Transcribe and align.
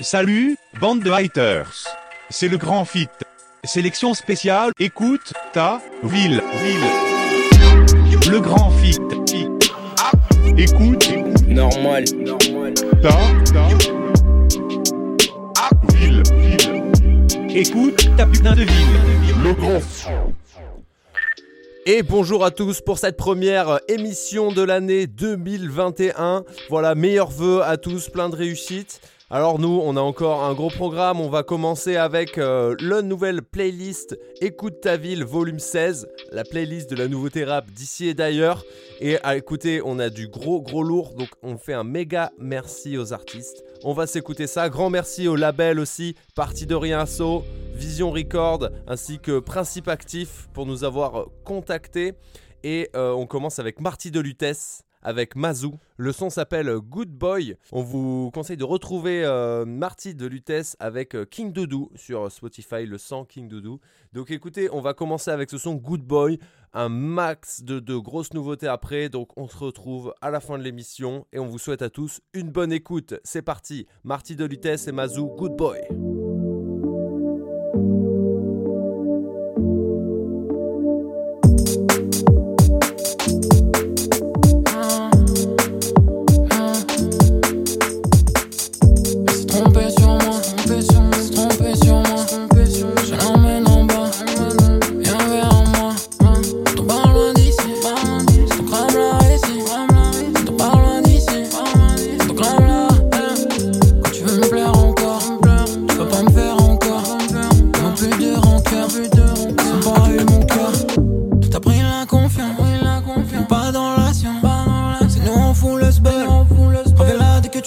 Salut, 0.00 0.56
bande 0.80 1.02
de 1.02 1.10
haters. 1.10 1.84
C'est 2.30 2.46
le 2.46 2.56
grand 2.56 2.84
fit. 2.84 3.08
Sélection 3.64 4.14
spéciale, 4.14 4.70
écoute, 4.78 5.32
ta, 5.52 5.82
ville, 6.04 6.40
ville. 6.62 8.30
Le 8.30 8.38
grand 8.38 8.70
fit. 8.70 8.96
Écoute, 10.56 11.10
normal, 11.48 12.04
ta, 13.02 13.10
ta, 13.52 13.68
ville, 15.92 16.22
ville. 16.36 17.56
Écoute, 17.56 18.08
ta 18.16 18.26
putain 18.26 18.54
de 18.54 18.62
ville. 18.62 19.42
Le 19.42 19.52
grand 19.52 19.80
et 21.86 22.02
bonjour 22.02 22.44
à 22.44 22.50
tous 22.50 22.82
pour 22.82 22.98
cette 22.98 23.16
première 23.16 23.80
émission 23.88 24.52
de 24.52 24.60
l'année 24.60 25.06
2021. 25.06 26.44
Voilà, 26.68 26.94
meilleurs 26.94 27.30
vœux 27.30 27.62
à 27.62 27.78
tous, 27.78 28.10
plein 28.10 28.28
de 28.28 28.36
réussite. 28.36 29.00
Alors 29.30 29.58
nous, 29.58 29.82
on 29.84 29.94
a 29.96 30.00
encore 30.00 30.42
un 30.44 30.54
gros 30.54 30.70
programme. 30.70 31.20
On 31.20 31.28
va 31.28 31.42
commencer 31.42 31.96
avec 31.96 32.38
euh, 32.38 32.74
la 32.80 33.02
nouvelle 33.02 33.42
playlist 33.42 34.18
Écoute 34.40 34.80
ta 34.80 34.96
ville 34.96 35.22
volume 35.22 35.58
16, 35.58 36.08
la 36.32 36.44
playlist 36.44 36.88
de 36.88 36.96
la 36.96 37.08
nouveauté 37.08 37.44
rap 37.44 37.70
d'ici 37.70 38.08
et 38.08 38.14
d'ailleurs. 38.14 38.64
Et 39.00 39.18
à 39.22 39.36
écouter, 39.36 39.82
on 39.84 39.98
a 39.98 40.08
du 40.08 40.28
gros 40.28 40.62
gros 40.62 40.82
lourd, 40.82 41.12
donc 41.14 41.28
on 41.42 41.58
fait 41.58 41.74
un 41.74 41.84
méga 41.84 42.32
merci 42.38 42.96
aux 42.96 43.12
artistes. 43.12 43.62
On 43.84 43.92
va 43.92 44.06
s'écouter 44.06 44.46
ça. 44.46 44.70
Grand 44.70 44.88
merci 44.88 45.28
au 45.28 45.36
label 45.36 45.78
aussi, 45.78 46.14
Parti 46.34 46.64
de 46.64 46.74
Rien 46.74 47.04
So, 47.04 47.44
Vision 47.74 48.10
Record, 48.10 48.70
ainsi 48.86 49.18
que 49.18 49.40
Principe 49.40 49.88
Actif 49.88 50.48
pour 50.54 50.64
nous 50.64 50.84
avoir 50.84 51.26
contactés. 51.44 52.14
Et 52.64 52.88
euh, 52.96 53.12
on 53.12 53.26
commence 53.26 53.58
avec 53.58 53.78
Marty 53.78 54.10
de 54.10 54.20
avec 55.02 55.36
Mazou. 55.36 55.78
Le 55.96 56.12
son 56.12 56.30
s'appelle 56.30 56.70
Good 56.78 57.10
Boy. 57.10 57.56
On 57.72 57.82
vous 57.82 58.30
conseille 58.32 58.56
de 58.56 58.64
retrouver 58.64 59.24
euh, 59.24 59.64
Marty 59.64 60.14
de 60.14 60.26
Lutèce 60.26 60.76
avec 60.80 61.14
euh, 61.14 61.24
King 61.24 61.52
Doudou 61.52 61.90
sur 61.96 62.30
Spotify, 62.30 62.86
le 62.86 62.98
sang 62.98 63.24
King 63.24 63.48
Doudou. 63.48 63.80
Donc 64.12 64.30
écoutez, 64.30 64.68
on 64.72 64.80
va 64.80 64.94
commencer 64.94 65.30
avec 65.30 65.50
ce 65.50 65.58
son 65.58 65.74
Good 65.74 66.02
Boy, 66.02 66.38
un 66.72 66.88
max 66.88 67.62
de, 67.62 67.96
grosses 67.96 68.32
nouveautés 68.32 68.68
après. 68.68 69.08
Donc 69.08 69.30
on 69.36 69.48
se 69.48 69.56
retrouve 69.56 70.14
à 70.20 70.30
la 70.30 70.40
fin 70.40 70.58
de 70.58 70.62
l'émission 70.62 71.26
et 71.32 71.38
on 71.38 71.46
vous 71.46 71.58
souhaite 71.58 71.82
à 71.82 71.90
tous 71.90 72.20
une 72.32 72.50
bonne 72.50 72.72
écoute. 72.72 73.14
C'est 73.24 73.42
parti, 73.42 73.86
Marty 74.04 74.36
de 74.36 74.44
Lutèce 74.44 74.88
et 74.88 74.92
Mazou, 74.92 75.26
Good 75.36 75.56
Boy. 75.56 76.27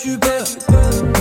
tu 0.02 0.18
perds. 0.18 1.21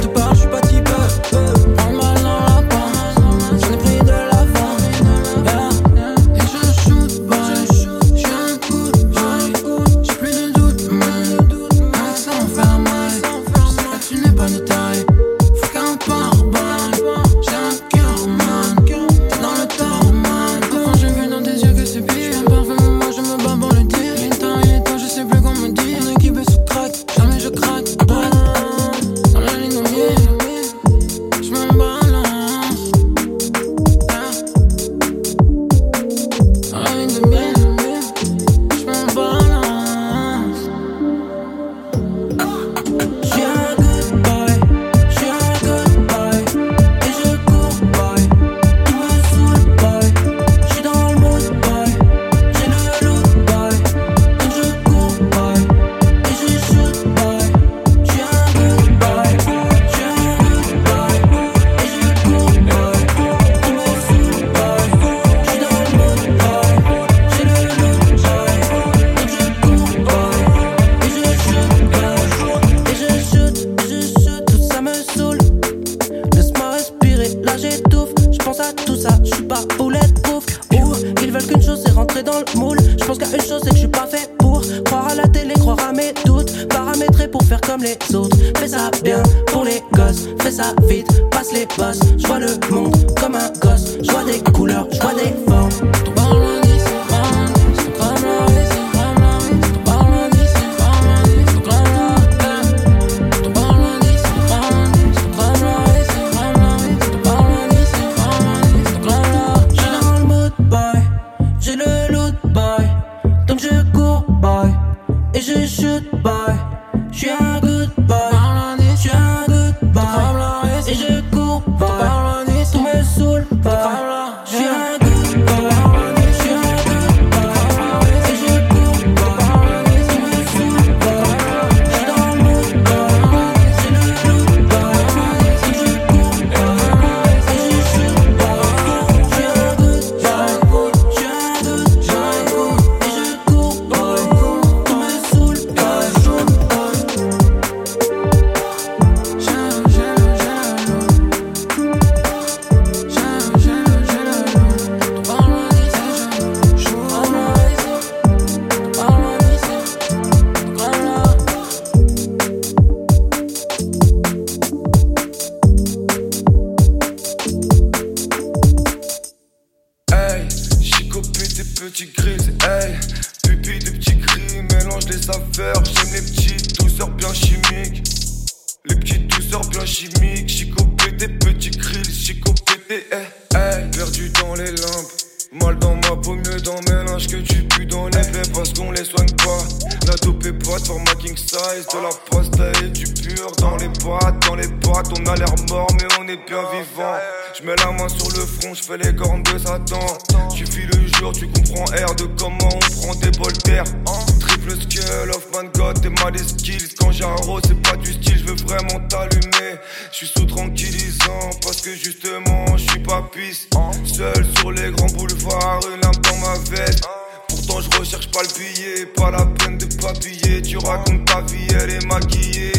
Pas 218.32 218.42
le 218.42 218.48
billet, 218.58 219.06
pas 219.06 219.30
la 219.30 219.44
peine 219.46 219.78
de 219.78 219.86
papiller. 220.00 220.62
Tu 220.62 220.78
racontes 220.78 221.24
ta 221.26 221.40
vie, 221.42 221.66
elle 221.80 221.90
est 221.90 222.06
maquillée. 222.06 222.72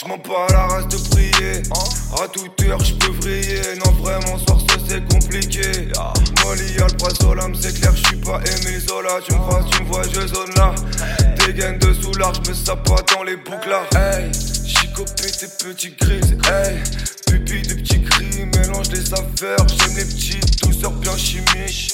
Je 0.00 0.08
m'en 0.08 0.18
pas 0.18 0.46
à 0.48 0.52
la 0.52 0.66
race 0.66 0.88
de 0.88 0.96
prier. 1.10 1.62
À 2.22 2.28
toute 2.28 2.62
heure 2.62 2.82
je 2.82 2.94
peux 2.94 3.12
vriller. 3.12 3.60
Non 3.84 3.92
vraiment 4.02 4.38
soir 4.38 4.58
ça 4.68 4.76
c'est 4.88 5.04
compliqué. 5.12 5.62
Molly 6.44 6.78
Alprazolam 6.80 7.54
c'est 7.54 7.78
clair, 7.78 7.92
je 7.94 8.06
suis 8.06 8.16
pas 8.16 8.40
Emile 8.40 8.80
Zola. 8.80 9.20
Tu 9.26 9.34
me 9.34 9.50
fasses, 9.50 9.70
tu 9.70 9.82
me 9.82 9.88
vois, 9.88 10.02
je 10.02 10.26
zone 10.26 10.54
là. 10.56 10.74
Des 11.44 11.54
gaines 11.54 11.78
de 11.78 11.92
soulard, 11.92 12.32
je 12.34 12.50
me 12.50 12.54
sape 12.54 12.84
pas 12.88 13.02
dans 13.14 13.22
les 13.22 13.36
boucles. 13.36 13.76
Hey, 13.94 14.30
Chico 14.66 15.04
tes 15.04 15.46
petits 15.64 15.94
grises. 16.00 16.36
Hey, 16.46 16.76
pupille 17.26 17.62
de 17.62 17.74
petits 17.74 18.02
cris, 18.02 18.46
mélange 18.46 18.90
les 18.90 19.04
saveurs. 19.04 19.66
J'aime 19.68 19.96
les 19.96 20.04
petites 20.04 20.62
douceurs 20.62 20.92
bien 20.92 21.16
chimiques. 21.16 21.92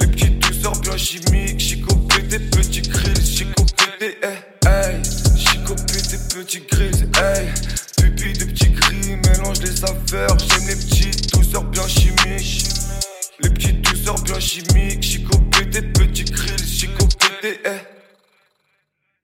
Les 0.00 0.06
petites 0.06 0.38
douceurs 0.38 0.78
bien 0.80 0.96
chimiques, 0.96 1.60
Chico 1.60 1.94
tes 2.28 2.38
petits 2.38 2.82
grilles, 2.82 3.24
Chico 3.24 3.64
pété, 3.76 4.18
eh, 4.22 4.68
hey, 4.68 5.02
Chico 5.36 5.74
tes 5.74 6.18
petits 6.34 6.60
grilles, 6.70 7.08
hey, 7.16 7.48
pupille 7.96 8.32
de 8.34 8.44
petits 8.44 8.70
gris, 8.70 9.16
mélange 9.26 9.60
les 9.62 9.74
saveurs, 9.74 10.38
j'aime 10.38 10.68
les 10.68 10.76
petites 10.76 11.32
douceurs 11.32 11.64
bien 11.64 11.86
chimiques. 11.88 12.68
Les 13.40 13.50
petites 13.50 13.80
douceurs 13.82 14.20
bien 14.22 14.40
chimiques, 14.40 15.02
Chico 15.02 15.38
tes 15.52 15.82
petits 15.82 16.24
grilles, 16.24 16.66
Chico 16.66 17.06
pété, 17.18 17.60
eh. 17.64 17.98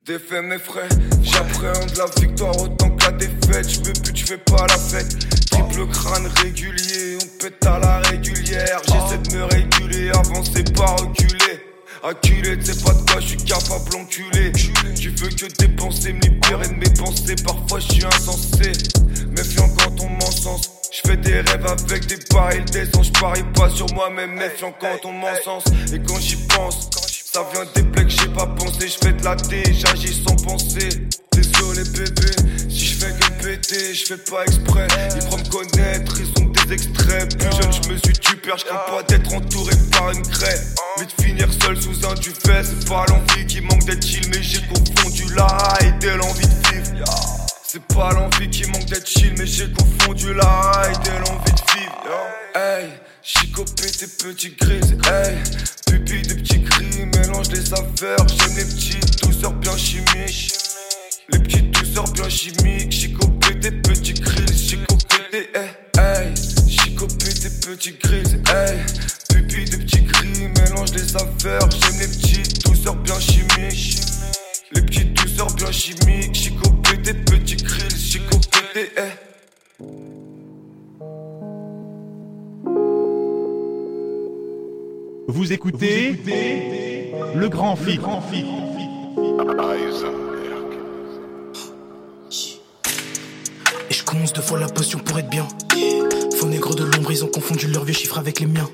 Défait 0.07 0.43
mes 0.43 0.59
frais, 0.59 0.89
j'appréhende 1.23 1.97
la 1.97 2.07
victoire 2.21 2.61
autant 2.61 2.91
que 2.91 3.05
la 3.07 3.13
défaite. 3.13 3.69
Je 3.71 3.81
veux 3.81 3.93
plus, 3.95 4.13
tu 4.13 4.27
fais 4.27 4.37
pas 4.37 4.67
la 4.69 4.77
fête. 4.77 5.19
Triple 5.51 5.87
crâne 5.91 6.27
régulier, 6.43 7.17
on 7.23 7.43
pète 7.43 7.65
à 7.67 7.79
la 7.79 8.01
régulière. 8.01 8.83
J'essaie 8.87 9.19
de 9.19 9.37
me 9.37 9.45
réguler, 9.45 10.11
avancer 10.11 10.63
pas 10.63 10.95
reculer. 10.97 11.74
Acculé, 12.07 12.63
sais 12.63 12.85
pas 12.85 12.93
de 12.93 13.11
quoi 13.11 13.19
je 13.19 13.29
suis 13.29 13.37
capable 13.39 13.91
d'enculer. 13.91 14.53
Tu 14.53 15.09
veux 15.09 15.31
que 15.31 15.47
dépenser, 15.57 16.13
me 16.13 16.21
libérer 16.21 16.69
de 16.69 16.75
mes 16.75 16.93
pensées. 16.99 17.35
Parfois 17.43 17.81
je 17.81 17.95
suis 17.95 18.05
insensé, 18.05 18.73
méfiant 19.31 19.71
quand 19.79 19.99
on 20.03 20.11
m'encense. 20.11 20.71
Je 20.93 21.09
fais 21.09 21.17
des 21.17 21.41
rêves 21.41 21.65
avec 21.67 22.05
des 22.05 22.19
barils 22.31 22.63
d'essence. 22.67 23.07
Je 23.07 23.13
parie 23.19 23.43
pas 23.55 23.71
sur 23.71 23.87
moi-même, 23.95 24.35
méfiant 24.35 24.75
quand 24.79 25.09
on 25.09 25.13
m'encense. 25.13 25.65
Et 25.95 25.99
quand 25.99 26.21
j'y 26.21 26.37
pense, 26.47 26.91
ça 27.33 27.43
vient 27.55 27.65
des 27.75 27.91
plaies 27.91 28.05
j'ai 28.07 28.29
pas 28.29 28.49
pensé. 28.49 28.87
Je 28.87 28.99
fais 29.03 29.15
de 29.15 29.25
la 29.25 29.37
thé, 29.37 29.63
j'agis 29.73 30.23
sans 30.23 30.37
penser. 30.37 30.91
Désolé 31.33 31.85
bébé, 31.85 32.31
si 32.69 32.85
je 32.85 32.95
fais 32.97 33.13
que 33.13 33.43
péter, 33.43 33.95
je 33.95 34.05
fais 34.05 34.19
pas 34.19 34.43
exprès. 34.43 34.87
Ils 35.17 35.25
croient 35.25 35.39
me 35.39 35.49
connaître, 35.49 36.21
ils 36.21 36.43
ont 36.43 36.54
des 36.67 36.75
extraits. 36.75 37.39
Plus 37.39 37.51
jeune, 37.51 37.73
je 37.73 37.89
me 37.91 37.97
suis 37.99 38.13
tué, 38.13 38.37
père, 38.37 38.57
je 38.59 38.65
pas 38.65 39.03
d'être 39.09 39.33
entouré 39.33 39.73
par 39.93 40.11
une 40.11 40.23
craie. 40.23 40.61
Mais 40.99 41.07
de 41.07 41.23
finir 41.23 41.49
seul 41.63 41.81
sous 41.81 42.07
un 42.07 42.15
duvet, 42.15 42.63
c'est 42.63 42.89
pas 42.89 43.05
l'envie 43.09 43.47
qui 43.47 43.61
manque 43.61 43.85
d'être 43.85 44.07
chill, 44.07 44.29
mais 44.31 44.43
j'ai 44.43 44.61
confondu 44.63 45.25
la 45.35 45.47
high 45.81 46.05
et 46.05 46.17
l'envie 46.17 46.47
de 46.47 46.69
vivre. 46.69 47.05
C'est 47.67 47.83
pas 47.83 48.13
l'envie 48.13 48.49
qui 48.51 48.69
manque 48.71 48.87
d'être 48.87 49.09
chill, 49.09 49.35
mais 49.39 49.47
j'ai 49.47 49.71
confondu 49.73 50.35
la 50.35 50.89
high 50.89 51.07
et 51.07 51.19
l'envie 51.19 51.53
de 51.53 51.73
vivre. 51.73 51.95
Hey, 52.55 52.89
Chico 53.23 53.65
tes 53.65 54.07
petits 54.07 54.55
grises, 54.61 54.97
hey, 55.07 55.37
pupille 55.87 56.23
de 56.23 56.35
petits 56.35 56.63
cris, 56.63 57.07
mélange 57.07 57.51
les 57.51 57.65
saveurs, 57.65 58.29
j'aime 58.29 58.57
les 58.57 58.65
petites 58.65 59.23
douceurs 59.25 59.55
bien 59.55 59.77
chimiques. 59.77 60.53
Les 61.31 61.39
petites 61.39 61.71
douceurs 61.71 62.11
bien 62.13 62.29
chimiques, 62.29 62.93
Chico 62.93 63.27
tes 63.61 63.71
petits 63.71 64.13
grilles, 64.13 64.54
Vous 85.65 85.71
écoutez, 85.71 87.11
le 87.35 87.49
grand 87.49 87.75
fit. 87.75 87.99
Et 93.89 93.95
je 93.95 94.05
commence 94.05 94.35
deux 94.35 94.43
fois 94.43 94.59
la 94.59 94.67
potion 94.67 94.99
pour 94.99 95.19
être 95.19 95.31
bien. 95.31 95.49
Faux 96.37 96.49
négro 96.49 96.75
de 96.75 96.85
l'ombre, 96.85 97.11
ils 97.13 97.25
ont 97.25 97.29
confondu 97.29 97.67
leurs 97.69 97.85
vieux 97.85 97.95
chiffres 97.95 98.19
avec 98.19 98.41
les 98.41 98.47
miens. 98.47 98.69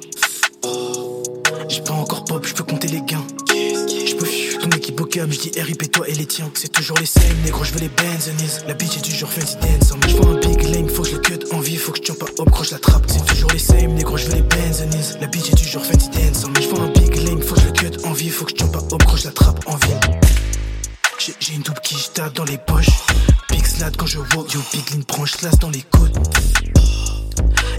J'ai 1.69 1.82
pas 1.82 1.92
encore 1.92 2.25
pop, 2.25 2.44
je 2.44 2.54
peux 2.54 2.64
compter 2.64 2.88
les 2.88 3.02
gains. 3.02 3.25
Je 3.48 4.16
peux 4.16 4.26
ton 4.60 4.76
équipe 4.76 5.00
au 5.00 5.04
cam, 5.04 5.31
je 5.31 5.38
dis 5.38 5.60
RIP 5.60 5.92
toi 5.92 6.08
et 6.08 6.14
les 6.14 6.26
tiens. 6.26 6.50
C'est 6.54 6.72
toujours 6.72 6.98
les 6.98 7.06
same, 7.06 7.22
négro, 7.44 7.62
je 7.62 7.72
veux 7.72 7.78
les 7.78 7.88
Benzonis. 7.88 8.64
La 8.66 8.75
bitch 8.75 8.96
est 8.96 9.04
du 9.04 9.12
genre 9.12 9.31
fancy 9.31 9.54
dance. 9.58 9.92
Mais 10.02 10.08
je 10.08 10.16
un 10.16 10.40
big 10.40 10.60
faut 11.00 11.05
que 11.05 11.08
je 11.11 11.14
le 11.14 11.20
cut 11.20 11.55
en 11.55 11.61
vie, 11.61 11.76
faut 11.76 11.93
que 11.93 11.99
je 11.99 12.02
tiens 12.02 12.14
pas 12.14 12.26
hop, 12.38 12.50
croche 12.50 12.70
la 12.73 12.79
trappe. 12.79 13.05
C'est 13.06 13.25
toujours 13.25 13.50
les 13.52 13.58
same, 13.58 13.94
négro, 13.94 14.17
je 14.17 14.26
veux 14.26 14.35
les 14.35 14.43
Benzonis. 14.43 15.17
La 15.20 15.26
bitch 15.29 15.50
est 15.50 15.55
du 15.56 15.64
genre 15.64 15.85
fancy 15.85 16.11
dance. 16.11 16.44
Mais 16.55 16.62
je 16.62 16.69
vois 16.69 16.81
un 16.81 16.88
big 16.88 17.14
lame, 17.26 17.41
faut 17.43 17.55
que 17.55 17.61
je 17.61 17.67
le 17.67 17.73
cut 17.73 18.06
en 18.06 18.12
vie, 18.12 18.29
faut 18.29 18.44
que 18.44 18.50
je 18.50 18.56
tiens 18.56 18.69
pas 18.69 18.81
hop, 18.91 19.02
croche 19.05 19.25
la 19.25 19.31
trappe 19.31 19.61
en 19.67 19.76
ville. 19.76 20.00
J'ai- 21.19 21.55
une 21.55 21.62
double 21.62 21.81
qui 21.82 21.97
je 21.97 22.08
tape 22.11 22.35
dans 22.35 22.44
les 22.44 22.58
poches. 22.58 22.88
Big 23.50 23.67
slide 23.67 23.97
quand 23.97 24.06
je 24.06 24.19
walk, 24.19 24.52
yo 24.52 24.61
big 24.73 24.91
lean 24.91 25.02
prends 25.06 25.26
slash 25.26 25.58
dans 25.61 25.70
les 25.70 25.82
côtes. 25.82 26.17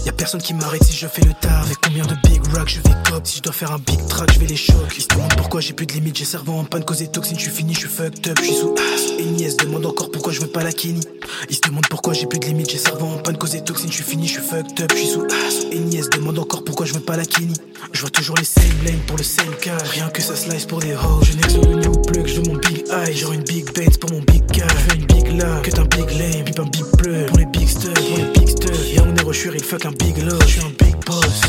Y'a 0.04 0.12
personne 0.12 0.42
qui 0.42 0.52
m'arrête 0.52 0.82
si 0.82 0.96
je 0.96 1.06
fais 1.06 1.22
le 1.22 1.32
taf. 1.40 1.64
Avec 1.64 1.78
combien 1.80 2.04
de 2.04 2.14
big 2.24 2.44
racks 2.52 2.68
je 2.68 2.80
vais 2.80 2.94
cop 3.08 3.24
Si 3.24 3.36
je 3.36 3.42
dois 3.42 3.52
faire 3.52 3.70
un 3.70 3.78
big 3.78 4.04
track, 4.08 4.32
je 4.32 4.40
vais 4.40 4.46
les 4.46 4.56
chocs. 4.56 4.74
Ils 4.96 5.02
se 5.02 5.08
demandent 5.08 5.36
pourquoi 5.36 5.60
j'ai 5.60 5.74
plus 5.74 5.86
de 5.86 5.92
limite. 5.92 6.16
J'ai 6.16 6.24
cerveau 6.24 6.54
en 6.54 6.64
panne, 6.64 6.84
causé 6.84 7.06
toxine. 7.06 7.38
Je 7.38 7.42
suis 7.44 7.52
fini, 7.52 7.72
je 7.72 7.80
suis 7.80 7.88
fucked 7.88 8.26
up. 8.28 8.36
Je 8.40 8.46
suis 8.46 8.54
sous. 8.56 8.74
Et 9.18 9.24
Nièce 9.24 9.56
demande 9.58 9.86
encore 9.86 10.10
pourquoi 10.10 10.32
je 10.32 10.40
veux 10.40 10.48
pas 10.48 10.64
la 10.64 10.72
Kenny. 10.72 11.00
Ils 11.48 11.54
se 11.54 11.60
demandent 11.60 11.86
pourquoi 11.88 12.14
j'ai 12.14 12.26
plus 12.26 12.40
de 12.40 12.46
limite. 12.46 12.70
J'ai 12.70 12.78
cerveau 12.78 13.06
en 13.06 13.18
panne, 13.18 13.38
causé 13.38 13.60
toxine. 13.60 13.90
Je 13.90 13.94
suis 13.94 14.04
fini, 14.04 14.26
je 14.26 14.32
suis 14.32 14.42
fucked 14.42 14.80
up. 14.82 14.90
Je 14.92 14.98
suis 14.98 15.08
sous. 15.08 15.26
Et 15.70 15.78
Nièce 15.78 16.10
demande 16.10 16.38
encore 16.40 16.64
pourquoi 16.64 16.84
je 16.84 16.94
veux 16.94 17.00
pas 17.00 17.16
la 17.16 17.24
Kenny. 17.24 17.54
Je 17.92 18.00
vois 18.00 18.10
toujours 18.10 18.36
les 18.36 18.44
same 18.44 18.64
lanes 18.84 18.98
pour 19.06 19.16
le 19.16 19.24
same 19.24 19.54
cash. 19.60 19.88
Rien 19.90 20.08
que 20.08 20.20
ça 20.20 20.34
slice 20.34 20.66
pour 20.66 20.80
des 20.80 20.94
hoes. 20.94 21.22
Je 21.22 21.32
n'ai 21.34 21.42
que 21.42 21.86
new 21.86 22.02
plug, 22.02 22.26
je 22.26 22.40
veux 22.40 22.48
mon 22.48 22.56
big 22.56 22.84
eye. 22.90 23.16
Genre 23.16 23.32
une 23.32 23.44
big 23.44 23.72
Benz 23.72 23.98
pour 23.98 24.10
mon 24.10 24.20
big 24.20 24.44
cash. 24.46 24.70
Je 24.78 24.90
veux 24.90 25.00
une 25.00 25.06
big 25.06 25.38
la, 25.38 25.60
que 25.60 25.70
un 25.78 25.84
big 25.84 26.10
lame. 26.18 26.44
Pipe 26.44 26.58
un 26.58 26.64
big 26.64 26.84
bleu 26.98 27.26
pour 27.26 27.38
les 27.38 27.46
big 27.46 27.68
stuff. 27.68 27.94
Pour 27.94 28.16
les 28.16 28.40
big 28.40 28.48
stuff. 28.48 28.92
Y'a 28.92 29.02
on 29.04 29.14
est 29.14 29.22
rechuir, 29.22 29.54
il 29.54 29.62
fuck 29.62 29.84
un 29.86 29.91
big 29.98 30.18
love. 30.18 30.42
Je 30.42 30.52
suis 30.52 30.60
un 30.60 30.70
big 30.84 30.96
boss. 31.04 31.42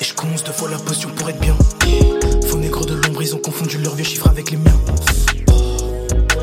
Et 0.00 0.04
je 0.04 0.14
commence 0.14 0.44
deux 0.44 0.52
fois 0.52 0.70
la 0.70 0.78
potion 0.78 1.10
pour 1.10 1.28
être 1.28 1.40
bien. 1.40 1.56
Faux 2.46 2.58
négro 2.58 2.84
de 2.84 2.94
l'ombre, 2.94 3.22
ils 3.22 3.34
ont 3.34 3.38
confondu 3.38 3.78
leurs 3.78 3.94
vieux 3.94 4.04
chiffres 4.04 4.28
avec 4.28 4.50
les 4.50 4.56
miens. 4.56 4.80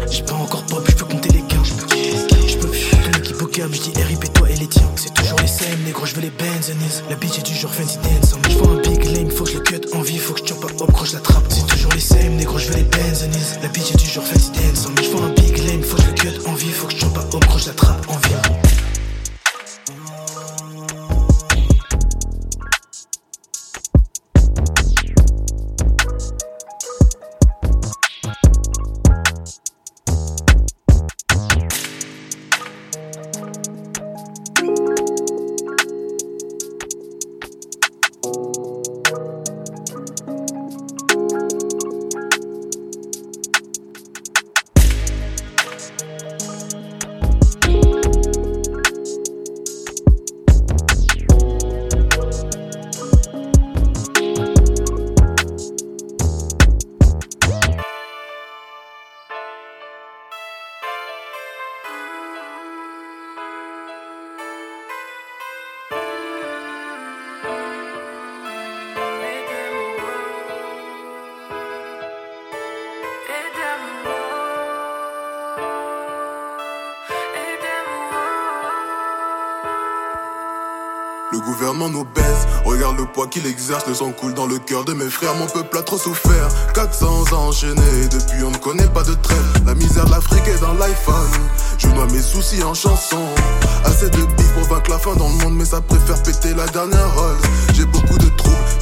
J'ai 0.10 0.24
pas 0.24 0.34
encore 0.34 0.66
pop, 0.66 0.86
je 0.90 0.96
peux 0.96 1.06
compter 1.06 1.30
les 1.30 1.42
gains. 1.42 1.64
Je 1.64 2.56
peux 2.58 2.68
ton 2.68 3.20
équipe 3.20 3.42
au 3.42 3.48
cam, 3.48 3.74
je 3.74 3.82
dis 3.82 3.92
RIP 4.02 4.34
toi 4.34 4.50
et 4.50 4.56
les 4.56 4.68
tiens. 4.68 4.90
C'est 4.96 5.14
toujours 5.14 5.40
les 5.40 5.48
same, 5.48 5.82
négro, 5.86 6.06
je 6.06 6.16
veux 6.16 6.22
les 6.22 6.32
Benzonis. 6.32 7.02
La 7.10 7.16
bitch 7.16 7.40
est 7.40 7.46
du 7.46 7.54
genre 7.54 7.74
fancy 7.74 7.98
dance. 7.98 8.36
Mais 8.44 8.52
je 8.52 8.58
vois 8.58 8.74
un 8.74 8.82
big 8.82 9.04
lame, 9.06 9.30
faut 9.30 9.44
que 9.44 9.52
je 9.52 9.58
le 9.58 9.64
cut 9.64 9.82
en 9.94 10.02
vie, 10.02 10.18
faut 10.18 10.34
que 10.34 10.42
je 10.46 10.54
pas 10.54 10.68
hop, 10.80 10.92
croche 10.92 11.14
la 11.14 11.20
trappe. 11.20 11.46
C'est 11.50 11.66
toujours 11.68 11.92
les 11.94 12.02
same, 12.02 12.36
négro, 12.36 12.58
je 12.58 12.68
veux 12.68 12.76
les 12.76 12.84
Benzonis. 12.84 13.60
La 13.62 13.70
bitch 13.70 13.92
est 13.92 13.98
du 13.98 14.06
genre 14.06 14.24
fancy 14.24 14.50
Baisse, 81.90 82.46
regarde 82.64 82.98
le 83.00 83.06
poids 83.06 83.28
qu'il 83.28 83.48
exerce, 83.48 83.88
le 83.88 83.96
sang 83.96 84.12
coule 84.12 84.36
dans 84.36 84.46
le 84.46 84.60
cœur 84.60 84.86
de 84.86 84.94
mes 84.94 85.10
frères, 85.10 85.34
mon 85.36 85.48
peuple 85.48 85.80
a 85.80 85.82
trop 85.82 85.98
souffert. 85.98 86.48
400 86.76 87.34
ans 87.34 87.48
enchaînés, 87.48 88.08
depuis 88.12 88.44
on 88.44 88.52
ne 88.52 88.58
connaît 88.58 88.88
pas 88.88 89.02
de 89.02 89.16
trêve. 89.16 89.64
La 89.66 89.74
misère 89.74 90.06
de 90.06 90.12
l'Afrique 90.12 90.48
est 90.48 90.62
dans 90.62 90.74
l'iPhone, 90.74 91.16
je 91.80 91.88
noie 91.88 92.06
mes 92.12 92.22
soucis 92.22 92.62
en 92.62 92.76
chansons. 92.76 93.34
Assez 93.84 94.12
de 94.12 94.18
bif 94.38 94.54
pour 94.54 94.64
vaincre 94.66 94.92
la 94.92 95.00
faim 95.00 95.16
dans 95.18 95.30
le 95.30 95.44
monde, 95.44 95.56
mais 95.56 95.66
ça 95.66 95.82
préfère 95.82 96.22
péter 96.22 96.54
la 96.54 96.68
dernière 96.68 97.16
Rolls. 97.16 97.38
J'ai 97.74 97.86
beaucoup 97.86 98.18
de 98.20 98.30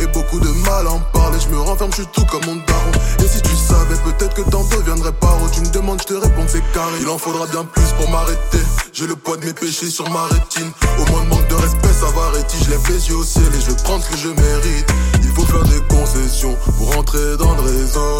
et 0.01 0.07
beaucoup 0.07 0.39
de 0.39 0.49
mal 0.65 0.87
à 0.87 0.91
en 0.91 0.99
parler, 1.13 1.37
je 1.39 1.49
me 1.49 1.59
renferme, 1.59 1.91
je 1.91 2.01
suis 2.01 2.11
tout 2.13 2.25
comme 2.25 2.45
mon 2.45 2.55
daron. 2.55 2.91
Et 3.23 3.27
si 3.27 3.41
tu 3.41 3.55
savais, 3.55 3.95
peut-être 4.05 4.33
que 4.33 4.49
tantôt 4.49 4.81
viendrait 4.81 5.13
par 5.13 5.41
où 5.41 5.49
tu 5.49 5.61
me 5.61 5.69
demandes, 5.69 6.01
je 6.01 6.13
te 6.13 6.13
réponds 6.13 6.45
c'est 6.47 6.63
carré. 6.71 6.99
Il 7.01 7.09
en 7.09 7.17
faudra 7.17 7.45
bien 7.47 7.65
plus 7.65 7.91
pour 7.97 8.09
m'arrêter, 8.09 8.63
j'ai 8.93 9.07
le 9.07 9.15
poids 9.15 9.37
de 9.37 9.45
mes 9.45 9.53
péchés 9.53 9.89
sur 9.89 10.09
ma 10.09 10.23
rétine. 10.23 10.71
Au 10.99 11.11
moins 11.11 11.23
de 11.23 11.29
manque 11.29 11.47
de 11.47 11.55
respect, 11.55 11.93
ça 11.93 12.07
va 12.07 12.29
je 12.61 12.69
lève 12.69 12.81
les 12.89 13.09
yeux 13.09 13.15
au 13.15 13.23
ciel 13.23 13.45
et 13.45 13.61
je 13.61 13.71
prendre 13.83 14.03
ce 14.03 14.09
que 14.09 14.17
je 14.17 14.29
mérite. 14.29 14.93
Il 15.21 15.29
faut 15.29 15.45
faire 15.45 15.63
des 15.63 15.81
concessions 15.87 16.55
pour 16.77 16.97
entrer 16.97 17.37
dans 17.37 17.53
le 17.55 17.61
réseau. 17.61 18.17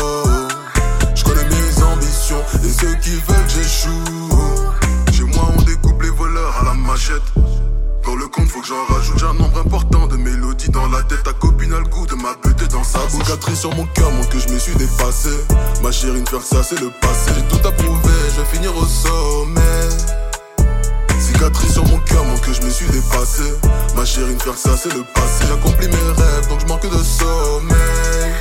Je 1.15 1.23
connais 1.23 1.43
mes 1.43 1.83
ambitions 1.83 2.41
et 2.63 2.69
ceux 2.69 2.95
qui 2.95 3.11
veulent 3.11 3.45
que 3.45 3.51
j'échoue. 3.51 4.29
Chez 5.11 5.23
moi, 5.23 5.49
on 5.57 5.61
découpe 5.63 6.01
les 6.01 6.09
voleurs 6.09 6.55
à 6.61 6.65
la 6.65 6.73
machette. 6.73 7.21
Dans 8.05 8.15
le 8.15 8.27
compte, 8.27 8.47
faut 8.47 8.61
que 8.61 8.67
j'en 8.67 8.85
rajoute. 8.93 9.19
J'ai 9.19 9.25
un 9.25 9.33
nombre 9.33 9.59
important 9.59 10.07
de 10.07 10.15
mélodies 10.17 10.69
dans 10.69 10.87
la 10.87 11.03
tête. 11.03 11.23
Ta 11.23 11.33
copine 11.33 11.48
ma 12.29 12.35
beauté 12.35 12.67
dans 12.67 12.83
sa 12.83 12.99
bouche. 12.99 13.27
Sur 13.55 13.75
mon 13.75 13.85
cœur 13.87 14.11
montre 14.11 14.29
que 14.29 14.39
je 14.39 14.49
me 14.49 14.59
suis 14.59 14.75
dépassé. 14.75 15.29
Ma 15.81 15.91
chérie, 15.91 16.21
ne 16.21 16.25
faire 16.25 16.41
ça, 16.41 16.63
c'est 16.63 16.79
le 16.79 16.89
passé. 17.01 17.31
J'ai 17.35 17.43
tout 17.43 17.67
approuvé, 17.67 18.13
je 18.35 18.41
vais 18.41 18.47
finir 18.47 18.75
au 18.75 18.85
sommet. 18.85 19.89
Cicatrice 21.19 21.73
sur 21.73 21.85
mon 21.85 21.99
cœur 21.99 22.23
montre 22.25 22.41
que 22.41 22.53
je 22.53 22.61
me 22.61 22.69
suis 22.69 22.87
dépassé. 22.87 23.43
Ma 23.95 24.05
chérie, 24.05 24.33
ne 24.33 24.39
faire 24.39 24.57
ça, 24.57 24.77
c'est 24.77 24.93
le 24.93 25.03
passé. 25.03 25.45
J'accomplis 25.47 25.87
mes 25.87 26.21
rêves, 26.21 26.47
donc 26.47 26.59
je 26.61 26.65
manque 26.67 26.89
de 26.89 27.03
sommeil. 27.03 28.33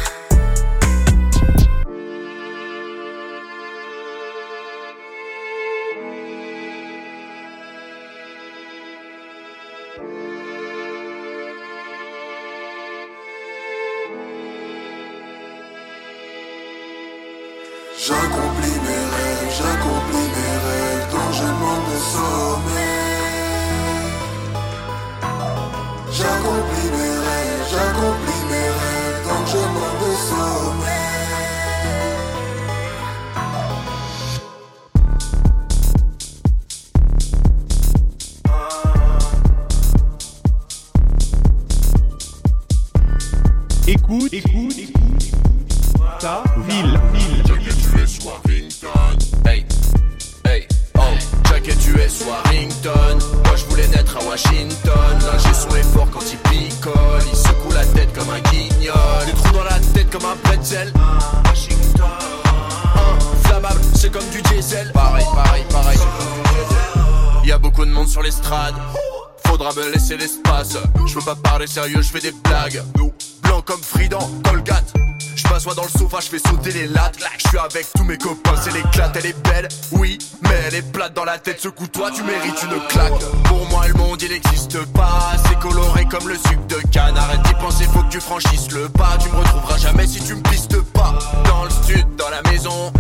La 81.39 81.53
tête. 81.53 81.61
Secoue-toi, 81.61 82.11
tu 82.11 82.23
mérites 82.23 82.63
une 82.63 82.81
claque. 82.89 83.19
Pour 83.45 83.65
moi, 83.69 83.87
le 83.87 83.95
monde 83.95 84.21
il 84.23 84.31
n'existe 84.31 84.85
pas. 84.93 85.33
C'est 85.47 85.59
coloré 85.59 86.05
comme 86.07 86.29
le 86.29 86.35
sucre 86.35 86.67
de 86.69 86.81
canne. 86.91 87.17
Arrête 87.17 87.43
d'y 87.43 87.55
penser, 87.55 87.85
faut 87.85 88.03
que 88.03 88.11
tu 88.11 88.21
franchisses 88.21 88.71
le 88.73 88.89
pas. 88.89 89.17
Tu 89.21 89.29
me 89.31 89.37
retrouveras 89.37 89.79
jamais 89.79 90.07
si 90.07 90.21
tu 90.21 90.35
me 90.35 90.43
pistes 90.43 90.81
pas. 90.93 91.19
Dans 91.45 91.65
le 91.65 91.71
stud, 91.71 92.07
dans 92.17 92.31
la 92.31 92.43
maison. 92.51 92.93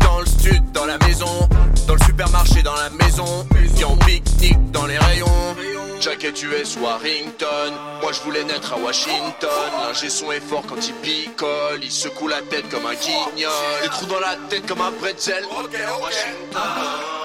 Dans 0.00 0.20
le 0.20 0.26
stud, 0.26 0.72
dans 0.72 0.86
la 0.86 0.98
maison. 0.98 1.48
Dans 1.86 1.94
le 1.94 2.04
supermarché, 2.04 2.62
dans 2.62 2.74
la 2.74 2.90
maison. 2.90 3.46
Viens 3.74 3.88
en 3.88 3.96
pique-nique 3.96 4.70
dans 4.72 4.86
les 4.86 4.98
rayons. 4.98 5.56
Jacket 6.00 6.42
US 6.42 6.76
Warrington. 6.76 7.72
Moi 8.02 8.12
je 8.12 8.20
voulais 8.22 8.44
naître 8.44 8.72
à 8.74 8.76
Washington. 8.76 9.70
L'ingé 9.86 10.10
son 10.10 10.32
est 10.32 10.40
fort 10.40 10.64
quand 10.68 10.86
il 10.86 10.94
picole. 10.94 11.80
Il 11.82 11.90
secoue 11.90 12.28
la 12.28 12.42
tête 12.42 12.68
comme 12.68 12.86
un 12.86 12.94
guignol. 12.94 13.52
Des 13.82 13.88
trous 13.88 14.06
dans 14.06 14.20
la 14.20 14.36
tête 14.48 14.66
comme 14.66 14.80
un 14.80 14.92
pretzel. 14.92 15.44
Washington. 15.44 16.60
Un 16.60 17.23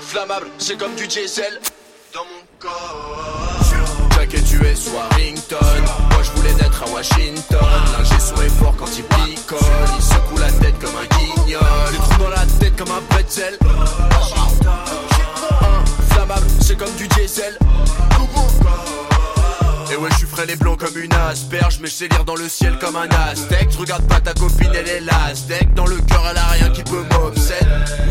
flammable, 0.00 0.46
c'est 0.58 0.78
comme 0.78 0.94
du 0.94 1.06
diesel. 1.06 1.60
Dans 2.12 2.24
mon 2.24 2.42
corps. 2.58 3.60
Jacket 4.14 4.52
US 4.52 4.88
Warrington. 4.92 5.58
Moi 6.10 6.22
je 6.22 6.30
voulais 6.32 6.54
naître 6.54 6.82
à 6.82 6.90
Washington. 6.90 7.58
L'ingé 7.98 8.18
son 8.20 8.40
est 8.42 8.48
fort 8.48 8.74
quand 8.78 8.88
il 8.96 9.04
picole. 9.04 9.58
Il 9.96 10.02
secoue 10.02 10.38
la 10.38 10.52
tête 10.52 10.78
comme 10.80 10.96
un 10.96 11.06
guignol. 11.16 11.60
Des 11.90 11.98
trous 11.98 12.22
dans 12.22 12.30
la 12.30 12.46
tête 12.60 12.76
comme 12.76 12.90
un 12.90 13.02
pretzel. 13.10 13.58
Un 15.60 16.14
flammable, 16.14 16.46
c'est 16.60 16.78
comme 16.78 16.94
du 16.96 17.08
diesel. 17.08 17.58
Et 19.94 19.96
ouais, 19.96 20.10
je 20.10 20.18
suis 20.18 20.26
frais 20.26 20.44
les 20.46 20.56
blancs 20.56 20.80
comme 20.80 21.00
une 21.00 21.14
asperge, 21.14 21.78
mais 21.80 21.86
je 21.86 21.92
sais 21.92 22.08
lire 22.08 22.24
dans 22.24 22.34
le 22.34 22.48
ciel 22.48 22.76
comme 22.80 22.96
un 22.96 23.08
aztèque. 23.30 23.68
Je 23.70 23.78
regarde 23.78 24.04
pas 24.08 24.18
ta 24.18 24.32
copine, 24.32 24.70
elle 24.74 24.88
est 24.88 25.00
l'aztèque. 25.00 25.72
Dans 25.74 25.86
le 25.86 25.98
cœur, 25.98 26.26
elle 26.28 26.36
a 26.36 26.46
rien 26.46 26.70
qui 26.70 26.82
peut 26.82 27.04
m'obséder. 27.12 27.64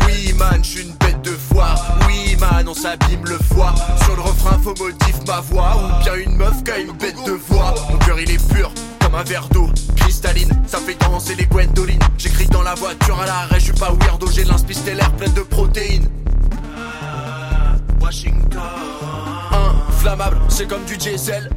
Oui, 0.06 0.32
man, 0.38 0.64
je 0.64 0.70
suis 0.70 0.82
une 0.82 0.94
bête 0.94 1.20
de 1.20 1.32
foire. 1.32 1.98
Oui, 2.06 2.36
man, 2.40 2.66
on 2.66 2.72
s'abîme 2.72 3.26
le 3.26 3.38
foie. 3.52 3.74
Sur 4.02 4.16
le 4.16 4.22
refrain, 4.22 4.58
faux 4.62 4.74
motif 4.78 5.16
ma 5.26 5.40
voix. 5.40 5.76
Ou 5.76 6.02
bien 6.02 6.14
une 6.14 6.36
meuf 6.36 6.64
qui 6.64 6.70
a 6.70 6.78
une 6.78 6.92
bête 6.92 7.22
de 7.26 7.32
voix. 7.32 7.74
Mon 7.90 7.98
cœur, 7.98 8.18
il 8.18 8.30
est 8.30 8.54
pur. 8.54 8.72
Comme 9.02 9.16
un 9.16 9.24
verre 9.24 9.48
d'eau, 9.50 9.68
cristalline, 9.96 10.52
ça 10.66 10.78
fait 10.78 10.94
danser 10.94 11.34
les 11.34 11.44
Gwendoline. 11.44 12.00
J'écris 12.16 12.46
dans 12.46 12.62
la 12.62 12.74
voiture 12.76 13.20
à 13.20 13.26
l'arrêt, 13.26 13.60
je 13.60 13.64
suis 13.64 13.72
pas 13.74 13.92
weirdo, 13.92 14.26
j'ai 14.30 14.44
l'inspi 14.44 14.72
stellaire 14.72 15.12
pleine 15.12 15.34
de 15.34 15.42
protéines. 15.42 16.08
Washington. 18.00 18.62
Un 19.52 19.92
flammable, 20.00 20.38
c'est 20.48 20.66
comme 20.66 20.84
du 20.84 20.96
diesel. 20.96 21.50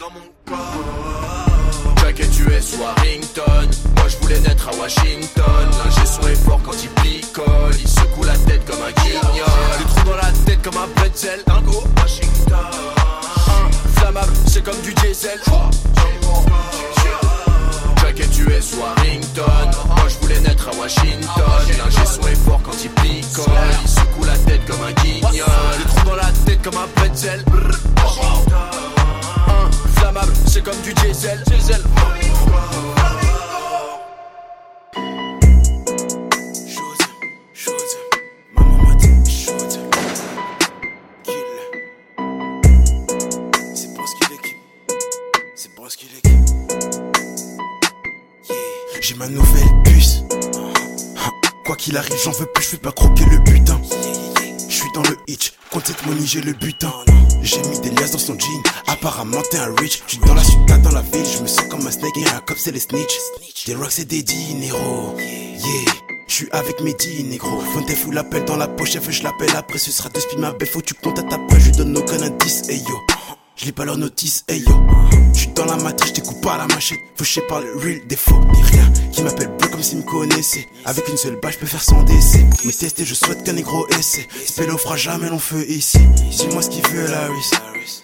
Dans 0.00 0.08
mon 0.08 0.20
corps. 0.46 1.94
Jacket 2.00 2.30
US 2.38 2.74
Warrington. 2.80 3.68
Moi 3.96 4.08
je 4.08 4.16
voulais 4.16 4.40
naître 4.40 4.68
à 4.68 4.74
Washington. 4.80 5.44
L'ingé 5.84 6.06
son 6.06 6.26
est 6.26 6.36
fort 6.36 6.60
quand 6.64 6.72
il 6.82 6.88
picole. 7.02 7.74
Il 7.78 7.86
secoue 7.86 8.24
la 8.24 8.32
tête 8.32 8.64
comme 8.64 8.80
un 8.82 8.92
guignol. 9.02 9.20
Des 9.78 9.84
trous 9.84 10.04
dans 10.06 10.16
la 10.16 10.32
tête 10.46 10.62
comme 10.62 10.78
un 10.78 10.88
pretzel. 10.96 11.40
Dingo, 11.46 11.84
Washington. 11.98 12.56
Un 13.46 14.00
flammable, 14.00 14.32
c'est 14.46 14.64
comme 14.64 14.80
du 14.80 14.94
diesel. 14.94 15.38
Jacket 18.00 18.38
US 18.38 18.74
Warrington. 18.80 19.70
Moi 19.86 20.08
je 20.08 20.18
voulais 20.22 20.40
naître 20.40 20.66
à 20.68 20.80
Washington. 20.80 21.44
L'ingé 21.76 22.06
son 22.06 22.26
est 22.26 22.42
fort 22.46 22.62
quand 22.64 22.82
il 22.82 22.90
picole. 22.90 23.44
Il 23.82 23.88
secoue 23.88 24.24
la 24.24 24.38
tête 24.38 24.64
comme 24.66 24.82
un 24.82 24.92
guignol. 25.02 25.30
Des 25.76 25.84
trous 25.94 26.06
dans 26.06 26.16
la 26.16 26.32
tête 26.46 26.62
comme 26.62 26.78
un 26.78 26.88
pretzel. 26.94 27.44
Un 27.46 28.99
c'est 30.46 30.62
comme 30.62 30.80
du 30.82 30.92
diesel. 30.94 31.42
diesel. 31.46 31.82
J'ai 49.00 49.14
ma 49.16 49.28
nouvelle 49.28 49.82
puce. 49.84 50.22
Ah, 51.16 51.30
Quoi 51.64 51.74
qu'il 51.74 51.96
arrive, 51.96 52.14
j'en 52.22 52.30
veux 52.32 52.46
plus, 52.46 52.64
je 52.64 52.70
vais 52.72 52.76
pas 52.78 52.92
croquer 52.92 53.24
le 53.24 53.38
butin. 53.38 53.80
Je 54.68 54.72
suis 54.72 54.92
dans 54.94 55.02
le 55.02 55.16
hitch, 55.26 55.54
compte 55.70 55.86
cette 55.86 56.06
money, 56.06 56.20
j'ai 56.24 56.42
le 56.42 56.52
butin. 56.52 56.92
J'ai 57.42 57.62
mis 57.68 57.78
des 57.80 57.90
liasses 57.90 58.12
dans 58.12 58.18
son 58.18 58.38
jean, 58.38 58.62
apparemment 58.86 59.42
t'es 59.50 59.58
un 59.58 59.74
rich. 59.76 60.02
J'suis 60.06 60.18
dans 60.18 60.34
la 60.34 60.44
ciudad, 60.44 60.82
dans 60.82 60.92
la 60.92 61.02
ville, 61.02 61.26
je 61.26 61.42
me 61.42 61.48
sens 61.48 61.66
comme 61.68 61.86
un 61.86 61.90
snake 61.90 62.16
et 62.16 62.28
un 62.28 62.40
cop, 62.40 62.56
c'est 62.58 62.72
les 62.72 62.80
snitch. 62.80 63.14
Des 63.66 63.74
rocks, 63.74 63.90
c'est 63.90 64.04
des 64.04 64.22
dineros. 64.22 65.16
Yeah. 65.18 65.92
Je 66.26 66.34
suis 66.34 66.48
avec 66.52 66.80
mes 66.80 66.94
dix 66.94 67.24
négro. 67.24 67.60
Fonte 67.60 67.90
fou 67.90 68.12
l'appel 68.12 68.44
dans 68.44 68.56
la 68.56 68.68
poche, 68.68 68.92
je 68.92 69.22
l'appelle 69.22 69.54
après, 69.56 69.78
ce 69.78 69.90
sera 69.90 70.08
deux 70.10 70.20
spies 70.20 70.36
ma 70.38 70.52
belle. 70.52 70.68
Faut 70.68 70.80
tu 70.80 70.94
comptes 70.94 71.18
à 71.18 71.22
ta 71.22 71.38
poche, 71.38 71.64
je 71.64 71.70
donne 71.72 71.96
aucun 71.96 72.22
indice, 72.22 72.68
hey 72.68 72.78
yo. 72.78 73.00
Je 73.60 73.66
lis 73.66 73.72
pas 73.72 73.84
leur 73.84 73.98
notice, 73.98 74.42
hey 74.48 74.60
yo. 74.60 74.74
Je 75.34 75.40
suis 75.40 75.48
dans 75.48 75.66
la 75.66 75.76
matrice, 75.76 76.14
je 76.16 76.22
coupe 76.22 76.40
pas 76.40 76.56
la 76.56 76.66
machette. 76.68 76.98
Fauché 77.14 77.42
par 77.42 77.60
le 77.60 77.76
real 77.76 78.00
défaut. 78.08 78.40
Des 78.54 78.62
rien 78.62 78.90
qui 79.12 79.22
m'appelle 79.22 79.54
bleu 79.58 79.68
comme 79.68 79.82
s'il 79.82 79.98
me 79.98 80.02
connaissait. 80.02 80.66
Avec 80.86 81.06
une 81.10 81.18
seule 81.18 81.38
balle, 81.42 81.52
je 81.52 81.58
peux 81.58 81.66
faire 81.66 81.82
sans 81.82 82.02
décès. 82.04 82.46
Mais 82.64 82.72
tester, 82.72 83.04
je 83.04 83.12
souhaite 83.12 83.44
qu'un 83.44 83.52
négro 83.52 83.86
essaie. 83.98 84.26
Spello 84.46 84.78
fera 84.78 84.96
jamais 84.96 85.28
long 85.28 85.38
feu 85.38 85.62
ici. 85.68 85.98
Dis-moi 86.30 86.62
ce 86.62 86.70
qu'il 86.70 86.86
veut, 86.88 87.06
Laris. 87.06 87.50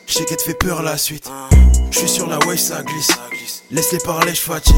Je 0.06 0.12
sais 0.12 0.26
qu'elle 0.26 0.36
te 0.36 0.42
fait 0.42 0.52
peur 0.52 0.82
la 0.82 0.98
suite. 0.98 1.30
Je 1.90 1.98
suis 1.98 2.08
sur 2.08 2.26
la 2.26 2.38
wave, 2.46 2.58
ça 2.58 2.82
glisse. 2.82 3.08
Laisse-les 3.70 3.98
parler, 3.98 4.32
je 4.32 4.40
fatigue. 4.40 4.74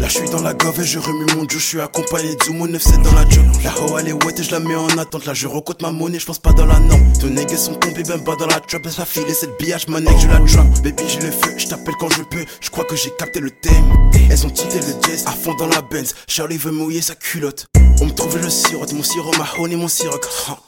Là, 0.00 0.08
je 0.08 0.14
suis 0.14 0.30
dans 0.30 0.42
la 0.42 0.54
gove 0.54 0.80
et 0.80 0.84
je 0.84 0.98
remue 0.98 1.26
mon 1.36 1.48
Joe. 1.48 1.60
Je 1.60 1.66
suis 1.66 1.80
accompagné 1.80 2.34
de 2.34 2.42
Zumo 2.42 2.66
9-7 2.66 3.02
dans 3.02 3.12
la 3.12 3.28
job. 3.28 3.44
La 3.62 3.70
ho, 3.78 3.98
elle 3.98 4.08
est 4.08 4.12
wet 4.12 4.34
et 4.38 4.42
je 4.42 4.50
la 4.50 4.60
mets 4.60 4.74
en 4.74 4.88
attente. 4.98 5.26
Là, 5.26 5.34
je 5.34 5.46
recote 5.46 5.82
ma 5.82 5.92
monnaie, 5.92 6.18
je 6.18 6.26
pense 6.26 6.38
pas 6.38 6.52
dans 6.52 6.66
la 6.66 6.78
norme. 6.80 7.12
Ton 7.20 7.28
nègres 7.28 7.58
sont 7.58 7.74
tombés, 7.74 8.02
même 8.04 8.24
pas 8.24 8.36
dans 8.36 8.46
la 8.46 8.60
trap. 8.60 8.82
Elle 8.84 8.90
va 8.92 9.04
filer 9.04 9.34
cette 9.34 9.58
billage, 9.58 9.88
mon 9.88 10.00
nègre, 10.00 10.18
je 10.18 10.28
la 10.28 10.40
trap. 10.40 10.66
Baby, 10.82 11.02
j'ai 11.06 11.20
le 11.20 11.30
feu, 11.30 11.54
je 11.56 11.66
t'appelle 11.66 11.94
quand 12.00 12.10
je 12.10 12.22
peux. 12.22 12.44
Je 12.60 12.70
crois 12.70 12.84
que 12.84 12.96
j'ai 12.96 13.10
capté 13.10 13.40
le 13.40 13.50
thème. 13.50 14.10
Elles 14.30 14.46
ont 14.46 14.50
quitté 14.50 14.78
le 14.80 14.94
jazz 15.06 15.24
à 15.26 15.32
fond 15.32 15.54
dans 15.54 15.66
la 15.66 15.82
Benz. 15.82 16.14
Charlie 16.26 16.56
veut 16.56 16.72
mouiller 16.72 17.02
sa 17.02 17.14
culotte. 17.14 17.66
On 18.00 18.06
me 18.06 18.10
trouve 18.10 18.36
le 18.38 18.50
sirop, 18.50 18.86
mon 18.92 19.02
sirop, 19.02 19.32
ma 19.38 19.46
honey, 19.58 19.76
mon 19.76 19.88
sirop. 19.88 20.20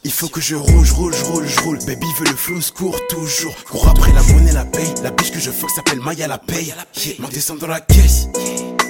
Il 0.04 0.12
faut 0.12 0.28
que 0.28 0.40
je 0.40 0.54
roule, 0.54 0.85
je 0.85 0.95
roule, 0.95 1.14
je 1.14 1.25
roule, 1.25 1.47
je 1.47 1.61
roule. 1.61 1.78
Baby 1.87 2.06
veut 2.18 2.26
le 2.26 2.37
flou, 2.37 2.61
court 2.75 2.99
toujours. 3.09 3.54
Cours 3.64 3.88
après 3.88 4.12
la 4.12 4.23
monnaie, 4.23 4.52
la 4.52 4.64
paye. 4.64 4.92
La 5.02 5.11
biche 5.11 5.33
que 5.33 5.40
je 5.40 5.50
fuck 5.50 5.71
s'appelle 5.71 6.00
Maya 6.00 6.26
la 6.28 6.38
paye. 6.38 6.66
Yeah, 7.04 7.14
m'en 7.18 7.28
descend 7.28 7.59
dans 7.59 7.66
la 7.66 7.80
caisse. 7.80 8.28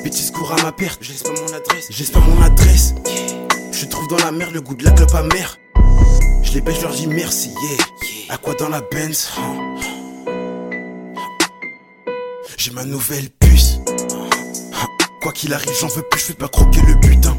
Bêtise 0.04 0.30
court 0.30 0.52
à 0.52 0.62
ma 0.62 0.72
perte. 0.72 0.98
Je 1.02 1.12
laisse 1.12 1.22
pas 1.22 1.30
mon 1.30 1.52
adresse. 1.52 1.86
Je 1.90 2.04
pas 2.04 2.20
mon 2.20 2.42
adresse. 2.42 2.94
Je 3.72 3.86
trouve 3.86 4.06
dans 4.08 4.18
la 4.18 4.32
mer 4.32 4.50
le 4.52 4.60
goût 4.60 4.74
de 4.74 4.84
la 4.84 4.92
clope 4.92 5.14
amère. 5.14 5.58
Je 6.42 6.52
les 6.52 6.60
baisse, 6.60 6.76
je 6.76 6.82
leur 6.82 6.92
dis 6.92 7.06
merci, 7.06 7.48
yeah. 7.48 7.84
À 8.28 8.36
quoi 8.36 8.54
dans 8.54 8.68
la 8.68 8.80
Benz? 8.80 9.30
J'ai 12.56 12.70
ma 12.70 12.84
nouvelle 12.84 13.30
puce. 13.30 13.80
Quoi 15.22 15.32
qu'il 15.32 15.52
arrive, 15.52 15.72
j'en 15.80 15.88
veux 15.88 16.02
plus, 16.02 16.20
je 16.20 16.24
fais 16.26 16.34
pas 16.34 16.48
croquer 16.48 16.80
le 16.86 16.94
butin. 16.94 17.36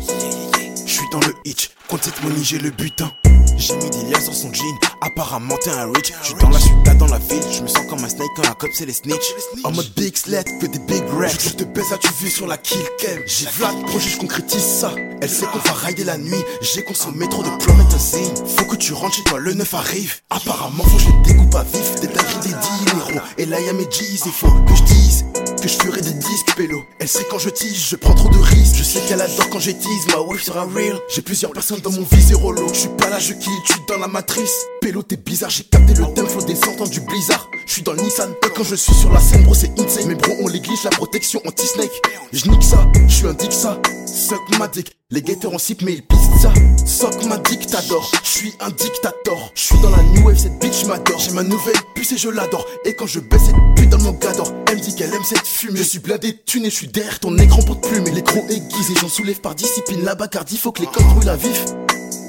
Dans 1.11 1.19
le 1.21 1.33
hitch, 1.45 1.69
compte 1.87 2.03
cette 2.03 2.21
money, 2.21 2.43
j'ai 2.43 2.57
le 2.57 2.69
butin. 2.69 3.09
J'ai 3.55 3.75
mis 3.77 3.89
des 3.89 4.03
liasses 4.09 4.25
dans 4.25 4.33
son 4.33 4.53
jean, 4.53 4.65
apparemment 5.01 5.55
t'es 5.63 5.69
un 5.69 5.85
rich. 5.93 6.11
Je 6.21 6.27
suis 6.27 6.35
dans 6.35 6.49
la 6.49 6.59
ciudad, 6.59 6.97
dans 6.97 7.07
la 7.07 7.17
ville, 7.17 7.41
je 7.49 7.61
me 7.63 7.67
sens 7.67 7.85
comme 7.87 8.03
un 8.03 8.09
snake 8.09 8.27
quand 8.35 8.43
la 8.43 8.53
cop 8.53 8.69
c'est 8.73 8.85
les 8.85 8.93
snitch. 8.93 9.33
En 9.63 9.71
mode 9.71 9.89
big 9.95 10.17
sled, 10.17 10.45
que 10.59 10.65
des 10.65 10.79
big 10.79 11.03
racks. 11.17 11.39
Je 11.41 11.49
te 11.51 11.63
baisse, 11.63 11.91
as-tu 11.93 12.09
vu 12.21 12.29
sur 12.29 12.45
la 12.45 12.57
kill 12.57 12.83
cam? 12.99 13.19
J'ai 13.25 13.47
Vlad, 13.57 13.81
projet, 13.85 14.09
je 14.09 14.17
concrétise 14.17 14.61
ça. 14.61 14.91
Elle 15.21 15.29
sait 15.29 15.45
qu'on 15.45 15.59
va 15.59 15.73
rider 15.73 16.03
la 16.03 16.17
nuit, 16.17 16.43
j'ai 16.61 16.83
consommé 16.83 17.27
trop 17.29 17.41
de 17.41 17.49
promethazine. 17.63 18.45
Faut 18.45 18.65
que 18.65 18.75
tu 18.75 18.91
rentres 18.91 19.15
chez 19.15 19.23
toi, 19.23 19.39
le 19.39 19.53
neuf 19.53 19.73
arrive. 19.73 20.15
Apparemment, 20.29 20.83
faut 20.83 20.97
que 20.97 21.03
je 21.03 21.07
les 21.07 21.33
découpe 21.33 21.55
à 21.55 21.63
vif. 21.63 22.01
Des 22.01 22.07
des 22.07 22.13
dinero. 22.43 23.21
Et 23.37 23.45
là 23.45 23.61
y'a 23.61 23.71
mes 23.71 23.85
G's, 23.85 24.23
il 24.25 24.31
faut 24.31 24.51
que 24.51 24.75
je 24.75 24.83
dise 24.83 25.25
que 25.61 25.67
je 25.67 25.75
ferai 25.77 26.01
des 26.01 26.13
disques 26.13 26.55
pélo. 26.55 26.83
Elle 26.99 27.07
sait 27.07 27.25
quand 27.29 27.39
je 27.39 27.49
tease, 27.49 27.89
je 27.89 27.95
prends 27.95 28.13
trop 28.13 28.29
de 28.29 28.37
risques. 28.37 28.75
Je 28.75 28.83
sais 28.83 28.99
qu'elle 29.07 29.21
adore 29.21 29.49
quand 29.49 29.59
j'étise, 29.59 30.07
ma 30.07 30.19
wife 30.21 30.43
sera 30.43 30.65
real. 30.65 30.99
J'ai 31.13 31.21
plusieurs 31.21 31.51
personnes 31.51 31.79
dans 31.79 31.91
mon 31.91 32.05
viseur 32.11 32.43
holo. 32.43 32.67
Je 32.73 32.79
suis 32.79 32.89
pas 32.89 33.09
là, 33.09 33.19
je 33.19 33.33
kill, 33.33 33.51
je 33.65 33.73
suis 33.73 33.81
dans 33.87 33.97
la 33.97 34.07
matrice. 34.07 34.65
Pélo, 34.81 35.03
t'es 35.03 35.17
bizarre, 35.17 35.49
j'ai 35.49 35.63
capté 35.63 35.93
le 35.93 36.05
thème, 36.13 36.27
flow 36.27 36.41
descendant 36.43 36.85
du 36.85 36.99
blizzard. 37.01 37.49
Je 37.65 37.73
suis 37.73 37.81
dans 37.81 37.93
le 37.93 38.01
Nissan, 38.01 38.31
et 38.31 38.49
quand 38.55 38.63
je 38.63 38.75
suis 38.75 38.93
sur 38.93 39.11
la 39.11 39.19
scène, 39.19 39.43
bro, 39.43 39.53
c'est 39.53 39.77
insane. 39.79 40.07
Mes 40.07 40.15
bros, 40.15 40.33
on 40.41 40.47
les 40.47 40.61
la 40.83 40.89
protection 40.91 41.41
anti-snake. 41.45 42.01
Je 42.31 42.49
nique 42.49 42.63
ça, 42.63 42.87
je 43.07 43.13
suis 43.13 43.27
un 43.27 43.33
dick 43.33 43.51
ça. 43.51 43.79
Suck 44.05 44.41
ma 44.59 44.67
dick. 44.67 44.95
Les 45.09 45.21
gators 45.21 45.53
on 45.53 45.57
sip 45.57 45.81
mais 45.83 45.93
ils 45.93 46.05
pissent 46.05 46.41
ça. 46.41 46.51
Suck 46.87 47.25
ma 47.25 47.37
dictator. 47.37 48.09
Je 48.23 48.29
suis 48.29 48.53
un 48.61 48.69
dictator. 48.69 49.51
Je 49.53 49.61
suis 49.61 49.79
dans 49.79 49.89
la 49.89 50.01
new 50.03 50.25
wave, 50.25 50.37
cette 50.37 50.57
bitch 50.57 50.85
m'adore. 50.85 51.19
J'ai 51.19 51.31
ma 51.31 51.43
nouvelle 51.43 51.75
puce 51.93 52.13
et 52.13 52.17
je 52.17 52.29
l'adore. 52.29 52.65
Et 52.85 52.93
quand 52.95 53.05
je 53.05 53.19
baisse 53.19 53.41
cette 53.47 53.75
pute 53.75 53.89
dans 53.89 54.01
mon 54.01 54.13
gador, 54.13 54.53
elle 54.69 54.77
me 54.77 54.81
dit 54.81 54.95
qu'elle 54.95 55.13
aime 55.13 55.23
cette 55.25 55.45
fumée. 55.45 55.77
Je 55.79 55.83
suis 55.83 55.99
blindé 55.99 56.31
de 56.31 56.37
thunes 56.37 56.65
et 56.65 56.69
je 56.69 56.75
suis 56.75 56.87
derrière 56.87 57.19
ton 57.19 57.37
écran 57.37 57.61
pour 57.61 57.81
te 57.81 57.89
plumer. 57.89 58.11
L'écran 58.11 58.39
aiguisé, 58.49 58.93
j'en 59.01 59.09
soulève 59.09 59.41
par 59.41 59.53
discipline. 59.53 60.05
La 60.05 60.15
bacardie, 60.15 60.57
faut 60.57 60.71
que 60.71 60.79
les 60.79 60.87
codes 60.87 61.03
brûlent 61.03 61.29
à 61.29 61.35
vif. 61.35 61.65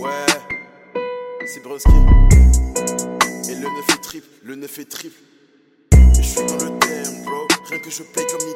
Ouais, 0.01 0.27
c'est 1.47 1.63
Broski. 1.63 1.89
Et 3.49 3.55
le 3.55 3.61
neuf 3.61 3.89
est 3.95 4.03
triple, 4.03 4.29
le 4.43 4.57
neuf 4.57 4.79
est 4.81 4.91
triple. 4.91 5.21
Et 5.93 6.23
je 6.23 6.29
suis 6.29 6.45
dans 6.45 6.55
le 6.57 6.79
thème, 6.81 7.25
bro. 7.25 7.47
Rien 7.71 7.79
que 7.79 7.91
je 7.91 8.03
play 8.03 8.27
comme 8.27 8.49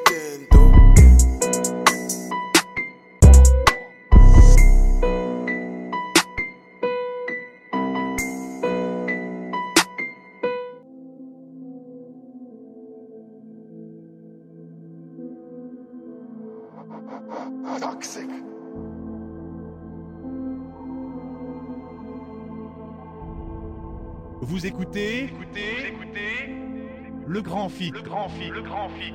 Nintendo. 18.03 18.35
Vous 24.41 24.67
écoutez, 24.67 25.25
écoutez, 25.25 25.87
écoutez, 25.89 26.57
le 27.27 27.43
grand 27.43 27.69
fit, 27.69 27.91
le 27.93 28.03
grand 28.03 28.29
fit, 28.29 28.51
le 28.51 28.63
grand 28.63 28.89
fit. 28.89 29.15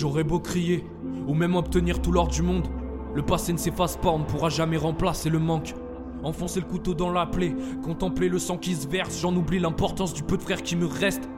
J'aurais 0.00 0.24
beau 0.24 0.38
crier, 0.38 0.82
ou 1.28 1.34
même 1.34 1.54
obtenir 1.56 2.00
tout 2.00 2.10
l'or 2.10 2.28
du 2.28 2.40
monde, 2.40 2.66
le 3.14 3.20
passé 3.20 3.52
ne 3.52 3.58
s'efface 3.58 3.98
pas, 3.98 4.08
on 4.08 4.20
ne 4.20 4.24
pourra 4.24 4.48
jamais 4.48 4.78
remplacer 4.78 5.28
le 5.28 5.38
manque. 5.38 5.74
Enfoncer 6.22 6.60
le 6.60 6.64
couteau 6.64 6.94
dans 6.94 7.12
la 7.12 7.26
plaie, 7.26 7.54
contempler 7.84 8.30
le 8.30 8.38
sang 8.38 8.56
qui 8.56 8.74
se 8.74 8.88
verse, 8.88 9.20
j'en 9.20 9.36
oublie 9.36 9.58
l'importance 9.58 10.14
du 10.14 10.22
peu 10.22 10.38
de 10.38 10.42
frère 10.42 10.62
qui 10.62 10.74
me 10.74 10.86
reste. 10.86 11.28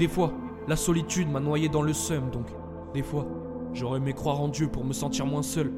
Des 0.00 0.08
fois, 0.08 0.32
la 0.66 0.74
solitude 0.74 1.30
m'a 1.30 1.38
noyé 1.38 1.68
dans 1.68 1.82
le 1.82 1.92
seum, 1.92 2.28
donc 2.32 2.48
des 2.92 3.04
fois, 3.04 3.24
j'aurais 3.72 3.98
aimé 3.98 4.14
croire 4.14 4.40
en 4.40 4.48
Dieu 4.48 4.66
pour 4.66 4.84
me 4.84 4.92
sentir 4.92 5.24
moins 5.24 5.44
seul. 5.44 5.72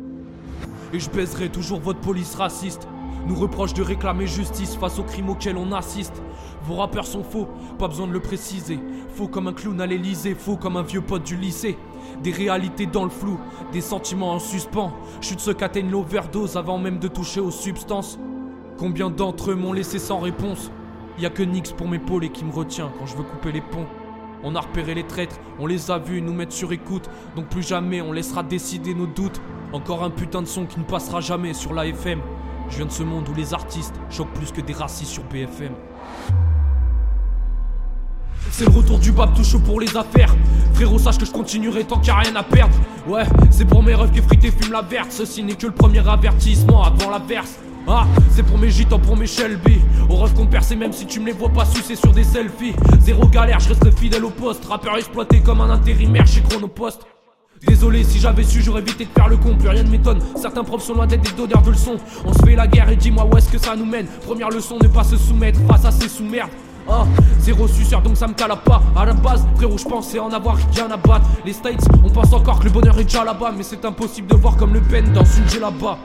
Et 0.94 0.98
je 0.98 1.10
baiserai 1.10 1.50
toujours 1.50 1.80
votre 1.80 2.00
police 2.00 2.36
raciste. 2.36 2.88
Nous 3.26 3.34
reproche 3.34 3.74
de 3.74 3.82
réclamer 3.82 4.26
justice 4.26 4.76
face 4.76 4.98
aux 4.98 5.04
crimes 5.04 5.30
auxquels 5.30 5.56
on 5.56 5.72
assiste. 5.72 6.22
Vos 6.64 6.76
rappeurs 6.76 7.06
sont 7.06 7.22
faux, 7.22 7.48
pas 7.78 7.88
besoin 7.88 8.06
de 8.06 8.12
le 8.12 8.20
préciser. 8.20 8.80
Faux 9.14 9.28
comme 9.28 9.48
un 9.48 9.52
clown 9.52 9.80
à 9.80 9.86
l'Elysée, 9.86 10.34
faux 10.34 10.56
comme 10.56 10.76
un 10.76 10.82
vieux 10.82 11.02
pote 11.02 11.22
du 11.22 11.36
lycée. 11.36 11.76
Des 12.22 12.32
réalités 12.32 12.86
dans 12.86 13.04
le 13.04 13.10
flou, 13.10 13.38
des 13.72 13.80
sentiments 13.80 14.32
en 14.32 14.38
suspens. 14.38 14.92
De 15.20 15.38
ceux 15.38 15.54
qui 15.54 15.64
atteignent 15.64 15.90
l'overdose 15.90 16.56
avant 16.56 16.78
même 16.78 16.98
de 16.98 17.08
toucher 17.08 17.40
aux 17.40 17.50
substances. 17.50 18.18
Combien 18.78 19.10
d'entre 19.10 19.50
eux 19.50 19.54
m'ont 19.54 19.72
laissé 19.72 19.98
sans 19.98 20.18
réponse? 20.18 20.70
Y 21.18 21.26
a 21.26 21.30
que 21.30 21.42
Nix 21.42 21.72
pour 21.72 21.88
m'épauler 21.88 22.30
qui 22.30 22.44
me 22.44 22.52
retient 22.52 22.90
quand 22.98 23.06
je 23.06 23.16
veux 23.16 23.22
couper 23.22 23.52
les 23.52 23.60
ponts. 23.60 23.86
On 24.42 24.54
a 24.54 24.60
repéré 24.60 24.94
les 24.94 25.06
traîtres, 25.06 25.36
on 25.58 25.66
les 25.66 25.90
a 25.90 25.98
vus 25.98 26.22
nous 26.22 26.32
mettre 26.32 26.54
sur 26.54 26.72
écoute, 26.72 27.10
donc 27.36 27.48
plus 27.48 27.62
jamais 27.62 28.00
on 28.00 28.12
laissera 28.12 28.42
décider 28.42 28.94
nos 28.94 29.06
doutes. 29.06 29.40
Encore 29.72 30.02
un 30.02 30.10
putain 30.10 30.40
de 30.40 30.46
son 30.46 30.64
qui 30.64 30.78
ne 30.80 30.84
passera 30.84 31.20
jamais 31.20 31.52
sur 31.52 31.74
la 31.74 31.86
FM. 31.86 32.20
Je 32.70 32.76
viens 32.76 32.86
de 32.86 32.92
ce 32.92 33.02
monde 33.02 33.28
où 33.28 33.34
les 33.34 33.52
artistes 33.52 33.94
choquent 34.10 34.32
plus 34.32 34.52
que 34.52 34.60
des 34.60 34.72
racistes 34.72 35.10
sur 35.10 35.24
BFM. 35.24 35.72
C'est 38.50 38.64
le 38.64 38.70
retour 38.70 38.98
du 38.98 39.12
bab 39.12 39.34
tout 39.34 39.44
chaud 39.44 39.58
pour 39.58 39.80
les 39.80 39.96
affaires. 39.96 40.34
Frérot, 40.74 40.98
sache 40.98 41.18
que 41.18 41.24
je 41.24 41.30
continuerai 41.30 41.84
tant 41.84 41.98
qu'il 41.98 42.12
n'y 42.12 42.18
a 42.18 42.22
rien 42.22 42.36
à 42.36 42.42
perdre. 42.42 42.74
Ouais, 43.06 43.24
c'est 43.50 43.64
pour 43.64 43.82
mes 43.82 43.94
rêves 43.94 44.10
qu'effritent 44.10 44.44
et 44.44 44.50
fume 44.50 44.72
la 44.72 44.82
verte. 44.82 45.12
Ceci 45.12 45.42
n'est 45.42 45.54
que 45.54 45.66
le 45.66 45.72
premier 45.72 46.06
avertissement 46.06 46.82
avant 46.84 47.10
la 47.10 47.18
verse. 47.18 47.58
Ah, 47.88 48.06
c'est 48.30 48.42
pour 48.42 48.58
mes 48.58 48.70
gitans, 48.70 48.98
pour 48.98 49.16
mes 49.16 49.26
Shelby. 49.26 49.80
Au 50.08 50.16
rêve 50.16 50.34
qu'on 50.34 50.46
perce, 50.46 50.70
et 50.70 50.76
même 50.76 50.92
si 50.92 51.06
tu 51.06 51.20
me 51.20 51.26
les 51.26 51.32
vois 51.32 51.48
pas 51.48 51.64
sucer 51.64 51.96
sur 51.96 52.12
des 52.12 52.24
selfies. 52.24 52.74
Zéro 53.00 53.26
galère, 53.26 53.60
je 53.60 53.70
reste 53.70 53.98
fidèle 53.98 54.24
au 54.24 54.30
poste. 54.30 54.64
Rappeur 54.64 54.96
exploité 54.96 55.40
comme 55.40 55.60
un 55.60 55.70
intérimaire 55.70 56.26
chez 56.26 56.42
Chronopost. 56.42 57.06
Désolé 57.66 58.04
si 58.04 58.18
j'avais 58.18 58.42
su, 58.42 58.62
j'aurais 58.62 58.80
évité 58.80 59.04
de 59.04 59.10
faire 59.10 59.28
le 59.28 59.36
con, 59.36 59.54
plus 59.54 59.68
rien 59.68 59.82
ne 59.82 59.90
m'étonne. 59.90 60.18
Certains 60.36 60.64
profs 60.64 60.82
sont 60.82 60.94
loin 60.94 61.06
d'être 61.06 61.22
des 61.22 61.36
donneurs 61.36 61.62
de 61.62 61.70
leçons. 61.70 61.96
On 62.24 62.32
se 62.32 62.42
fait 62.42 62.56
la 62.56 62.66
guerre 62.66 62.88
et 62.88 62.96
dis-moi 62.96 63.28
où 63.30 63.36
est-ce 63.36 63.50
que 63.50 63.58
ça 63.58 63.76
nous 63.76 63.84
mène. 63.84 64.06
Première 64.24 64.48
leçon, 64.48 64.78
ne 64.82 64.88
pas 64.88 65.04
se 65.04 65.16
soumettre 65.16 65.60
face 65.68 65.84
à 65.84 65.90
ces 65.90 66.08
sous-merdes. 66.08 66.50
Ah, 66.88 67.04
zéro 67.38 67.68
suceur 67.68 68.00
donc 68.00 68.16
ça 68.16 68.26
me 68.26 68.32
cala 68.32 68.56
pas. 68.56 68.82
À 68.96 69.04
la 69.04 69.12
base, 69.12 69.46
frérot, 69.56 69.76
je 69.76 69.84
pensais 69.84 70.18
en 70.18 70.32
avoir 70.32 70.56
rien 70.74 70.90
à 70.90 70.96
battre. 70.96 71.26
Les 71.44 71.52
States, 71.52 71.86
on 72.02 72.08
pense 72.08 72.32
encore 72.32 72.60
que 72.60 72.64
le 72.64 72.70
bonheur 72.70 72.98
est 72.98 73.04
déjà 73.04 73.24
là-bas, 73.24 73.52
mais 73.56 73.62
c'est 73.62 73.84
impossible 73.84 74.28
de 74.28 74.36
voir 74.36 74.56
comme 74.56 74.72
le 74.72 74.80
pen 74.80 75.12
dans 75.12 75.24
une 75.24 75.60
là-bas. 75.60 75.98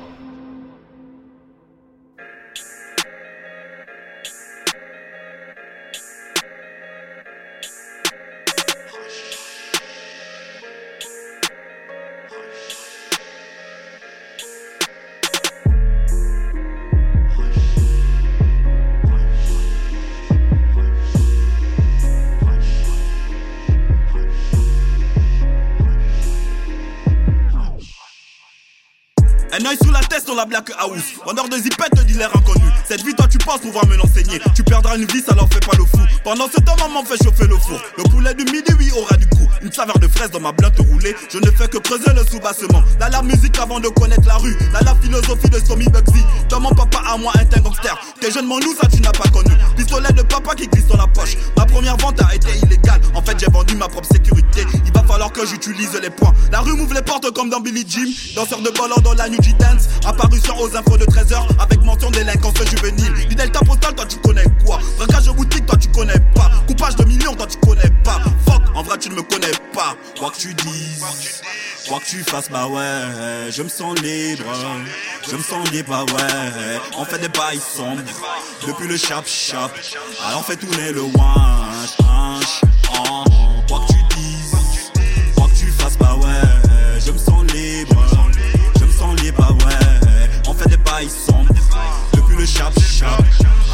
Reste 29.64 30.28
dans 30.28 30.36
la 30.36 30.46
black 30.46 30.72
house. 30.78 31.16
Vendeur 31.26 31.48
de 31.50 31.58
zipette, 31.58 31.94
dealer 32.06 32.30
inconnu. 32.36 32.66
Cette 32.88 33.04
vie, 33.04 33.14
toi, 33.14 33.28
tu 33.28 33.38
penses 33.38 33.60
pouvoir 33.60 33.86
me 33.88 33.96
l'enseigner. 33.96 34.40
Tu 34.56 34.64
perdras 34.64 34.98
une 34.98 35.06
vie, 35.06 35.22
ça 35.22 35.34
n'en 35.36 35.48
fait 35.48 35.66
pas 35.66 35.78
le 35.78 35.86
fou. 35.86 36.00
Pendant 36.24 36.48
ce 36.48 36.60
temps, 36.62 36.76
maman 36.80 37.04
fait 37.04 37.22
chauffer 37.24 37.48
le 37.48 37.58
four. 37.58 37.80
Le 37.98 38.04
poulet 38.04 38.34
du 38.34 38.44
midi, 38.46 38.72
oui, 38.80 38.92
aura 38.98 39.16
du 39.18 39.28
coup. 39.28 39.48
Une 39.62 39.72
saveur 39.72 39.98
de 40.00 40.08
fraise 40.08 40.32
dans 40.32 40.40
ma 40.40 40.52
blinde 40.52 40.74
roulée. 40.92 41.16
Je 41.32 41.38
ne 41.38 41.50
fais 41.52 41.68
que 41.68 41.78
creuser 41.78 42.14
le 42.16 42.26
sous-bassement. 42.26 42.84
La 43.00 43.22
musique 43.22 43.58
avant 43.60 43.80
de 43.80 43.88
connaître 43.88 44.28
la 44.28 44.36
rue. 44.36 44.58
Là, 44.74 44.82
la 44.84 44.96
philosophie 44.96 45.50
de 45.50 45.60
Tommy 45.60 45.86
Bugsy. 45.86 46.24
Dans 46.50 46.60
mon 46.60 46.72
papa 46.72 47.02
à 47.08 47.18
moi, 47.18 47.32
un 47.40 47.62
gangster. 47.62 47.98
T'es 48.20 48.32
jeune, 48.32 48.46
mon 48.46 48.60
loup, 48.60 48.76
ça 48.82 48.88
tu 48.88 49.02
n'as 49.02 49.12
pas 49.12 49.30
connu. 49.30 49.52
Pistolet 49.78 50.12
de 50.12 50.22
papa 50.24 50.54
qui 50.56 50.68
glisse 50.68 50.88
dans 50.88 50.98
la 50.98 51.08
poche. 51.08 51.38
Ma 51.58 51.66
première 51.66 51.98
vente 51.98 52.22
a 52.22 52.36
été 52.36 52.50
illégale. 52.58 53.00
En 53.14 53.22
fait, 53.22 53.40
j'ai 53.40 53.50
vendu 53.52 53.76
ma 53.76 53.88
propre 53.88 54.08
sécurité. 54.12 54.66
Il 54.86 54.92
va 54.92 55.04
falloir 55.04 55.32
que 55.32 55.46
j'utilise 55.46 55.94
les 56.02 56.10
points. 56.10 56.34
La 56.52 56.60
rue 56.60 56.74
m'ouvre 56.76 56.94
les 56.94 57.02
portes 57.02 57.32
comme 57.34 57.50
dans 57.50 57.60
Billy 57.60 57.86
Jim. 57.88 58.12
Danseur 58.36 58.62
de 58.62 58.70
ballon 58.72 58.98
dans 59.04 59.14
la 59.14 59.30
New 59.30 59.40
Dance. 59.60 59.88
Apparition 60.06 60.60
aux 60.60 60.76
infos 60.76 60.98
de 60.98 61.06
13h 61.06 61.42
avec 61.60 61.82
mention 61.84 62.12
délinquance 62.12 62.56
juvénile. 62.70 63.14
Du 63.30 63.36
Delta 63.36 63.60
Postal, 63.60 63.96
toi 63.96 64.06
tu 64.06 64.18
connais 64.18 64.46
quoi? 64.66 64.80
Braquage 64.98 65.30
boutique, 65.30 65.66
toi 65.66 65.78
tu 65.78 65.88
connais 65.90 66.20
pas. 66.34 66.52
Coupage 66.68 66.96
de 66.98 67.06
millions, 67.06 67.34
toi 67.34 67.48
tu 67.48 67.58
connais 67.58 67.92
pas. 68.04 68.20
Fuck, 68.46 68.62
en 68.76 68.84
vrai 68.84 68.98
tu 68.98 69.10
ne 69.10 69.16
me 69.16 69.22
connais 69.22 69.52
pas. 69.74 69.96
Quoi 70.18 70.32
que 70.32 70.38
tu 70.38 70.54
dises, 70.54 71.04
quoi 71.88 72.00
que 72.00 72.06
tu 72.06 72.24
fasses, 72.24 72.50
bah 72.50 72.68
ouais. 72.68 73.52
Je 73.52 73.62
me 73.62 73.70
sens 73.70 74.00
libre, 74.02 74.46
je 75.30 75.36
me 75.36 75.44
sens 75.44 75.70
libre, 75.72 75.90
bah 75.90 76.14
ouais. 76.14 76.80
On 76.98 77.06
fait 77.06 77.20
des 77.20 77.30
bails 77.30 77.60
sombres 77.60 78.02
depuis 78.66 78.88
le 78.88 78.98
chap 78.98 79.28
chap. 79.28 79.72
Alors 80.26 80.40
on 80.40 80.44
fait 80.44 80.56
tourner 80.56 80.92
le 80.92 81.02
oh. 81.02 81.12
Quoi 83.68 83.80
que 83.80 83.94
tu 83.94 84.04
dises, 84.16 84.92
quoi 85.36 85.48
que 85.48 85.60
tu 85.60 85.72
fasses, 85.72 85.98
bah 85.98 86.16
ouais. 86.16 87.00
Je 87.06 87.12
me 87.12 87.18
sens 87.18 87.44
libre, 87.54 88.06
je 88.80 88.86
me 88.86 88.92
sens 88.92 89.22
libre, 89.22 89.38
bah 89.40 89.66
ouais. 89.66 90.30
On 90.48 90.54
fait 90.54 90.70
des 90.70 90.78
bails 90.78 91.10
sombres 91.10 91.54
depuis 92.14 92.36
le 92.38 92.46
chap 92.46 92.74
chap. 92.80 93.24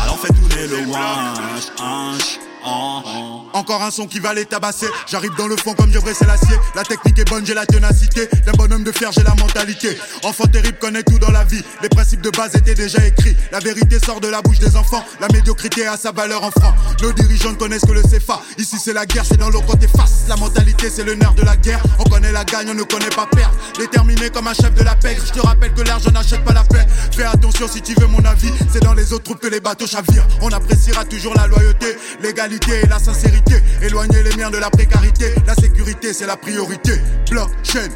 Alors 0.01 0.15
on 0.15 0.17
fait 0.17 0.33
tourner 0.33 0.67
le 0.67 0.87
wanch. 0.87 2.39
Encore 2.63 3.81
un 3.81 3.91
son 3.91 4.07
qui 4.07 4.19
va 4.19 4.33
les 4.33 4.45
tabasser. 4.45 4.87
J'arrive 5.07 5.35
dans 5.37 5.47
le 5.47 5.55
fond 5.57 5.73
comme 5.73 5.91
Gevrey 5.91 6.13
l'acier. 6.25 6.55
La 6.75 6.83
technique 6.83 7.17
est 7.17 7.29
bonne, 7.29 7.45
j'ai 7.45 7.53
la 7.53 7.65
ténacité. 7.65 8.29
D'un 8.45 8.51
bonhomme 8.53 8.83
de 8.83 8.91
fer, 8.91 9.11
j'ai 9.11 9.23
la 9.23 9.33
mentalité. 9.35 9.97
Enfant 10.23 10.45
terrible, 10.45 10.77
connaît 10.77 11.03
tout 11.03 11.17
dans 11.17 11.31
la 11.31 11.43
vie. 11.43 11.63
Les 11.81 11.89
principes 11.89 12.21
de 12.21 12.29
base 12.29 12.55
étaient 12.55 12.75
déjà 12.75 13.05
écrits. 13.05 13.35
La 13.51 13.59
vérité 13.59 13.97
sort 13.99 14.21
de 14.21 14.27
la 14.27 14.41
bouche 14.41 14.59
des 14.59 14.75
enfants. 14.75 15.03
La 15.19 15.27
médiocrité 15.29 15.87
a 15.87 15.97
sa 15.97 16.11
valeur 16.11 16.43
en 16.43 16.51
francs. 16.51 16.73
Nos 17.01 17.11
dirigeants 17.13 17.51
ne 17.51 17.55
connaissent 17.55 17.85
que 17.85 17.91
le 17.91 18.03
CFA. 18.03 18.41
Ici 18.57 18.77
c'est 18.83 18.93
la 18.93 19.05
guerre, 19.05 19.25
c'est 19.25 19.37
dans 19.37 19.49
l'eau 19.49 19.61
côté 19.61 19.87
face. 19.87 20.25
La 20.27 20.35
mentalité, 20.35 20.89
c'est 20.89 21.03
le 21.03 21.15
nerf 21.15 21.33
de 21.33 21.43
la 21.43 21.57
guerre. 21.57 21.81
On 21.99 22.03
connaît 22.03 22.31
la 22.31 22.43
gagne, 22.43 22.69
on 22.69 22.75
ne 22.75 22.83
connaît 22.83 23.09
pas 23.09 23.27
perdre. 23.27 23.55
Déterminé 23.77 24.29
comme 24.29 24.47
un 24.47 24.53
chef 24.53 24.73
de 24.75 24.83
la 24.83 24.95
pègre. 24.95 25.23
Je 25.25 25.33
te 25.33 25.39
rappelle 25.39 25.73
que 25.73 25.81
l'argent 25.81 26.11
n'achète 26.11 26.43
pas 26.43 26.53
la 26.53 26.63
paix. 26.63 26.85
Fais 27.11 27.23
attention 27.23 27.67
si 27.67 27.81
tu 27.81 27.93
veux 27.99 28.07
mon 28.07 28.23
avis. 28.23 28.51
C'est 28.71 28.83
dans 28.83 28.93
les 28.93 29.13
autres 29.13 29.23
troupes 29.23 29.39
que 29.39 29.47
les 29.47 29.59
bateaux 29.59 29.87
chavirent. 29.87 30.27
On 30.41 30.49
appréciera 30.49 31.05
toujours 31.05 31.33
la 31.35 31.47
loyauté, 31.47 31.97
l'égalité 32.21 32.50
et 32.51 32.87
la 32.87 32.99
sincérité. 32.99 33.61
Éloigner 33.81 34.23
les 34.23 34.35
miens 34.35 34.49
de 34.49 34.57
la 34.57 34.69
précarité. 34.69 35.33
La 35.45 35.55
sécurité, 35.55 36.13
c'est 36.13 36.25
la 36.25 36.37
priorité. 36.37 36.93
Blockchain. 37.29 37.89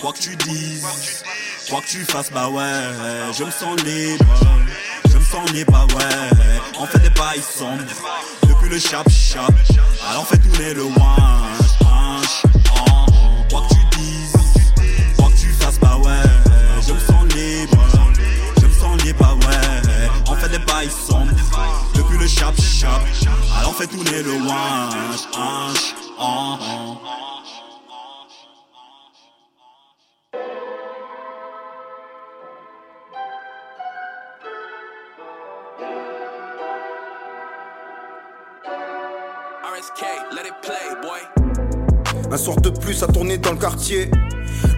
Quoi 0.00 0.12
que 0.12 0.18
tu 0.18 0.36
dises, 0.36 0.84
quoi 1.70 1.80
que 1.80 1.86
tu 1.86 2.04
fasses, 2.04 2.30
bah 2.30 2.48
ouais. 2.50 3.32
Je 3.36 3.44
me 3.44 3.50
sens 3.50 3.82
libre, 3.82 4.24
je 5.10 5.16
me 5.16 5.24
sens 5.24 5.50
libre, 5.52 5.72
bah 5.72 5.86
ouais. 5.96 6.60
On 6.78 6.86
fait 6.86 6.98
des 6.98 7.10
bails 7.10 7.40
sombres 7.40 7.82
depuis 8.46 8.68
le 8.68 8.78
chap 8.78 9.08
chap. 9.08 9.50
Alors 10.08 10.22
on 10.22 10.24
fait 10.26 10.38
tourner 10.38 10.74
le 10.74 10.84
wanch, 10.84 11.65
Depuis 21.94 22.18
le 22.18 22.26
chap 22.26 22.54
chap 22.60 23.00
Alors 23.58 23.74
fais 23.74 23.86
tourner 23.86 24.22
le 24.22 24.32
winch. 24.32 25.26
Un 42.36 42.38
soir 42.38 42.60
de 42.60 42.68
plus 42.68 43.02
à 43.02 43.06
tourner 43.06 43.38
dans 43.38 43.52
le 43.52 43.56
quartier. 43.56 44.10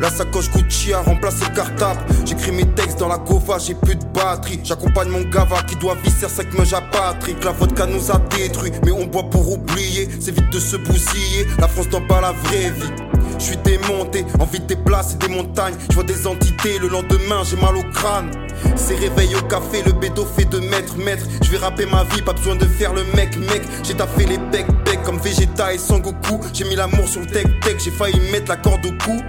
La 0.01 0.11
sacoche 0.11 0.49
Gucci 0.53 0.93
a 0.93 1.03
remplacé 1.03 1.45
le 1.45 1.57
cartable. 1.57 1.99
J'écris 2.25 2.53
mes 2.53 2.65
textes 2.65 3.01
dans 3.01 3.09
la 3.09 3.19
gova, 3.19 3.59
j'ai 3.59 3.75
plus 3.75 3.97
de 3.97 4.05
batterie. 4.15 4.61
J'accompagne 4.63 5.09
mon 5.09 5.23
gava 5.23 5.65
qui 5.65 5.75
doit 5.75 5.97
visser 6.05 6.29
sec 6.29 6.57
me 6.57 6.65
Patrick. 6.93 7.43
La 7.43 7.51
vodka 7.51 7.85
nous 7.85 8.13
a 8.13 8.19
détruit, 8.31 8.71
mais 8.85 8.93
on 8.93 9.07
boit 9.07 9.29
pour 9.29 9.51
oublier. 9.51 10.09
C'est 10.21 10.31
vite 10.31 10.53
de 10.53 10.61
se 10.61 10.77
bousiller. 10.77 11.49
La 11.59 11.67
France 11.67 11.89
dans 11.89 12.07
pas 12.07 12.21
la 12.21 12.31
vraie 12.31 12.71
vie. 12.71 13.18
Je 13.39 13.45
suis 13.45 13.57
démonté, 13.59 14.25
envie 14.41 14.59
de 14.61 14.67
déplacer 14.67 15.17
des 15.17 15.29
montagnes. 15.29 15.75
Je 15.91 15.95
vois 15.95 16.05
des 16.05 16.27
entités, 16.27 16.79
le 16.79 16.89
lendemain 16.89 17.43
j'ai 17.45 17.57
mal 17.57 17.77
au 17.77 17.83
crâne. 17.93 18.31
C'est 18.75 18.97
réveil 18.97 19.35
au 19.37 19.43
café, 19.43 19.83
le 19.87 19.93
bédo 19.93 20.25
fait 20.25 20.45
de 20.45 20.59
mètres, 20.59 20.97
mètres. 20.97 21.25
Je 21.43 21.51
vais 21.51 21.59
rapper 21.59 21.87
ma 21.87 22.05
vie, 22.05 22.23
pas 22.23 22.33
besoin 22.33 22.57
de 22.57 22.65
faire 22.65 22.93
le 22.93 23.05
mec, 23.15 23.37
mec. 23.37 23.63
J'ai 23.85 23.95
taffé 23.95 24.27
les 24.27 24.39
becs, 24.39 24.67
becs 24.85 25.03
comme 25.05 25.19
Vegeta 25.19 25.73
et 25.73 25.79
Sangoku. 25.79 26.41
J'ai 26.53 26.65
mis 26.65 26.75
l'amour 26.75 27.07
sur 27.07 27.21
le 27.21 27.27
tech, 27.27 27.47
tech, 27.63 27.77
j'ai 27.79 27.93
failli 27.93 28.19
mettre 28.33 28.49
la 28.49 28.57
corde 28.57 28.85
au 28.85 28.93
cou. 29.05 29.23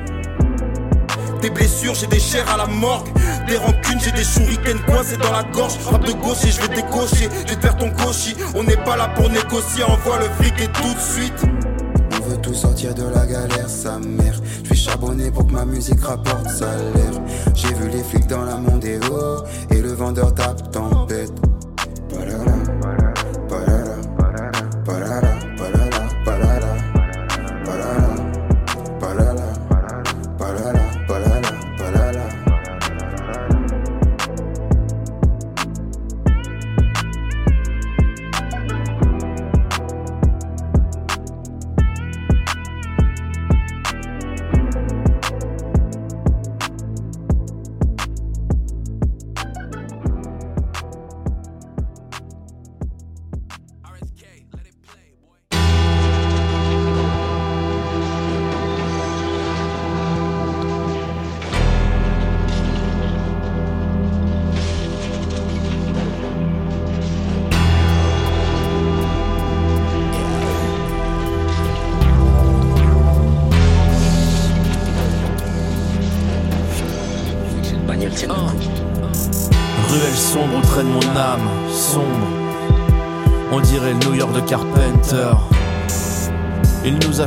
Des 1.42 1.50
blessures, 1.52 1.94
j'ai 1.94 2.08
des 2.08 2.20
chairs 2.20 2.50
à 2.52 2.58
la 2.58 2.66
morgue. 2.66 3.08
Des 3.48 3.58
rancunes, 3.58 4.00
j'ai 4.04 4.12
des 4.12 4.24
shurikens 4.24 4.82
coincés 4.88 5.18
dans 5.18 5.32
la 5.32 5.44
gorge. 5.44 5.74
Frappe 5.74 6.06
de 6.06 6.14
gauche 6.14 6.44
et 6.46 6.52
je 6.52 6.62
vais 6.62 6.76
décocher. 6.76 7.30
Je 7.46 7.54
vais 7.54 7.56
te 7.56 7.62
faire 7.62 7.78
ton 7.78 7.92
cochi. 7.92 8.36
On 8.56 8.64
n'est 8.64 8.84
pas 8.84 8.98
là 8.98 9.08
pour 9.16 9.30
négocier, 9.30 9.84
envoie 9.84 10.20
le 10.20 10.26
fric 10.38 10.54
et 10.60 10.68
tout 10.68 10.94
de 10.94 11.00
suite. 11.00 11.69
Veut 12.30 12.38
tout 12.38 12.54
sortir 12.54 12.94
de 12.94 13.06
la 13.06 13.26
galère, 13.26 13.68
sa 13.68 13.98
mère. 13.98 14.40
Je 14.62 14.76
suis 14.76 14.86
charbonné 14.86 15.32
pour 15.32 15.48
que 15.48 15.52
ma 15.52 15.66
musique 15.66 16.00
rapporte 16.02 16.48
salaire. 16.48 17.14
J'ai 17.56 17.74
vu 17.74 17.90
les 17.90 18.04
flics 18.04 18.28
dans 18.28 18.44
la 18.44 18.56
Mondeo 18.56 19.44
et 19.72 19.82
le 19.82 19.94
vendeur 19.94 20.36
tape 20.36 20.70
tempête. 20.72 21.32
Parara, 22.08 23.96
parara, 24.86 25.29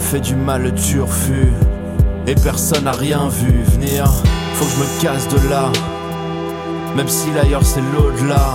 fait 0.03 0.21
du 0.21 0.35
mal 0.35 0.63
le 0.63 0.75
turfu. 0.75 1.53
Et 2.27 2.35
personne 2.35 2.85
n'a 2.85 2.93
rien 2.93 3.29
vu 3.29 3.63
venir. 3.63 4.05
Faut 4.55 4.65
que 4.65 4.71
je 4.71 4.77
me 4.77 5.03
casse 5.03 5.29
de 5.29 5.49
là. 5.49 5.71
Même 6.97 7.09
si 7.09 7.31
l'ailleurs 7.35 7.65
c'est 7.65 7.81
l'au-delà. 7.81 8.55